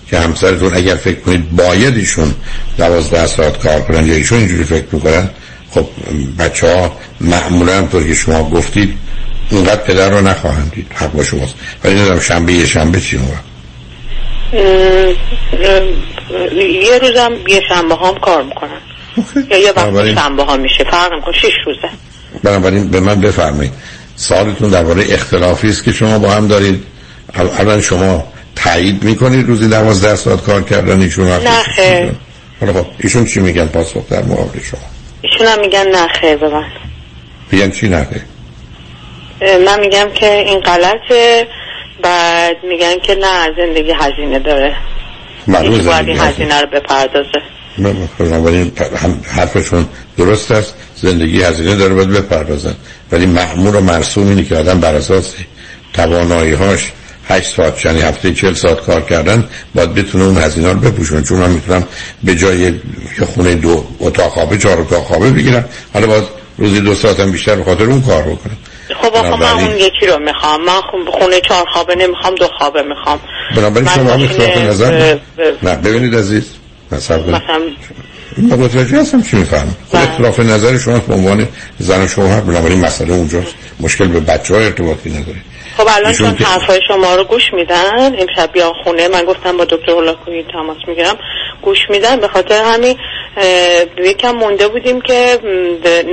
[0.10, 2.34] که همسرتون اگر فکر کنید باید ایشون
[2.78, 5.30] دوازده ساعت کار کنن یا ایشون اینجوری فکر می‌کنن
[5.72, 5.88] خب
[6.40, 8.98] بچه ها معمولا طور که شما گفتید
[9.52, 11.56] اونقدر پدر رو نخواهند دید حق با شماست.
[11.84, 13.28] ولی ندارم شنبه یه شنبه چی اون
[16.82, 18.82] یه روزم یه شنبه هم کار می‌کنن.
[19.52, 21.90] یا یه وقت شنبه ها میشه فرق می‌کنه شش روزه.
[22.44, 23.74] بنابراین به من بفرمایید.
[24.16, 26.84] سوالتون درباره اختلافی است که شما با هم دارید.
[27.36, 28.24] اولا شما
[28.56, 32.12] تایید می‌کنید روزی دوازده ساعت کار کردن ایشون نه خیر.
[32.60, 34.80] حالا خب ایشون چی میگن؟ پاسخ در مقابل شما.
[35.22, 36.66] ایشون هم میگن نه خیر به من
[37.52, 38.22] میگن چی نه خیر؟
[39.58, 41.48] من میگم که این غلطه.
[42.04, 44.76] بعد میگن که نه زندگی هزینه داره.
[45.48, 46.62] معلوم باید این هزینه.
[46.62, 47.42] رو بپردازه.
[48.20, 48.72] بنابراین
[49.24, 49.86] حرفشون
[50.18, 50.76] درست است.
[50.96, 52.76] زندگی هزینه داره باید بپردازن.
[53.14, 55.34] ولی معمول و مرسوم اینه که آدم بر اساس
[55.94, 56.92] توانایی هاش
[57.28, 61.24] هشت ساعت یعنی هفته چل ساعت کار کردن باید بتونه اون هزینه رو بپوشونه.
[61.24, 61.84] چون من می‌تونم
[62.24, 62.74] به جای یه
[63.36, 65.66] خونه دو اتاق خوابه چهار اتاق خوابه بگیرم.
[65.94, 66.24] حالا باید
[66.58, 68.58] روزی دو ساعت هم بیشتر به خاطر اون کار بکنم.
[69.02, 70.66] خب آخه من اون یکی رو می‌خوام.
[70.66, 70.82] من
[71.12, 73.20] خونه چهار خوابه نمی‌خوام دو خوابه می‌خوام.
[73.56, 75.18] بنابراین شما هم اختلاف نظر
[75.64, 76.44] نه ببینید عزیز
[76.92, 77.40] مثلا
[78.38, 81.48] من متوجه هستم چی میفهم خب اختلاف نظر شما به عنوان
[81.80, 83.56] زن و شوهر بنابراین مسئله اونجاست.
[83.80, 85.38] مشکل به بچه های ارتباطی نداره.
[85.78, 89.92] خب الان چون حرفای شما رو گوش میدن امشب بیان خونه من گفتم با دکتر
[89.92, 91.16] هولاکویی تماس می‌گیرم
[91.62, 92.20] گوش میدن.
[92.20, 92.98] به خاطر همین
[94.06, 95.40] یکم مونده بودیم که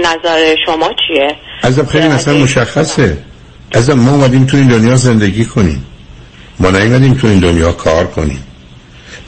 [0.03, 3.19] نظر شما چیه؟ ازم خیلی مثلا مشخصه.
[3.73, 5.87] ازم ما اومدیم تو این دنیا زندگی کنیم.
[6.61, 8.45] ما نیومدیم تو این دنیا کار کنیم.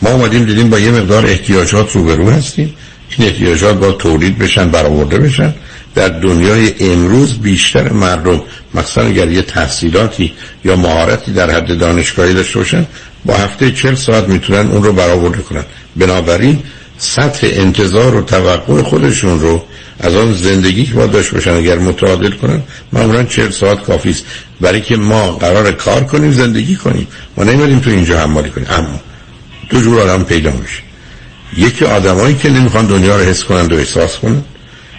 [0.02, 2.74] ما اومدیم دیدیم با یه مقدار احتیاجات روبرو هستیم.
[3.18, 5.54] این احتیاجات با تولید بشن برآورده بشن.
[5.94, 8.42] در دنیای امروز بیشتر مردم
[8.74, 10.32] مثلا اگر یه تحصیلاتی
[10.64, 12.86] یا مهارتی در حد دانشگاهی داشته باشن
[13.24, 15.64] با هفته چل ساعت می‌تونن اون رو برآورده کنن.
[15.96, 16.58] بنابراین
[16.98, 19.62] سطح انتظار و توقع خودشون رو
[20.00, 22.62] از آن زندگی که باید داشته باشن اگر متعادل کنن
[22.92, 24.24] معمولا چهل ساعت کافی است.
[24.60, 27.06] برای که ما قرار کار کنیم زندگی کنیم.
[27.36, 28.66] ما نمیدیم تو اینجا حمالی کنیم.
[28.70, 29.00] اما
[29.72, 30.82] دو جور آدم پیدا میشه.
[31.56, 34.44] یکی آدمایی که نمی‌خوان دنیا رو حس کنند و احساس کنند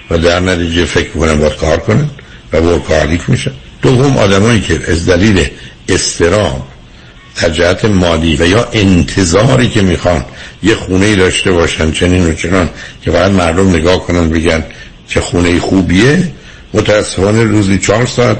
[0.09, 2.09] و در نتیجه فکر کنن باید کار کنن
[2.53, 3.51] و ورکالیک میشن.
[3.81, 5.47] دوم آدمایی که از دلیل
[5.89, 6.61] استرام
[7.41, 10.25] در جهت مالی و یا انتظاری که می‌خوان
[10.63, 12.69] یه خونه داشته باشن چنین و چنان
[13.01, 14.63] که فقط مردم نگاه کنن بگن
[15.07, 16.31] چه خونه خوبیه
[16.73, 18.37] متاسفانه روزی چهار ساعت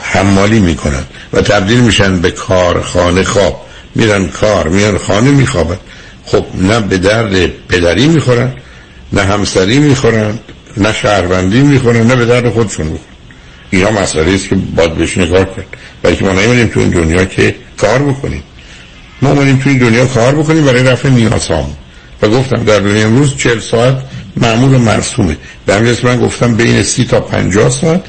[0.00, 3.66] حمالی می‌کنن و تبدیل میشن به کار خانه خواب.
[3.94, 5.78] میرن کار میان خانه میخوابن.
[6.24, 8.52] خب نه به درد پدری می‌خورن
[9.12, 10.38] نه همسری می‌خورن
[10.76, 13.14] نه شهروندی می‌خورن نه به درد خودشون می‌خورن.
[13.70, 15.66] اینا مسئله است که باید بهش نگاه کرد
[16.02, 18.42] برای که ما نمیدیم تو این دنیا که کار بکنیم.
[19.22, 21.76] ما اومدیم تو این دنیا کار بکنیم برای رفع نیازهام.
[22.22, 23.98] و گفتم در دنیا امروز 40 ساعت
[24.36, 25.36] معمول و مرسومه.
[25.66, 28.04] به همین من گفتم بین سی تا 50 ساعت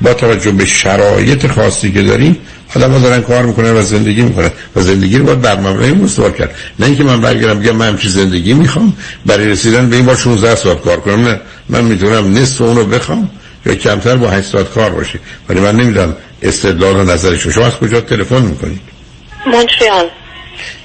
[0.00, 2.36] با توجه به شرایط خاصی که داریم
[2.76, 4.50] آدم ها دارن کار می‌کنن و زندگی می‌کنن.
[4.76, 6.54] و زندگی رو باید بر مبنای مستوار کرد.
[6.78, 8.96] نه اینکه من برگردم بگم من همچی زندگی می‌خوام
[9.26, 11.40] برای رسیدن به این با 16 ساعت کار کنم نه.
[11.68, 13.30] من می‌تونم نصف اون رو بخوام
[13.66, 15.18] یا کمتر با 8 ساعت کار باشه.
[15.48, 17.66] ولی من نمی‌دونم استدلال و نظرش شما.
[17.66, 18.80] از کجا تلفن می‌کنید؟
[19.46, 20.08] مونتریال.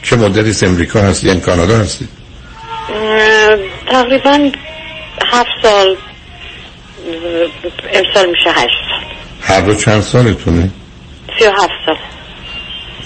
[0.03, 2.07] چه مدتی امریکا هستی؟ یعنی کانادا هستی؟
[3.91, 4.51] تقریبا
[5.31, 5.97] هفت سال
[7.93, 9.03] امسال میشه هشت سال.
[9.41, 10.69] هر دو چند سالتونه؟
[11.39, 11.97] سی و هفت سال.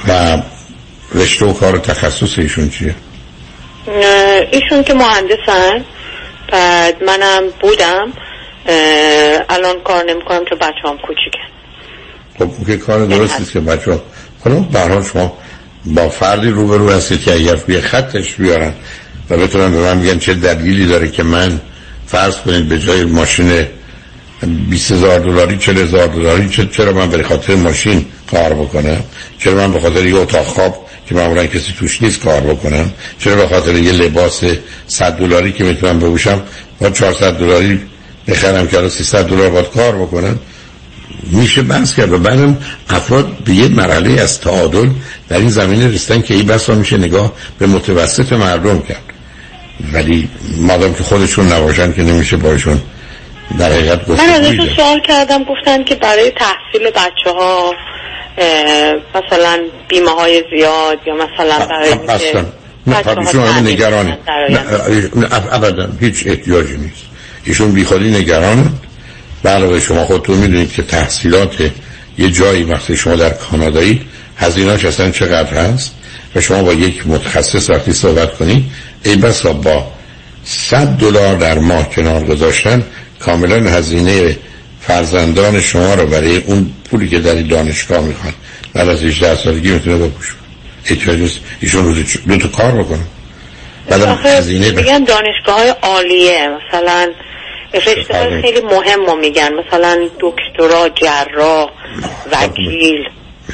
[0.08, 0.42] و
[1.14, 2.96] رشته و کار تخصص ایشون چیه؟
[4.52, 5.86] ایشون که مهندسن.
[6.52, 8.14] بعد منم بودم.
[9.50, 11.38] الان کار نمی کنم که بچه هم کوچیکه.
[12.40, 14.02] خب که کار درست که بچه ها
[14.44, 15.38] حالا برحال شما
[15.86, 18.74] با فردی روبرو هستید که اگر روی خطش بیارن
[19.30, 21.62] و بتونن به من میگن چه دلیلی داره که من
[22.08, 23.66] فرض کنید به جای ماشین
[24.70, 29.04] 20 هزار دلاری 40 هزار دلاری چرا من به خاطر ماشین کار بکنم
[29.40, 33.36] چرا من به خاطر یه اتاق خواب که معمولا کسی توش نیست کار بکنم؟ چرا
[33.36, 34.42] به خاطر یه لباس
[34.88, 36.42] 100 دلاری که می‌تونم بپوشم
[36.82, 37.82] با 400 دلاری
[38.28, 40.40] بخرم که الان 300 دلار باید کار بکنم؟
[41.32, 42.58] میشه بحث کرد و بعدم
[42.90, 44.90] افراد به یه مرحله از تعادل
[45.30, 49.04] در این زمینه رسیدن که این بسا میشه نگاه به متوسط مردم کرد.
[49.94, 52.82] ولی مادام که خودشون نباشن که نمیشه باشون
[53.60, 57.74] در حقیقت من ازشون سوال کردم گفتن که برای تحصیل بچه ها
[59.16, 62.46] مثلا بیمه های زیاد یا مثلا برای اصلا
[62.88, 64.18] نه ایشون نگرانه.
[65.52, 67.04] ابدا هیچ احتیاجی نیست.
[67.46, 68.72] ایشون بیخودی نگرانه
[69.46, 71.72] علاوه شما خودتون می‌دونید که تحصیلات
[72.18, 74.02] یه جایی وقتی شما در کانادایی
[74.38, 75.94] هزینهاش اصلا چقدر هست؟
[76.36, 78.64] و شما با یک متخصص وقتی صحبت کنید
[79.04, 79.92] ای بسا با
[80.46, 82.84] 100 دلار در ماه کنار گذاشتن
[83.28, 84.38] کاملا هزینه
[84.82, 88.34] فرزندان شما رو برای اون پولی که در دانشگاه می‌خوان
[88.74, 90.36] بعد از 18 سالگی می‌تونه بپوش
[90.86, 91.32] احتیاج
[91.62, 93.06] ایشون روزی دو تا کار بکنه.
[93.90, 96.50] بعد هزینه میگن دانشگاه های عالیه.
[96.58, 97.12] مثلا
[97.74, 99.50] رشته خیلی مهم میگن.
[99.54, 101.70] مثلا دکترا جراح
[102.32, 103.04] وکیل.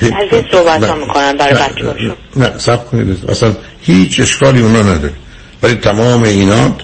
[0.02, 3.30] از این صحبت ها می‌کنن برای بچه نه سب کنید.
[3.30, 5.14] اصلا هیچ اشکالی اونا نداره.
[5.64, 6.76] ولی تمام اینا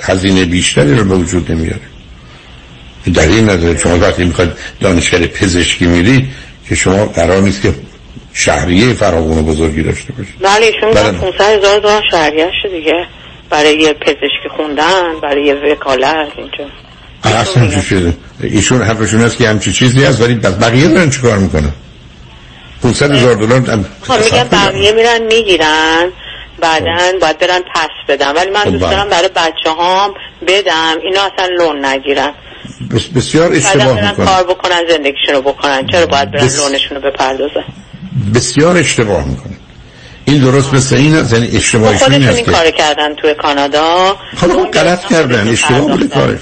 [0.00, 1.89] هزینه بیشتری رو به وجود نمیاره.
[3.14, 3.78] دلیل نداره.
[3.78, 4.50] شما وقتی می‌خواید
[4.80, 6.28] دانشگاه پزشکی میری
[6.68, 7.74] که شما قرار نیست که
[8.32, 10.34] شهریه فراغون بزرگی داشته باشید.
[10.40, 13.06] بله ایشون 500 هزار دلار شهریه دیگه.
[13.50, 16.64] برای یه پزشکی خوندن برای یه وکالت اینجا.
[17.24, 18.12] اصلا چی شده؟
[18.42, 21.72] ایشون حرفشون هست که همچی چیزی هست ولی بقیه دارن چیکار می‌کنن؟
[22.82, 23.84] 500 هزار دلار میگن
[24.52, 26.10] بقیه میرن می‌گیرن.
[26.60, 30.14] بعدا باید برن پس بدم ولی من دوست دارم برای بچه هام
[30.46, 30.96] بدم.
[31.04, 32.34] اینا اصلا لون نگیرن.
[33.14, 35.86] بسیار اشتباه می‌کنن کار بکنن زندگیشون رو بکنن.
[35.86, 36.58] چرا باید برن بس...
[36.58, 37.64] لونشون رو بپردازن؟
[38.34, 39.56] بسیار اشتباه می‌کنن
[40.24, 44.16] این درست مثل این یعنی اشتباهشون این این کار کردن توی کانادا.
[44.36, 46.40] حالا اون غلط کردن اشتباه بوده کارش.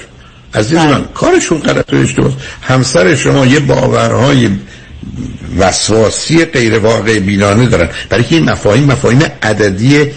[0.54, 2.32] عزیز من کارشون غلط و اشتباه
[2.62, 4.50] همسر شما یه باورهای
[5.58, 7.88] وسواسی غیر واقع بینانه دارن.
[8.08, 10.10] برای که این مفاهیم مفاهیم عددی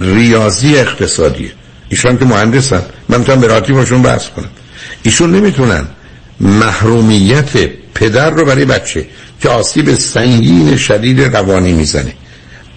[0.00, 1.52] ریاضی اقتصادیه.
[1.88, 2.82] ایشون که مهندسن.
[3.08, 4.50] من می‌تونم به راحتی باشون بحث کنم.
[5.02, 5.84] ایشون نمی‌تونن
[6.40, 7.50] محرومیت
[7.94, 9.06] پدر رو برای بچه
[9.40, 12.12] که آسیب سنگین شدید روانی می‌زنه.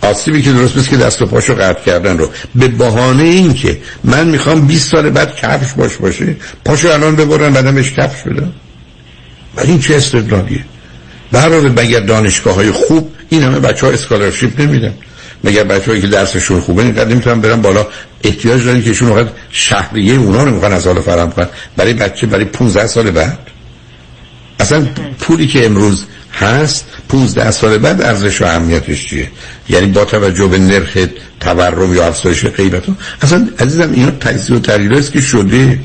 [0.02, 2.30] آسیبی که درست مثل که دست و پاشو قطع کردن رو.
[2.56, 6.35] به بهانه این که من می‌خوام 20 سال بعد کفش باش باشه
[6.65, 8.53] پاشو الان ببرن بعدم بهش کفش بدم
[9.57, 10.65] ولی این چه استدلالیه؟
[11.31, 14.93] برای مگر دانشگاه های خوب این همه بچه ها اسکالرشیپ نمیدن؟
[15.43, 17.88] مگر بچه هایی که درسشون خوبه اینقدر نمی‌تونن برن بالا
[18.26, 21.47] احتیاج دارن که ایشون وقت شهریه اونا رو می‌خوان از حال فرام کنن.
[21.77, 23.39] برای بچه برای 15 سال بعد.
[24.60, 24.88] اصلا
[25.19, 29.31] پولی که امروز هست 15 سال بعد ارزش و اهمیتش چیه؟
[29.69, 30.97] یعنی با توجه به نرخ
[31.39, 32.84] تورم یا افزایش قیمت
[33.22, 35.80] اصلا عزیزم اینا تجزیه و تحلیل که شده.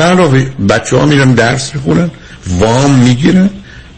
[0.00, 2.10] علاوه بچه ها میرن درس می‌خونن
[2.46, 3.50] وام می‌گیرن.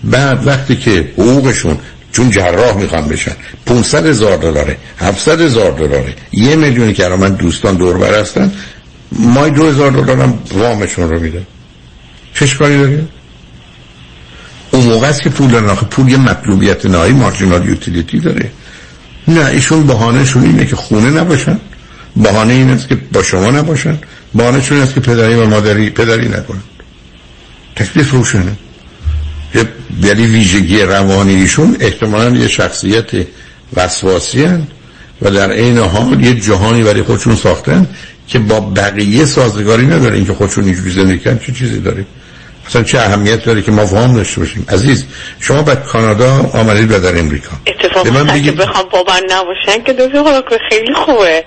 [0.05, 1.79] بعد وقتی که حقوقشون
[2.17, 3.37] چون جراح می‌خوان بشن.
[3.67, 6.15] 500 هزار دلاره 700 هزار دلاره.
[6.33, 8.53] یه میلیونی که من دوستان دور بر هستن
[9.13, 11.43] مای دو هزار دلارم وامشون رو میده.
[12.35, 13.05] چه کاری داره؟
[14.71, 18.51] اون موقع است که پول دارن آخه پول یه مطلوبیت نهایی مارجینال یوتیلیتی داره.
[19.29, 21.61] نه ایشون بهانهشون اینه که خونه نباشن.
[22.17, 23.99] بهانه این است که با شما نباشن.
[24.35, 26.63] بهانهشون است که پدری و مادری پدری نکنن.
[27.77, 28.57] تکلیف روشنه.
[30.03, 33.11] یعنی ویژگی روانی ایشون احتمالا یه شخصیت
[33.77, 34.49] وسواسی
[35.23, 37.89] و در عین حال یه جهانی برای خودشون ساختن
[38.29, 40.17] که با بقیه سازگاری نداره.
[40.17, 42.05] اینکه خودشون اینجوری زندگی کردن چه چیزی داره؟
[42.67, 45.05] اصلا چه اهمیت داره که ما وام داشته باشیم؟ عزیز
[45.41, 47.57] شما به کانادا آمدید و در امریکا.
[47.67, 48.57] اتفاقا من بگید...
[48.57, 50.09] بخوام بابا نباشن که دو
[50.51, 51.45] که خیلی خوبه.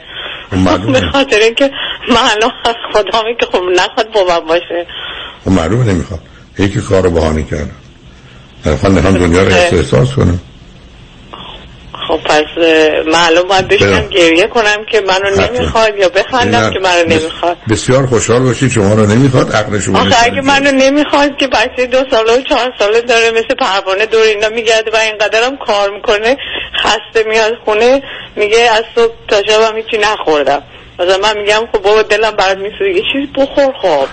[0.93, 1.71] به خاطر اینکه
[2.09, 4.85] معلوم از خدامه که خب نخواد بابا باشه.
[5.45, 6.19] خب معلوم نمی‌خواد.
[6.59, 7.71] یکی کار بهانه کردن.
[8.65, 10.39] من می‌خوام دنیا رو احساس کنم.
[12.07, 12.43] خب پس
[13.13, 17.57] معلوم باید بشنم گریه کنم که منو نمی‌خواد یا بخندم که منو نمی‌خواد.
[17.69, 21.97] بسیار خوشحال باشید شما رو نمی‌خواد عقل شما آخه اگه منو نمی‌خواد که بچه دو
[22.11, 26.37] ساله و چهار ساله داره مثل پروانه دور اینا میگرده و اینقدرم کار می‌کنه
[26.83, 28.01] خسته میاد خونه
[28.35, 30.63] میگه از صبح تا شب هم هیچی نخوردم.
[30.99, 34.07] مثلا من میگم خب بابا دلم برات میسوزه یه چیزی بخور خب.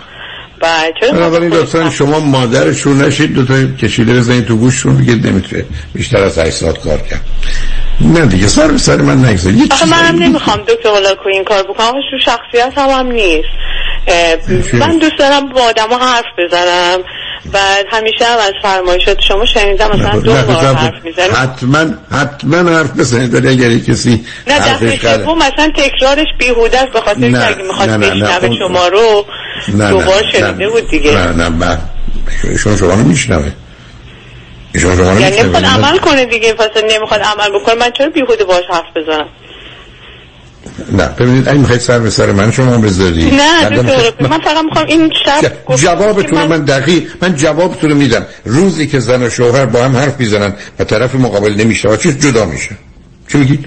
[1.12, 5.64] بنابراین لطفا شما مادرشون نشید دوتا کشیده بزنید تو گوششون دیگه نمی‌تونه
[5.94, 7.20] بیشتر از 8 ساعت کار کرد.
[8.00, 9.52] نه دیگه سر به سر من نگذار.
[9.70, 11.92] آخه منم نمی‌خوام دکتر هولاکو این کار بکنم.
[12.10, 13.48] شو شخصیت هم, هم نیست.
[14.72, 16.98] من دوست دارم با آدم حرف بزنم.
[17.52, 21.84] بعد همیشه هم از فرمایشات شما شنیدم مثلا دو بار حرف می‌زنم حتما
[22.20, 27.46] حتما حرف بزنید ولی اگر کسی نه دفعه مثلا تکرارش بیهوده است به خاطر اینکه
[27.46, 29.26] اگه می‌خواد بشنوه شما رو
[29.78, 31.12] دوبار شنیده بود دیگه.
[31.12, 31.90] نه نه بعد
[32.44, 33.52] ایشون شما رو میشنوه.
[34.74, 37.74] ایشون شما رو یعنی نمی‌خواد عمل کنه دیگه پس نمی‌خواد عمل بکنه.
[37.74, 39.28] من چرا بیهوده باش حرف بزنم؟
[40.92, 44.86] نه ببینید اگه می‌خواید سر به سر من شما بذاری نه دکتر من فقط می‌خوام
[44.86, 46.46] این شب جوابتون من...
[46.46, 48.26] من دقیق من جوابتون رو میدم.
[48.44, 52.12] روزی که زن و شوهر با هم حرف می‌زنن و طرف مقابل نمیشه و چه
[52.12, 52.70] جدا میشه.
[53.28, 53.64] چی میگید؟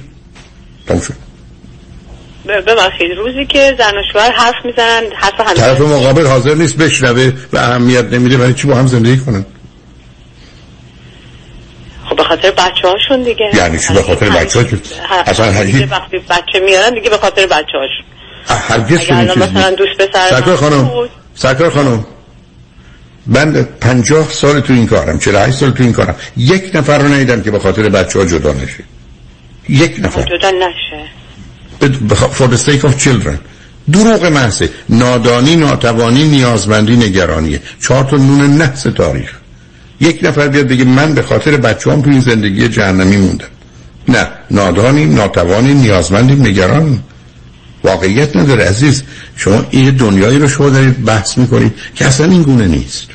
[0.88, 1.14] تموم شد.
[2.50, 7.34] ببخشید روزی که زن و شوهر حرف می‌زنن حرف هم طرف مقابل حاضر نیست بشنوه
[7.54, 9.46] و اهمیت نمیده ولی چی با هم زندگی کنن؟
[12.10, 13.50] خب به خاطر بچه هاشون دیگه.
[13.54, 14.82] یعنی چی؟ به خاطر بچه هاشون
[15.26, 18.06] اصلا هرگز وقتی بچه میارن دیگه به خاطر بچه هاشون
[18.48, 22.06] هرگز چنین چیزی؟ مثلا دوست پسر سرکار خانم سرکار خانم
[23.28, 26.16] من پنجاه سال تو این کارم چرا هشت سال تو این کارم.
[26.38, 28.84] یک نفر رو ندیدم که به خاطر بچه ها جدا نشه.
[29.70, 30.22] یک نفر.
[30.22, 31.19] جدا نشه.
[31.80, 33.38] For the sake of children.
[33.92, 34.70] دروغ محضه.
[34.90, 37.62] نادانی ناتوانی نیازمندی نگرانیه.
[37.82, 39.32] چهار تا نون نحس تاریخ.
[40.02, 43.48] یک نفر بیاد بگه من به خاطر بچه هم تو این زندگی جهنمی موندم.
[44.08, 44.28] نه.
[44.52, 47.04] نادانیم ناتوانیم نیازمندیم نگرانیم.
[47.84, 49.04] واقعیت نداره عزیز.
[49.36, 53.08] شما این دنیایی رو شما دارید بحث می‌کنید که اصلا این گونه نیست.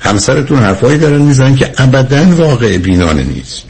[0.00, 3.62] همسرتون حرفایی دارن می‌زنن که ابدا واقع بینانه نیست.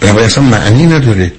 [0.00, 1.32] بنابراین اصلا معنی نداره.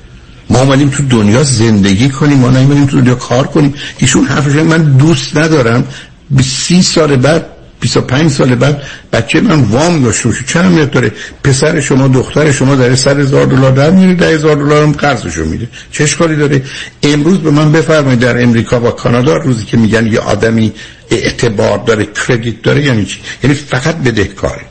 [0.58, 3.74] ما اومدیم تو دنیا زندگی کنیم ما نمیدیم تو دنیا کار کنیم.
[3.98, 5.84] ایشون حرفش من دوست ندارم.
[6.32, 7.46] به سی سال بعد
[7.80, 8.82] 25 سال بعد
[9.14, 11.12] بچه من وام داشته باشه چه اهمیت داره؟
[11.44, 15.46] پسر شما دختر شما در 100 هزار دلار در میره 10 هزار دلار هم قرضشو
[15.46, 15.68] میده.
[15.92, 16.64] چه اشکالی داره؟
[17.04, 20.74] امروز به من بفرمایید در امریکا و کانادا روزی که میگن یه آدمی
[21.12, 24.66] اعتبار داره کردیت داره یعنی چی؟ یعنی فقط بدهکاره.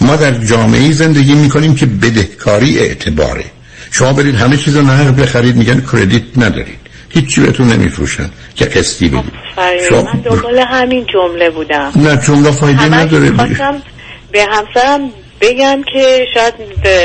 [0.00, 3.44] ما در جامعه زندگی می‌کنیم که بدهکاری اعتباره.
[3.90, 6.78] شما برید همه چیز رو نقد بخرید میگن کردیت ندارید.
[7.10, 8.30] هیچی بهتون نمیفروشن.
[8.54, 9.32] که قسطی بدید.
[9.88, 11.92] شما من دنبال همین جمله بودم.
[11.96, 13.30] نه جمله فایده نداره
[14.32, 15.10] به همسرم
[15.40, 16.54] بگم که شاید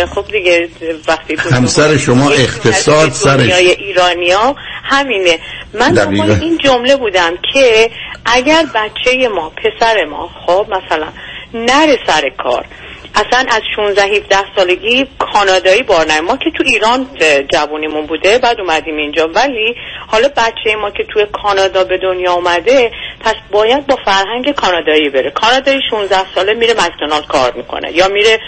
[0.06, 0.70] خب دیگه
[1.08, 3.52] وقتی همسر شما اقتصاد سرش.
[3.52, 5.40] ایرانی ها همینه.
[5.74, 5.94] من.
[5.94, 7.90] دنبال این جمله بودم که
[8.26, 11.08] اگر بچه ما پسر ما خب مثلا
[11.54, 12.66] نره سر کار
[13.16, 16.06] اصلا از 16 17 سالگی کانادایی بار.
[16.20, 17.08] ما که تو ایران
[17.54, 19.30] جوونیمون بوده بعد اومدیم اینجا.
[19.36, 19.76] ولی
[20.08, 25.32] حالا بچه ما که توی کانادا به دنیا اومده پس باید با فرهنگ کانادایی بره.
[25.32, 28.40] کانادایی 16 ساله میره مکدونالد کار می‌کنه یا میره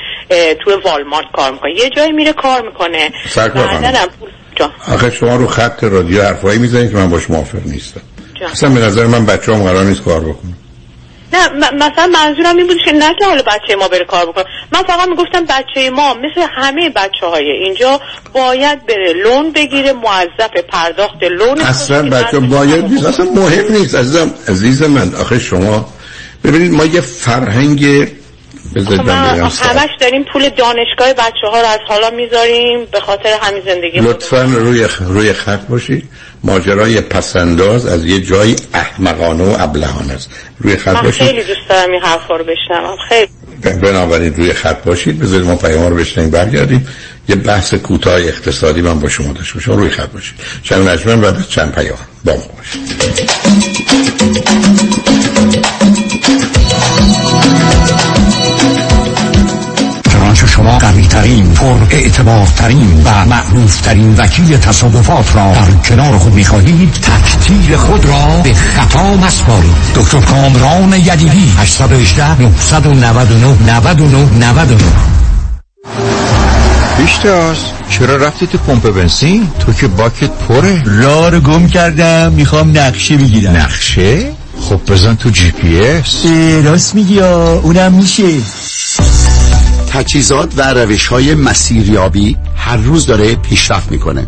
[0.63, 1.71] توی والمارت کار می‌کنه.
[1.71, 3.11] یه جایی میره کار می‌کنه.
[4.87, 8.01] آخه شما رو خط رادیو حرفایی می‌زنید که من باش موافق نیستم.
[8.39, 8.49] جان.
[8.49, 10.53] اصلا به نظر من بچه هم قرار نیست کار بکنه
[11.35, 14.45] نه م- مثلا منظورم این بود که نه که حالا بچه ما بره کار بکنه.
[14.71, 18.01] من فقط می‌گفتم بچه ما مثل همه بچه های اینجا
[18.33, 23.95] باید بره لون بگیره موظف پرداخت لون اصلا بچه باید نیست اصلا مهم نیست.
[23.95, 25.85] عزیزم عزیز من آخه شما
[26.43, 28.07] ببینید ما یه فرهنگ.
[29.61, 34.41] همش داریم پول دانشگاه بچه ها رو از حالا می‌ذاریم به خاطر همین زندگی لطفا
[34.41, 36.09] روی روی خط باشید
[36.45, 40.29] ماجرای پسنداز از یه جایی احمقانه و ابلهانه است.
[40.59, 41.27] روی خط من باشید.
[41.27, 42.97] خیلی دوست دارم این حرفا رو بشنوم.
[43.09, 43.29] خیلی.
[43.81, 45.19] بنابراین روی خط باشید.
[45.19, 46.87] بذارید ما پیام رو بشنیم برگردیم.
[47.29, 49.71] یه بحث کوتاه اقتصادی من با شما داشته باشم.
[49.71, 50.35] روی خط باشید.
[50.63, 51.97] چند نجمن بعد از چند پیام.
[52.25, 52.95] با ما باشید.
[60.55, 66.33] شما قوی ترین پر اعتبار ترین و معروف ترین وکیل تصادفات را در کنار خود
[66.33, 69.75] می‌خواهید تکتیل خود را به خطا مسپارید.
[69.95, 74.83] دکتر کامران یدیدی 818 999 99 99
[76.97, 77.57] پیشتاز
[77.89, 80.83] چرا رفتی تو پمپ بنزین؟ تو که باکت پره.
[80.85, 83.55] راه رو گم کردم می‌خوام نقشه بگیرم.
[83.55, 86.25] نقشه؟ خب بزن تو جی پی اس.
[86.63, 88.23] راست میگی آه، اونم میشه.
[89.95, 94.27] تجهیزات و روش های مسیریابی هر روز داره پیشرفت می‌کنه.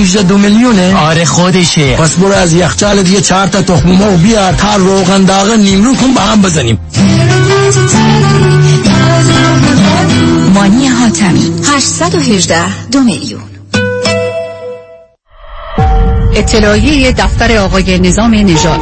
[0.01, 1.95] 818 دو میلیونه؟ آره خودشه.
[1.95, 6.13] پس برو از یخچال دیگه چهار تا تخم مرغ بیار هر روغن داغ نیمرو کن
[6.13, 6.79] با هم بزنیم.
[10.53, 13.41] مانی حاتمی 818 دو میلیون.
[16.35, 18.81] اطلاعیه دفتر آقای نظام نژاد.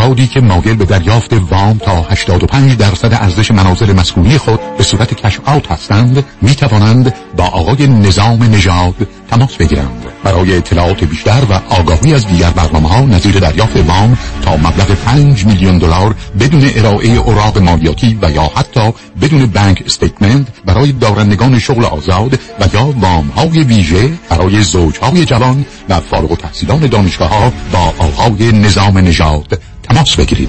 [0.00, 5.14] افرادی که مایل به دریافت وام تا 85 درصد ارزش منازل مسکونی خود به صورت
[5.14, 10.04] کش آوت هستند می توانند با آقای نظام نژاد تماس بگیرند.
[10.24, 15.46] برای اطلاعات بیشتر و آگاهی از دیگر برنامه ها نظیر دریافت وام تا مبلغ 5
[15.46, 21.84] میلیون دلار بدون ارائه اوراق مالیاتی و یا حتی بدون بانک استیتمنت برای دارندگان شغل
[21.84, 27.94] آزاد و یا وام های ویژه برای زوجهای جوان و فارغ التحصیلان دانشگاه ها با
[27.98, 29.60] آقای نظام نژاد.
[29.90, 30.48] تماس بگیرید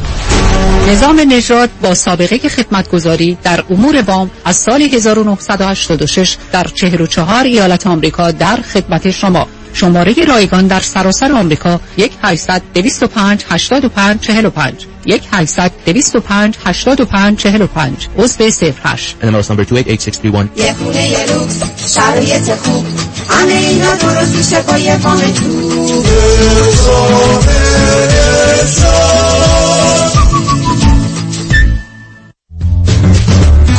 [0.90, 8.32] نظام نژاد با سابقه خدمتگذاری در امور وام از سال 1986 در 44 ایالت آمریکا
[8.32, 9.48] در خدمت شما.
[9.74, 18.08] شماره رایگان در سراسر آمریکا 1 800 205 85 45 1 800 205 85 45
[18.18, 22.86] عضو 08 NMLS number 288631 یه خونه یه لوکس شرایط خوب.
[23.30, 26.02] همه اینا درست میشه با یه تو.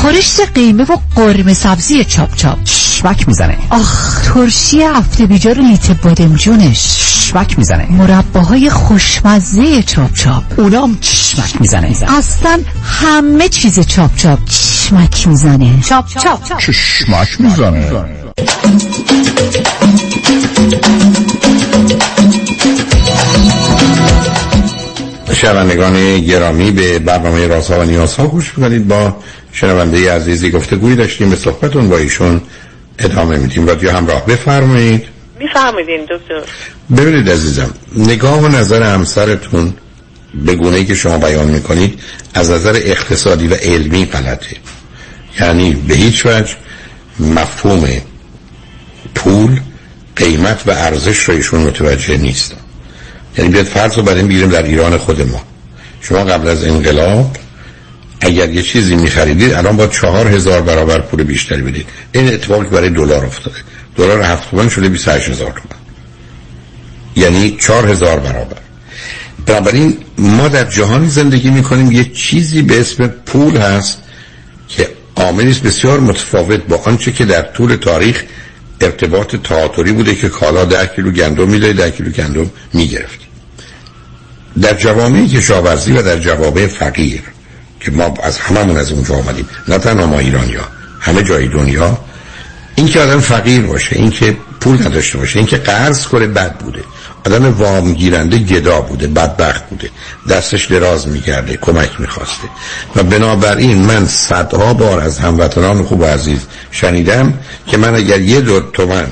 [0.02, 2.58] خورشت قیمه و قرمه سبزی چاپ چاپ.
[2.64, 3.58] شمک می‌زنه.
[3.70, 6.78] آخ ترشی هفته بیجار لیت بادمجونش
[7.30, 7.86] شمک می‌زنه.
[7.92, 10.42] مرباهای خوشمزه چاپ چاپ.
[10.56, 11.96] اونام چشمک می‌زنه.
[12.08, 14.38] اصلا همه چیز چاپ چاپ.
[14.44, 15.80] چشمک می‌زنه.
[15.88, 16.58] چاپ چاپ.
[16.58, 17.92] چشمک می‌زنه.
[25.34, 28.88] شنوندگان گرامی به برنامه رازها و نیازها گوش می‌کنید.
[28.88, 29.16] با
[29.52, 32.40] شنونده عزیزی گفتگوی داشتیم به صحبتون با ایشون
[32.98, 33.66] ادامه میدیم.
[33.66, 35.04] رادیو همراه بفرمایید.
[35.38, 36.42] میفرمایید دکتر.
[36.96, 39.74] ببینید عزیزم نگاه و نظر همسرتون
[40.34, 42.00] به گونه که شما بیان می‌کنید
[42.34, 44.56] از نظر اقتصادی و علمی غلطه.
[45.40, 46.54] یعنی به هیچ وجه
[47.20, 47.88] مفهوم
[49.14, 49.60] پول
[50.16, 52.54] قیمت و ارزش رو ایشون متوجه نیست.
[53.38, 55.42] یعنی بیاد فرض رو بریم بیریم در ایران خود ما.
[56.00, 57.36] شما قبل از انقلاب
[58.24, 61.86] اگر یه چیزی میخریدید الان با چهار هزار برابر پول بیشتری بدید.
[62.12, 63.56] این اتفاقی برای دلار افتاده.
[63.96, 65.82] دلار هفت تومن شده 28 هزار تومن.
[67.16, 68.56] یعنی چهار هزار برابر.
[69.46, 73.98] بنابراین ما در جهانی زندگی می‌کنیم یه چیزی به اسم پول هست
[74.68, 78.22] که عاملی بسیار متفاوت با آنچه که در طول تاریخ
[78.80, 83.18] ارتباط تعاطری بوده که کالا ده کیلو گندم می‌دهید ده کیلو گندم می‌گرفت.
[84.62, 87.22] در جوامع کشاورزی و در جوامع فقیر.
[87.84, 90.68] که ما از هممون از اونجا آمدیم نه تنها ما ایرانیا
[91.00, 91.98] همه جای دنیا.
[92.74, 96.58] این که آدم فقیر باشه این که پول نداشته باشه این که قرض کنه بد
[96.58, 96.84] بوده.
[97.26, 99.90] آدم وام گیرنده گدا بوده بدبخت بوده.
[100.30, 102.48] دستش دراز می‌کرده کمک می‌خواسته.
[102.96, 106.40] و بنابراین من صدها بار از هموطنان خوب و عزیز
[106.70, 107.34] شنیدم
[107.66, 109.06] که من اگر یه دو تومن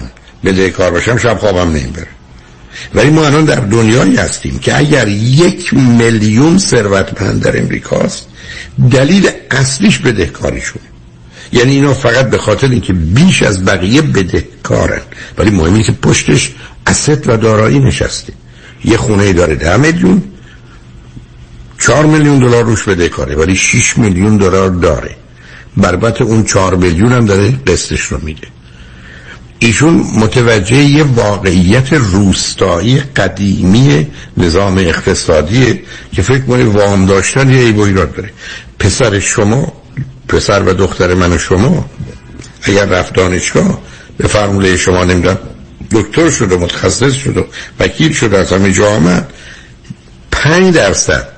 [0.44, 2.19] بده کار باشم شب خوابم نمی‌بره.
[2.94, 8.26] ولی ما الان در دنیایی هستیم که اگر یک میلیون ثروتمند در امریکاست
[8.90, 10.82] دلیل اصلیش بدهکاریشون
[11.52, 15.00] یعنی اینا فقط به خاطر اینکه بیش از بقیه بدهکارن.
[15.38, 16.52] ولی مهمی که پشتش
[16.86, 18.32] اسد و دارایی نشسته.
[18.84, 20.22] یه خونه داره ده میلیون
[21.78, 25.16] چهار میلیون دلار روش بدهکاره ولی 6 میلیون دلار داره.
[25.76, 28.48] بربط اون چهار میلیون هم داره قسطش رو میده.
[29.62, 35.82] ایشون متوجه یه واقعیت روستایی قدیمی نظام اقتصادیه
[36.12, 38.30] که فکر کنه وام داشتن یه ایبو ایراد داره.
[38.78, 39.72] پسر شما
[40.28, 41.90] پسر و دختر من و شما
[42.62, 43.80] اگر رفت دانشگاه
[44.18, 45.38] به فرموله شما نمیدن.
[45.90, 47.44] دکتر شده متخصص شده
[47.80, 49.32] وکیل شده از همه جا آمد.
[50.32, 51.28] پنج درصد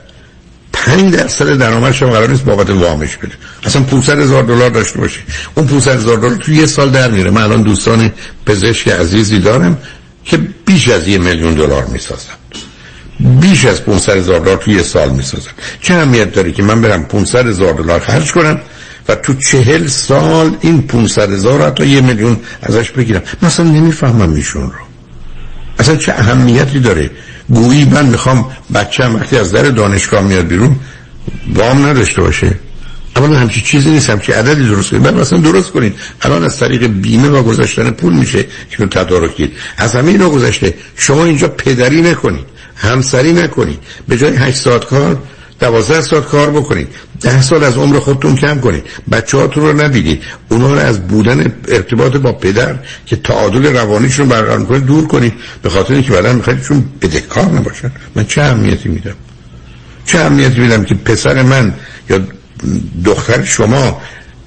[0.86, 3.32] پنج درصد درآمد شما قرار نیست بابت وامش بده.
[3.64, 5.20] اصلا 500 هزار دلار داشته باشه.
[5.54, 8.12] اون 500 هزار دلار تو یه سال در میره من الان دوستان
[8.46, 9.78] پزشک عزیزی دارم
[10.24, 12.32] که بیش از یه میلیون دلار می‌سازن.
[13.40, 15.50] بیش از 500 هزار دلار تو یه سال می‌سازن.
[15.80, 18.60] چه اهمیت داره که من برم 500 هزار دلار خرج کنم
[19.08, 24.62] و تو چهل سال این 500 هزار حتی یه میلیون ازش بگیرم؟ مثلا نمی‌فهمم ایشون
[24.62, 24.78] رو.
[25.78, 27.10] اصلا چه اهمیتی داره؟
[27.54, 30.76] گویی من می‌خوام بچه وقتی از در دانشگاه میاد بیرون
[31.54, 32.56] وام نداشته باشه.
[33.16, 35.02] اما همچی چیزی نیست همچی عددی درست کنید.
[35.02, 35.94] بعد مثلا درست کنید.
[36.22, 38.46] الان از طریق بیمه و گذاشتن پول میشه
[38.78, 40.74] اینو تدارک از همه اینا گذشته.
[40.96, 42.46] شما اینجا پدری نکنید.
[42.76, 43.78] همسری نکنید.
[44.08, 45.18] به جای 8 ساعت کار
[45.62, 46.88] دوازده ساعت کار بکنید.
[47.20, 48.84] ده سال از عمر خودتون کم کنید.
[49.12, 52.74] بچه هاتون رو ندیدید اونا رو از بودن ارتباط با پدر
[53.06, 55.32] که تعادل روانیشون برقرار کنید دور کنید.
[55.62, 57.92] به خاطر اینکه بعدا می‌خواید چون بدهکار نباشن.
[58.14, 59.14] من چه اهمیتی میدم؟
[60.06, 61.74] چه اهمیتی میدم که پسر من
[62.10, 62.20] یا
[63.04, 64.00] دختر شما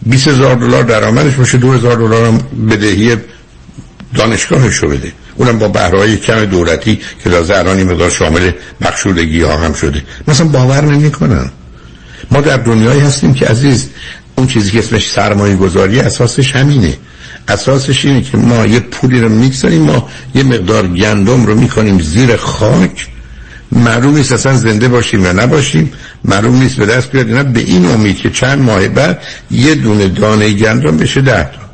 [0.05, 2.31] 20 هزار دلار درآمدش باشه 2000 دلار
[2.71, 3.15] بدهی
[4.15, 5.11] دانشگاهش رو بده.
[5.35, 8.51] اونم با بهرهای کم دولتی که لازه الان مقدار شامل
[8.81, 10.03] بخشودگی ها هم شده.
[10.27, 11.51] مثلا باور نمی کنن.
[12.31, 13.89] ما در دنیایی هستیم که عزیز
[14.35, 16.93] اون چیزی که اسمش سرمایه گذاری اساسش همینه.
[17.47, 22.35] اساسش اینه که ما یه پولی رو می‌گذاریم ما یه مقدار گندم رو می‌کنیم زیر
[22.35, 23.07] خاک.
[23.71, 25.91] معلوم نیست اصلا زنده باشیم و نباشیم.
[26.25, 27.43] معلوم نیست به دست بیاد نه.
[27.43, 29.21] به این امید که چند ماه بعد
[29.51, 31.65] یه دونه دانه گندم بشه ده تا.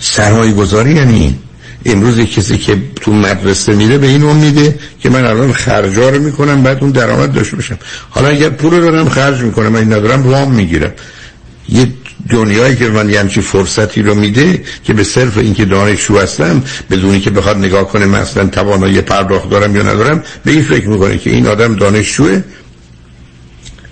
[0.00, 1.38] سرمایه گذاری یعنی
[1.86, 6.62] امروز کسی که تو مدرسه میره به این امیده که من الان خرجا رو می‌کنم
[6.62, 7.78] بعد اون درآمد داشته باشم.
[8.10, 10.92] حالا اگر پول رو دارم خرج می‌کنم من ندارم وام می‌گیرم.
[11.68, 11.86] یه
[12.30, 17.20] دنیایی که من یه همچی فرصتی رو میده که به صرف اینکه دانشجو هستم بدونی
[17.20, 21.30] که بخواد نگاه کنه مثلا توانایی پرداخت دارم یا ندارم به این فکر می‌کنه که
[21.30, 22.42] این آدم دانشجوه.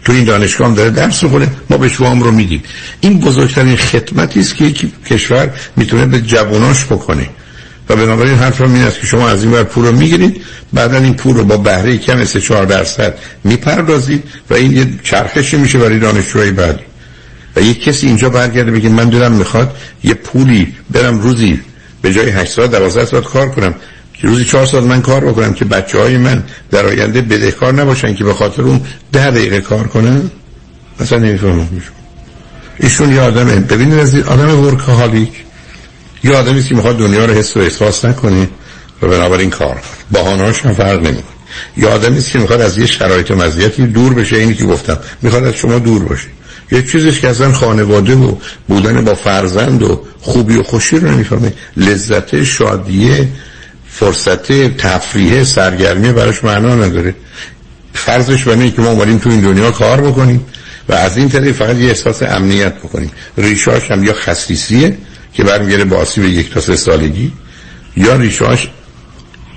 [0.04, 2.62] تو این دانشگاه داره درس می‌خونه ما به وام رو میدیم.
[3.00, 7.28] این بزرگترین خدمتی است که یک کشور می‌تونه به جواناش بکنه.
[7.89, 10.43] و بنابراین حرف این است که شما از این ور پول رو می‌گیرید
[10.73, 15.56] بعدا این پول رو با بهره کم 3 4 درصد می‌پردازید و این یه چرخشی
[15.56, 16.81] میشه برای دانشجوهای بعد
[17.56, 21.61] و یک کسی اینجا برگرده بگه من دلم می‌خواد یه پولی برم روزی
[22.02, 23.74] به جای 8 ساعت 12 ساعت کار کنم
[24.15, 28.15] که روزی 4 ساعت من کار بکنم که بچه های من در آینده بدهکار نباشن
[28.15, 28.81] که به خاطر اون
[29.12, 30.31] 10 دقیقه کار کنن؟
[31.01, 31.69] مثلا نمی‌فهمم.
[32.78, 33.56] ایشون یه آدمه.
[33.56, 35.31] ببینید از آدم ورکهالیک
[36.24, 38.48] یه آدمی که می‌خواد دنیا رو حس و احساس نکنه
[39.02, 41.34] و بنابراین کار بهانهاش هم فرق نمی‌کنه.
[41.76, 44.98] یا آدمی که می‌خواد از یه شرایط و مزیتی دور بشه اینی که گفتم.
[45.22, 46.26] می‌خواد از شما دور باشه.
[46.72, 48.34] یه چیزش که اصلا خانواده و
[48.68, 51.52] بودن با فرزند و خوبی و خوشی رو نمی‌فهمه.
[51.76, 53.28] لذت شادیه
[53.90, 57.14] فرصت تفریح سرگرمی براش معنا نداره.
[57.94, 60.46] فرضش بر که ما اومدیم تو این دنیا کار بکنیم
[60.88, 63.10] و از این طریق فقط یه احساس امنیت بکنیم.
[63.38, 64.96] ریشاش هم یا خصیصیه
[65.35, 67.32] که برمیگره با آسیب یک تا سه سالگی
[67.97, 68.69] یا ریشاش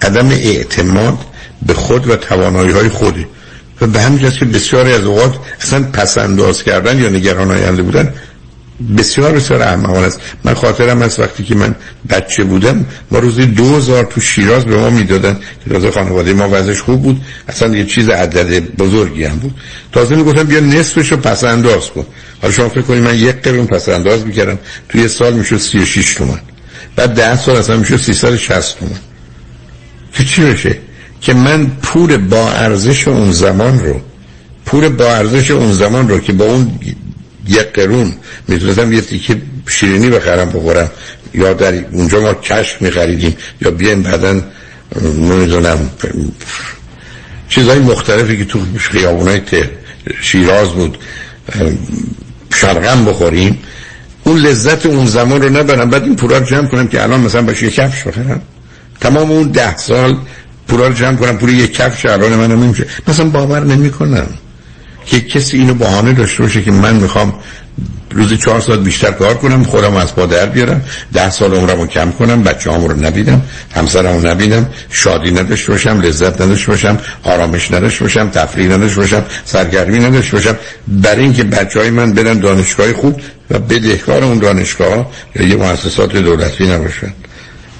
[0.02, 1.18] عدم اعتماد
[1.66, 3.28] به خود و توانایی های خوده.
[3.82, 8.14] و به همین که بسیاری از اوقات اصلا پسنداز کردن یا نگران آینده بودن
[8.98, 10.22] بسیار بسیار احمقان است.
[10.44, 11.76] من خاطرم از وقتی که من
[12.10, 15.40] بچه بودم ما روزی دوزار تو شیراز به ما می‌دادن.
[15.64, 17.22] که تازه خانواده ما وضعش خوب بود.
[17.48, 19.54] اصلا یه چیز عدد بزرگی هم بود.
[19.92, 22.06] تازه می‌گفتم بیا نصفش رو پس انداز کن.
[22.42, 24.60] حالا شما فکر کنید من یک قرون پس انداز می‌کردم.
[24.90, 26.40] توی سال می‌شد 36 تومن
[26.96, 28.92] بعد ده سال اصلا می‌شد 360 تومن
[30.14, 30.78] که چی بشه؟
[31.22, 34.02] که من پول با ارزش اون زمان رو
[34.66, 36.80] پول با ارزش اون زمان رو که با اون
[37.50, 38.14] یک قرون
[38.48, 40.92] می‌تونستم یه تیکه شیرینی بخرم بخورم.
[41.34, 44.42] یا در اونجا ما کشف میخریدیم یا بیایم بعدا
[45.04, 45.90] نمی‌دونم
[47.50, 49.42] چیزهای مختلفی که تو خیابونای
[50.22, 50.98] شیراز بود
[52.54, 53.60] شرغم بخوریم.
[54.24, 55.90] اون لذت اون زمان رو نبرم.
[55.90, 58.42] بعد این پورا رو جمع کنم که الان مثلا باشه یک کفش بخرم.
[59.00, 60.18] تمام اون ده سال
[60.68, 64.28] پورا رو جمع کنم پول یک کفش الان من نمیشه مثلا باور نمی کنم
[65.08, 67.34] که کسی اینو بهانه داشته باشه که من می‌خوام
[68.12, 70.82] روز چهار ساعت بیشتر کار کنم خودم از پا در بیارم
[71.14, 73.42] ده سال عمرمو کم کنم بچه رو نبیدم
[73.76, 80.00] همسرمو نبیدم شادی نداشته باشم لذت نداشته باشم آرامش نداشته باشم تفریح نداشته باشم سرگرمی
[80.00, 80.56] نداشته باشم.
[80.88, 83.22] برای اینکه بچه های من برن دانشگاه خوب
[83.52, 87.14] و بدهکار اون دانشگاه یا یه مؤسسات دولتی نباشن.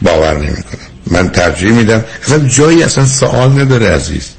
[0.02, 0.88] باور نمی‌کنم.
[1.12, 2.04] من ترجیح میدم.
[2.24, 4.37] اصلا جایی اصلا سوال نداره عزیز.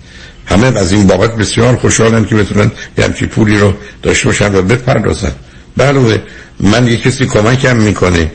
[0.49, 4.63] همه از این بابت بسیار خوشحالن که بتونن یه همچی پولی رو داشته باشن و
[4.63, 5.33] بپردازن.
[5.77, 6.23] بله
[6.61, 8.31] من یه کسی کمکم می‌کنه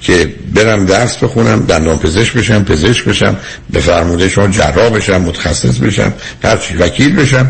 [0.00, 3.36] که برم درس بخونم دندان پزشک بشم پزشک بشم
[3.70, 6.12] به فرموده شما جراح بشم متخصص بشم
[6.42, 7.48] هرچی وکیل بشم.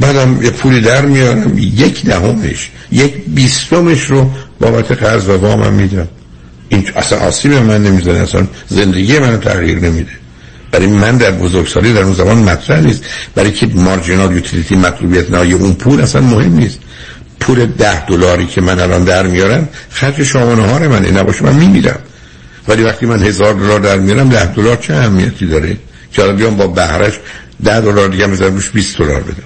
[0.00, 4.30] بعدم یه پولی در میارم یک دهمش یک بیستمش رو
[4.60, 6.08] بابت قرض و وامم میدم.
[6.68, 10.21] این اصلا آسیب من نمی‌زنه اصلا زندگی منو تغییر نمیده.
[10.72, 13.04] برای من در بزرگسالی در اون زمان مطرح نیست.
[13.34, 16.78] برای که مارجینال یوتیلیتی مطلوبیت نهایی اون پول اصلا مهم نیست.
[17.40, 21.54] پول ده دلاری که من الان در میارم خرج شامانه ها من این نباشه من
[21.54, 21.98] میمیرم.
[22.68, 25.76] ولی وقتی من هزار دلار در میارم ده دلار چه اهمیتی داره؟
[26.12, 27.12] که الان بیام با بهرش
[27.64, 29.42] ده دلار دیگه می‌ذارم روش 20 دلار بدم.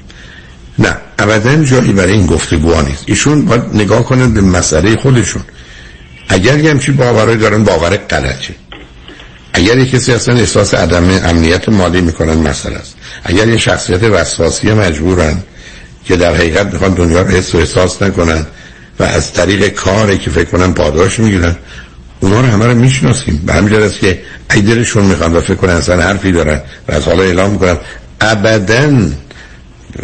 [0.78, 3.04] نه ابدا جایی برای این گفتگوها نیست.
[3.06, 5.42] ایشون باید نگاه کنند به مسئله خودشون.
[6.28, 8.54] اگر یه همچی باورای دارن باور غلطه.
[9.56, 12.94] اگر یه کسی اصلا احساس عدم امنیت مالی می‌کنن مسئله است.
[13.24, 15.36] اگر یه شخصیت وسواسی مجبورن
[16.04, 18.46] که در حقیقت می‌خوان دنیا رو حس و احساس نکنن
[18.98, 21.56] و از طریق کاری که فکر کنن پاداش می‌گیرن
[22.20, 23.42] اونا رو همه رو می‌شناسیم.
[23.46, 24.22] به همین است که
[24.54, 27.76] ایدرشون می‌خوان و فکر کنن اصلا حرفی دارن و از حالا اعلام می‌کنن.
[28.20, 28.92] ابدا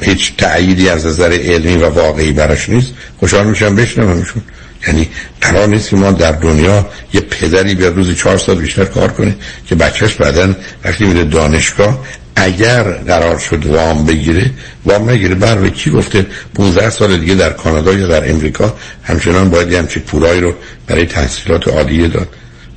[0.03, 2.93] هیچ تعییدی از نظر علمی و واقعی براش نیست.
[3.21, 4.43] خوشحال میشم بشنومشون.
[4.87, 5.09] یعنی
[5.41, 9.37] قرار نیست که ما در دنیا یه پدری به روز چهار سال بیشتر کار کنه
[9.67, 10.55] که بچهش بعدا
[10.85, 11.99] وقتی میره دانشگاه
[12.37, 14.51] اگر قرار شد وام بگیره
[14.85, 19.73] وام بگیره بر کی گفته 15 سال دیگه در کانادا یا در امریکا همچنان باید
[19.73, 20.55] یه همچین پولایی رو
[20.87, 22.29] برای تحصیلات عالیه داد؟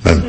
[0.05, 0.23] من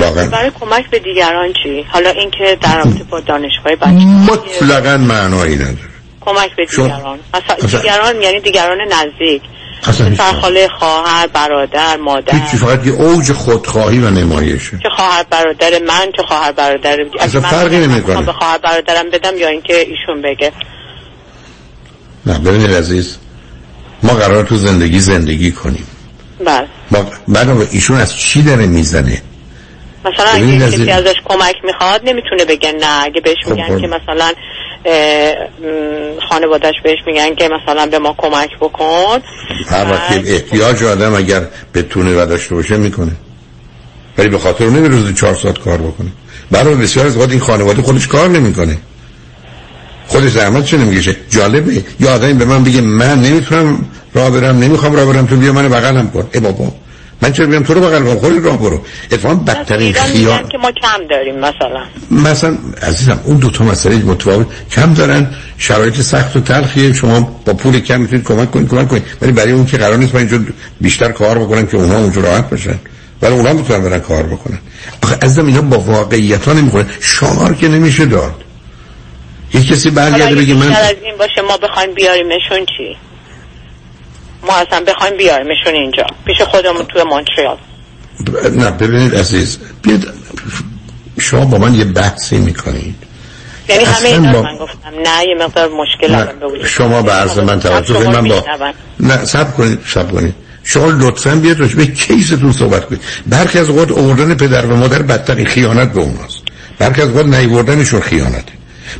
[0.00, 0.26] واقعا...
[0.26, 5.90] برای کمک به دیگران چی؟ حالا اینکه در رابطه با دانشگاه بچه مطلقا معنایی نداره.
[6.20, 7.18] کمک به دیگران.
[7.34, 9.42] اصلا دیگران یعنی دیگران نزدیک.
[9.86, 12.34] اصلا خاله خواهر برادر مادر.
[12.34, 14.78] هیچی فقط یه اوج خودخواهی و نمایشه.
[14.82, 18.22] چه خواهر برادر من چه خواهر برادر اصلا فرقی نمی‌کنه.
[18.22, 20.52] به خواهر برادرم بدم یا اینکه ایشون بگه؟
[22.26, 23.16] نه ببینید عزیز
[24.02, 25.86] ما قرار تو زندگی زندگی کنیم.
[26.44, 26.68] بله.
[27.28, 29.22] بعد ایشون از چی داره می‌زنه؟
[30.04, 33.04] مثلا اگه کسی ازش کمک می‌خواد نمی‌تونه بگه نه.
[33.04, 33.80] اگه بهش خب، میگن خب.
[33.80, 34.32] که مثلا
[36.28, 39.18] خانوادش بهش میگن که مثلا به ما کمک بکن.
[39.68, 41.42] هر وقت احتیاج آدم اگر
[41.74, 43.12] بتونه و داشته باشه می‌کنه.
[44.18, 46.08] ولی به خاطر اون روز چهار ساعت کار بکنه.
[46.50, 48.78] برای بسیار از این خانواده خودش کار نمی‌کنه.
[50.06, 51.84] خودش زحمت چه نمیگشه جالبه.
[52.00, 55.68] یا آدمی به من بگه من نمی‌تونم راه برم نمی‌خوام راه برم تو بیا من
[55.68, 56.28] بغلم کن.
[56.34, 56.72] ای بابا.
[57.22, 58.80] من چرا بیام تو رو بغل خودت راه برو.
[59.12, 61.84] اتفاقا بدترین خیال که ما کم داریم مثلا.
[62.10, 66.92] مثلا عزیزم اون دو تا مسئله متفاوت کم دارن شرایط سخت و تلخیه.
[66.92, 69.04] شما با پول کم می‌تونید کمک کنید کمک کنید.
[69.22, 70.38] ولی برای اون که قرار نیست من اینجا
[70.80, 72.78] بیشتر کار بکنم که اونها اونجا راحت باشن.
[73.22, 74.58] ولی اونها می‌تونن برن کار بکنن.
[75.02, 78.34] آخه عزیزم اینا با واقعیت ها نمی‌خونه شعار که نمیشه داد.
[79.54, 82.96] یه کسی برگرده بگه من از این باشه ما بخوایم بیاریمشون چی؟
[84.42, 86.06] ما اصلا بخوایم بیاریمشون اینجا.
[86.24, 87.56] پیش خودمون توی مونترال
[88.56, 90.14] نه ببینید عزیز بیاد
[91.20, 92.94] شما با من یه بحثی می‌کنید.
[93.68, 96.66] یعنی همه اینا با- من گفتم نه یه مقدار مشکل نه، بگوید.
[96.66, 98.44] شما به عرض من توجه من با.
[99.00, 100.34] نه سب کنید سب کنید.
[100.64, 103.00] شما لطفا بیاد راجع به کیستون صحبت کنید.
[103.26, 106.38] برخی از اوقات آوردن پدر و مادر بدترین خیانت به اوناست.
[106.78, 108.52] برخی از اوقات نیوردنشون خیانته.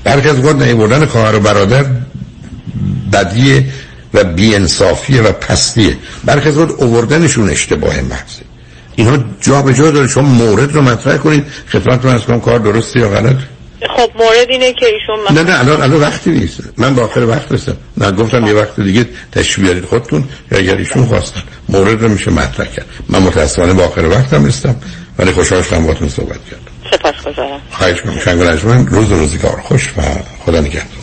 [0.05, 1.85] برخی از اوقات نیوردن خواهر و برادر
[3.13, 3.65] بدیه.
[4.15, 5.97] و بیانصافیه و پستیه.
[6.25, 8.43] برخی از اوقات آوردنشون اشتباه محضه
[8.97, 11.45] اینا جا به جا داره شما مورد رو مطرح کنید.
[11.73, 13.37] خدمتتون از کنم کار درسته یا غلط؟
[13.97, 16.61] خب مورد اینه که ایشون نه نه الان الان وقتی نیست.
[16.77, 17.77] من با آخر وقت رسیدم.
[17.97, 20.25] نه گفتم یه وقت دیگه تشریف بیارید خودتون.
[20.53, 21.43] یا اگر ایشون خواستن.
[21.69, 22.87] مورد رو میشه مطرح کرد.
[23.09, 24.77] من متاسفانه با آخر وقتم رسیدم.
[25.19, 26.97] ولی خوشحال شدم باهاتون صحبت کردم.
[26.97, 28.21] سپاس گذارم خواهش می‌کنم.
[28.25, 29.61] شنگ و نجمن روز روزگار.
[29.61, 30.03] خوش و
[30.47, 31.00] خدا نگهدار.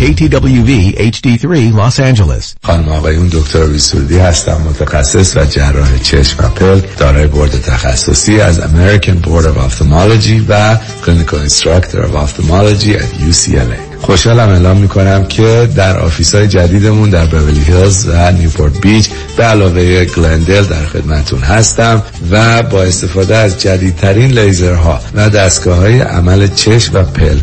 [0.00, 2.54] KTWV HD3 Los Angeles.
[2.62, 8.60] خانم آقایون دکتر ویسوردی هستم متخصص و جراح چشم و پلک دارای بورد تخصصی از
[8.60, 15.68] American Board of Ophthalmology و Clinical Instructor of Ophthalmology at UCLA خوشحالم اعلام می‌کنم که
[15.76, 21.40] در office های جدیدمون در بورلی هیلز و نیوپورت بیچ به علاوه گلندل در خدمتون
[21.40, 27.42] هستم و با استفاده از جدیدترین لیزرها و دستگاه های عمل چشم و پلک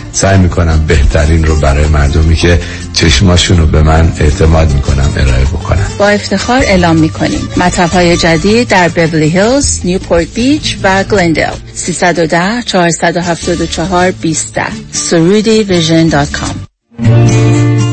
[0.13, 2.59] سعی می‌کنم بهترین رو برای مردمی که
[2.93, 5.87] چشماشون رو به من اعتماد می‌کنم ارائه بکنم.
[5.99, 7.39] با افتخار اعلام می‌کنیم.
[7.57, 14.59] مطب های جدید در بورلی هیلز، نیوپورت بیچ و گلندل 310 474 20
[14.91, 16.55] سرودی Vision dot com.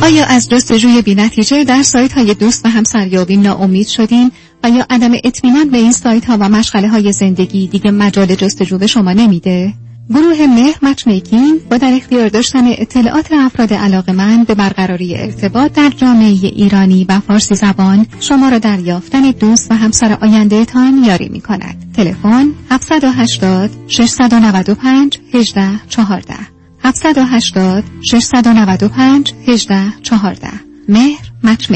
[0.03, 4.33] آیا از جستجوی بینتیجه در سایت های دوست و همسریابی ناامید شدین؟
[4.65, 8.79] و یا عدم اطمینان به این سایت ها و مشغله های زندگی دیگه مجال جستجو
[8.79, 9.75] به شما نمیده؟
[10.15, 15.91] گروه مهر مچ میکینگ با در اختیار داشتن اطلاعات افراد علاقمند به برقراری ارتباط در
[15.91, 21.29] جامعه ایرانی و فارسی زبان شما را در یافتن دوست و همسر آینده تان یاری
[21.29, 21.93] می کند.
[21.97, 26.35] تلفن 780 695 18 14
[26.85, 30.49] 780 695 18 14
[30.89, 31.71] مهر مچ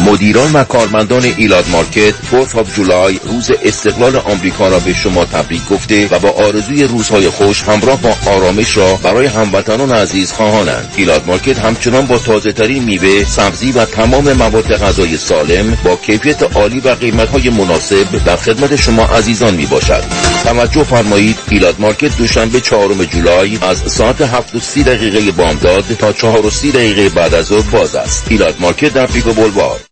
[0.00, 5.68] مدیران و کارمندان ایلات مارکت Fourth of July روز استقلال آمریکا را به شما تبریک
[5.68, 10.94] گفته و با آرزوی روزهای خوش همراه با آرامش را برای هموطنان عزیز خواهانند.
[10.96, 16.42] ایلات مارکت همچنان با تازه ترین میوه سبزی و تمام مواد غذایی سالم با کیفیت
[16.42, 20.04] عالی و قیمت های مناسب در خدمت شما عزیزان می باشد
[20.44, 26.12] توجه فرمایید ایلات مارکت دوشنبه چهارم جولای از ساعت هفت و سی دقیقه بامداد تا
[26.12, 28.24] چهار و سی دقیقه بعد از ظهر باز است.
[28.28, 29.85] ایلات مارکت در پیکو بولوار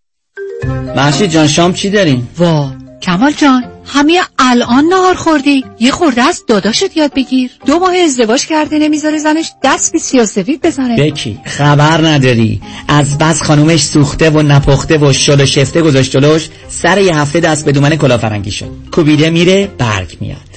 [0.97, 2.71] محشید جان شام چی داریم؟ وا
[3.03, 5.65] کمال جان همین الان نهار خوردی.
[5.81, 7.51] یه خورده از داداشت یاد بگیر.
[7.67, 10.97] دو ماه ازدواج کرده نمی‌ذاره زنش دست به سیاسفید بزنه.
[10.97, 12.61] بکی خبر نداری.
[12.89, 17.41] از بس خانومش سوخته و نپخته و شل و شفته گذاشت جلوش سر یه هفته
[17.41, 18.71] دست به دومن کلافرنگی شد.
[18.93, 20.54] کوبیده میره برگ میاد.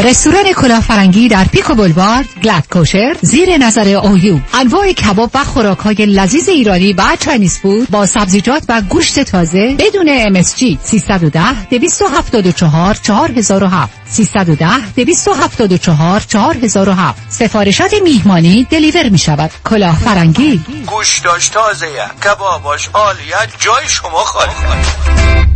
[0.00, 5.78] رستوران کلاه فرنگی در پیکو بولوارد glatt kosher زیر نظر OU انواع کباب و خوراک
[5.78, 12.94] های لذیذ ایرانی و Chinese food با سبزیجات و گوشت تازه بدون MSG 310 274
[12.94, 21.86] 4007 310 274 4007 سفارشات میهمانی deliver می شود کلاه فرنگی گوش داشت تازه
[22.24, 25.55] کباباش عالیت جای شما خالی.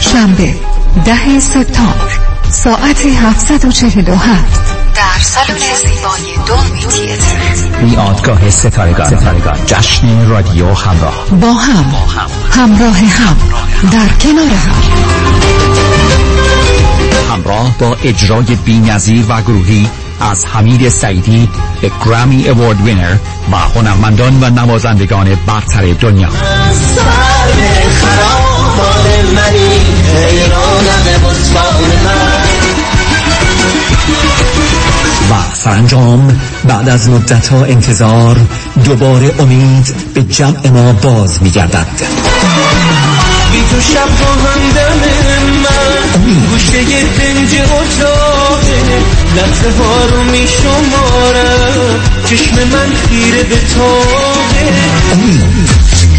[0.00, 0.54] شنبه
[1.04, 2.18] ده سپتامبر
[2.50, 9.66] ساعت 747 در سالن زیبای دولمی تیتر میادگاه ستارگان, ستارگان.
[9.66, 11.26] جشن رادیو همراه.
[11.40, 11.84] با هم
[12.50, 13.36] همراه هم
[13.92, 14.82] در کنار هم.
[17.32, 19.90] همراه با اجرای بینظیر و گروهی
[20.20, 21.48] از حمید سعیدی
[21.80, 23.16] به گرامی اوارد وینر
[23.52, 26.28] و هنرمندان و نوازندگان برتر دنیا.
[35.30, 38.36] و سرانجام بعد از مدت ها انتظار
[38.84, 41.50] دوباره امید به جمع ما باز بی
[43.70, 45.00] تو شب با همدم
[45.62, 48.76] من گوشه دنج اتاقه.
[49.78, 52.00] ها رو می شمارم
[52.30, 54.72] چشم من خیره به تاقه.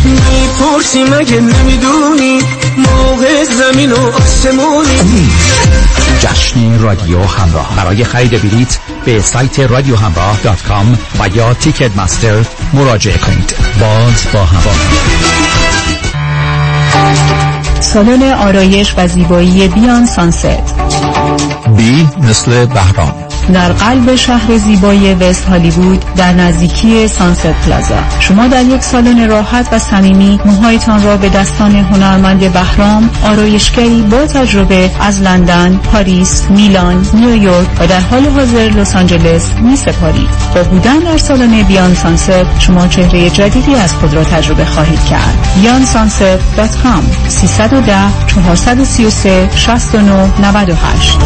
[0.06, 2.42] می‌پرسی مگه نمی‌دونی؟
[2.78, 5.30] موقع زمین و آسمونی.
[6.20, 7.76] جشن رادیو همراه.
[7.76, 13.56] برای خرید بلیت به سایت رادیو همراه دات کام و یا تیکت مستر مراجعه کنید.
[13.80, 14.76] باز با همراه
[17.80, 20.76] سالن آرایش و زیبایی بیان سانست.
[21.78, 23.14] بی مثل بهرام.
[23.54, 29.68] در قلب شهر زیبای وست هالیوود در نزدیکی سانست پلازا شما در یک سالن راحت
[29.72, 37.06] و صمیمی موهایتان را به دستان هنرمند بهرام آرایشگری با تجربه از لندن، پاریس، میلان،
[37.14, 40.30] نیویورک و در حال حاضر لس آنجلس می سپارید.
[40.56, 45.48] با بودن در سالن بیان سانست شما چهره جدیدی از خود را تجربه خواهید کرد.
[45.62, 47.96] بیانسانست.com 310
[48.28, 51.18] 433 69 98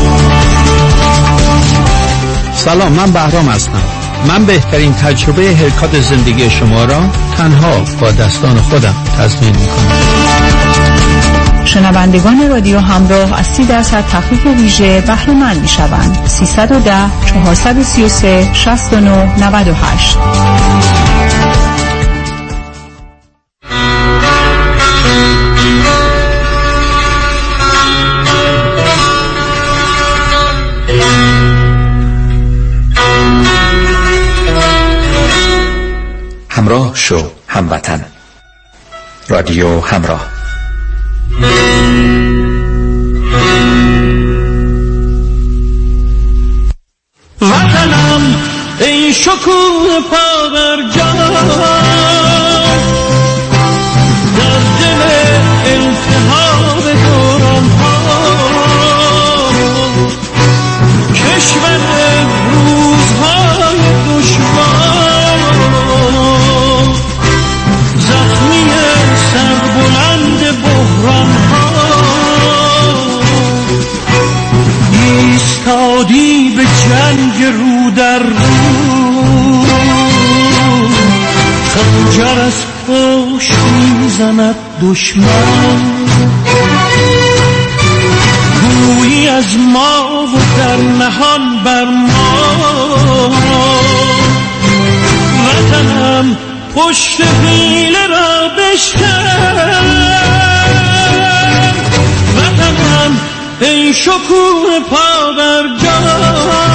[2.65, 3.81] سلام من بهرام هستم.
[4.27, 7.01] من بهترین تجربه هرکات زندگی شما را
[7.37, 10.21] تنها با دستان خودم تضمین می کنم
[11.65, 16.93] شنوندگان رادیو همراه از 30 درصد تخفیف ویژه بهره مند می شوند 310
[17.25, 20.17] 433 69 98
[37.11, 38.05] شو هموطن.
[39.29, 40.27] رادیو همراه.
[47.41, 48.35] وطنم
[48.79, 50.89] ای شکوه پا بر
[76.91, 79.65] جنگ رو در رو.
[81.73, 82.53] خنجر از
[82.87, 83.59] پشت
[83.99, 85.81] می‌زند دشمن.
[88.61, 93.29] گویی از ما و در نهان بر ما.
[95.45, 96.37] وطنم
[96.75, 99.01] پشت حیله را بشکن.
[102.37, 103.19] وطنم
[103.61, 106.70] ای شکوه پا بر جان.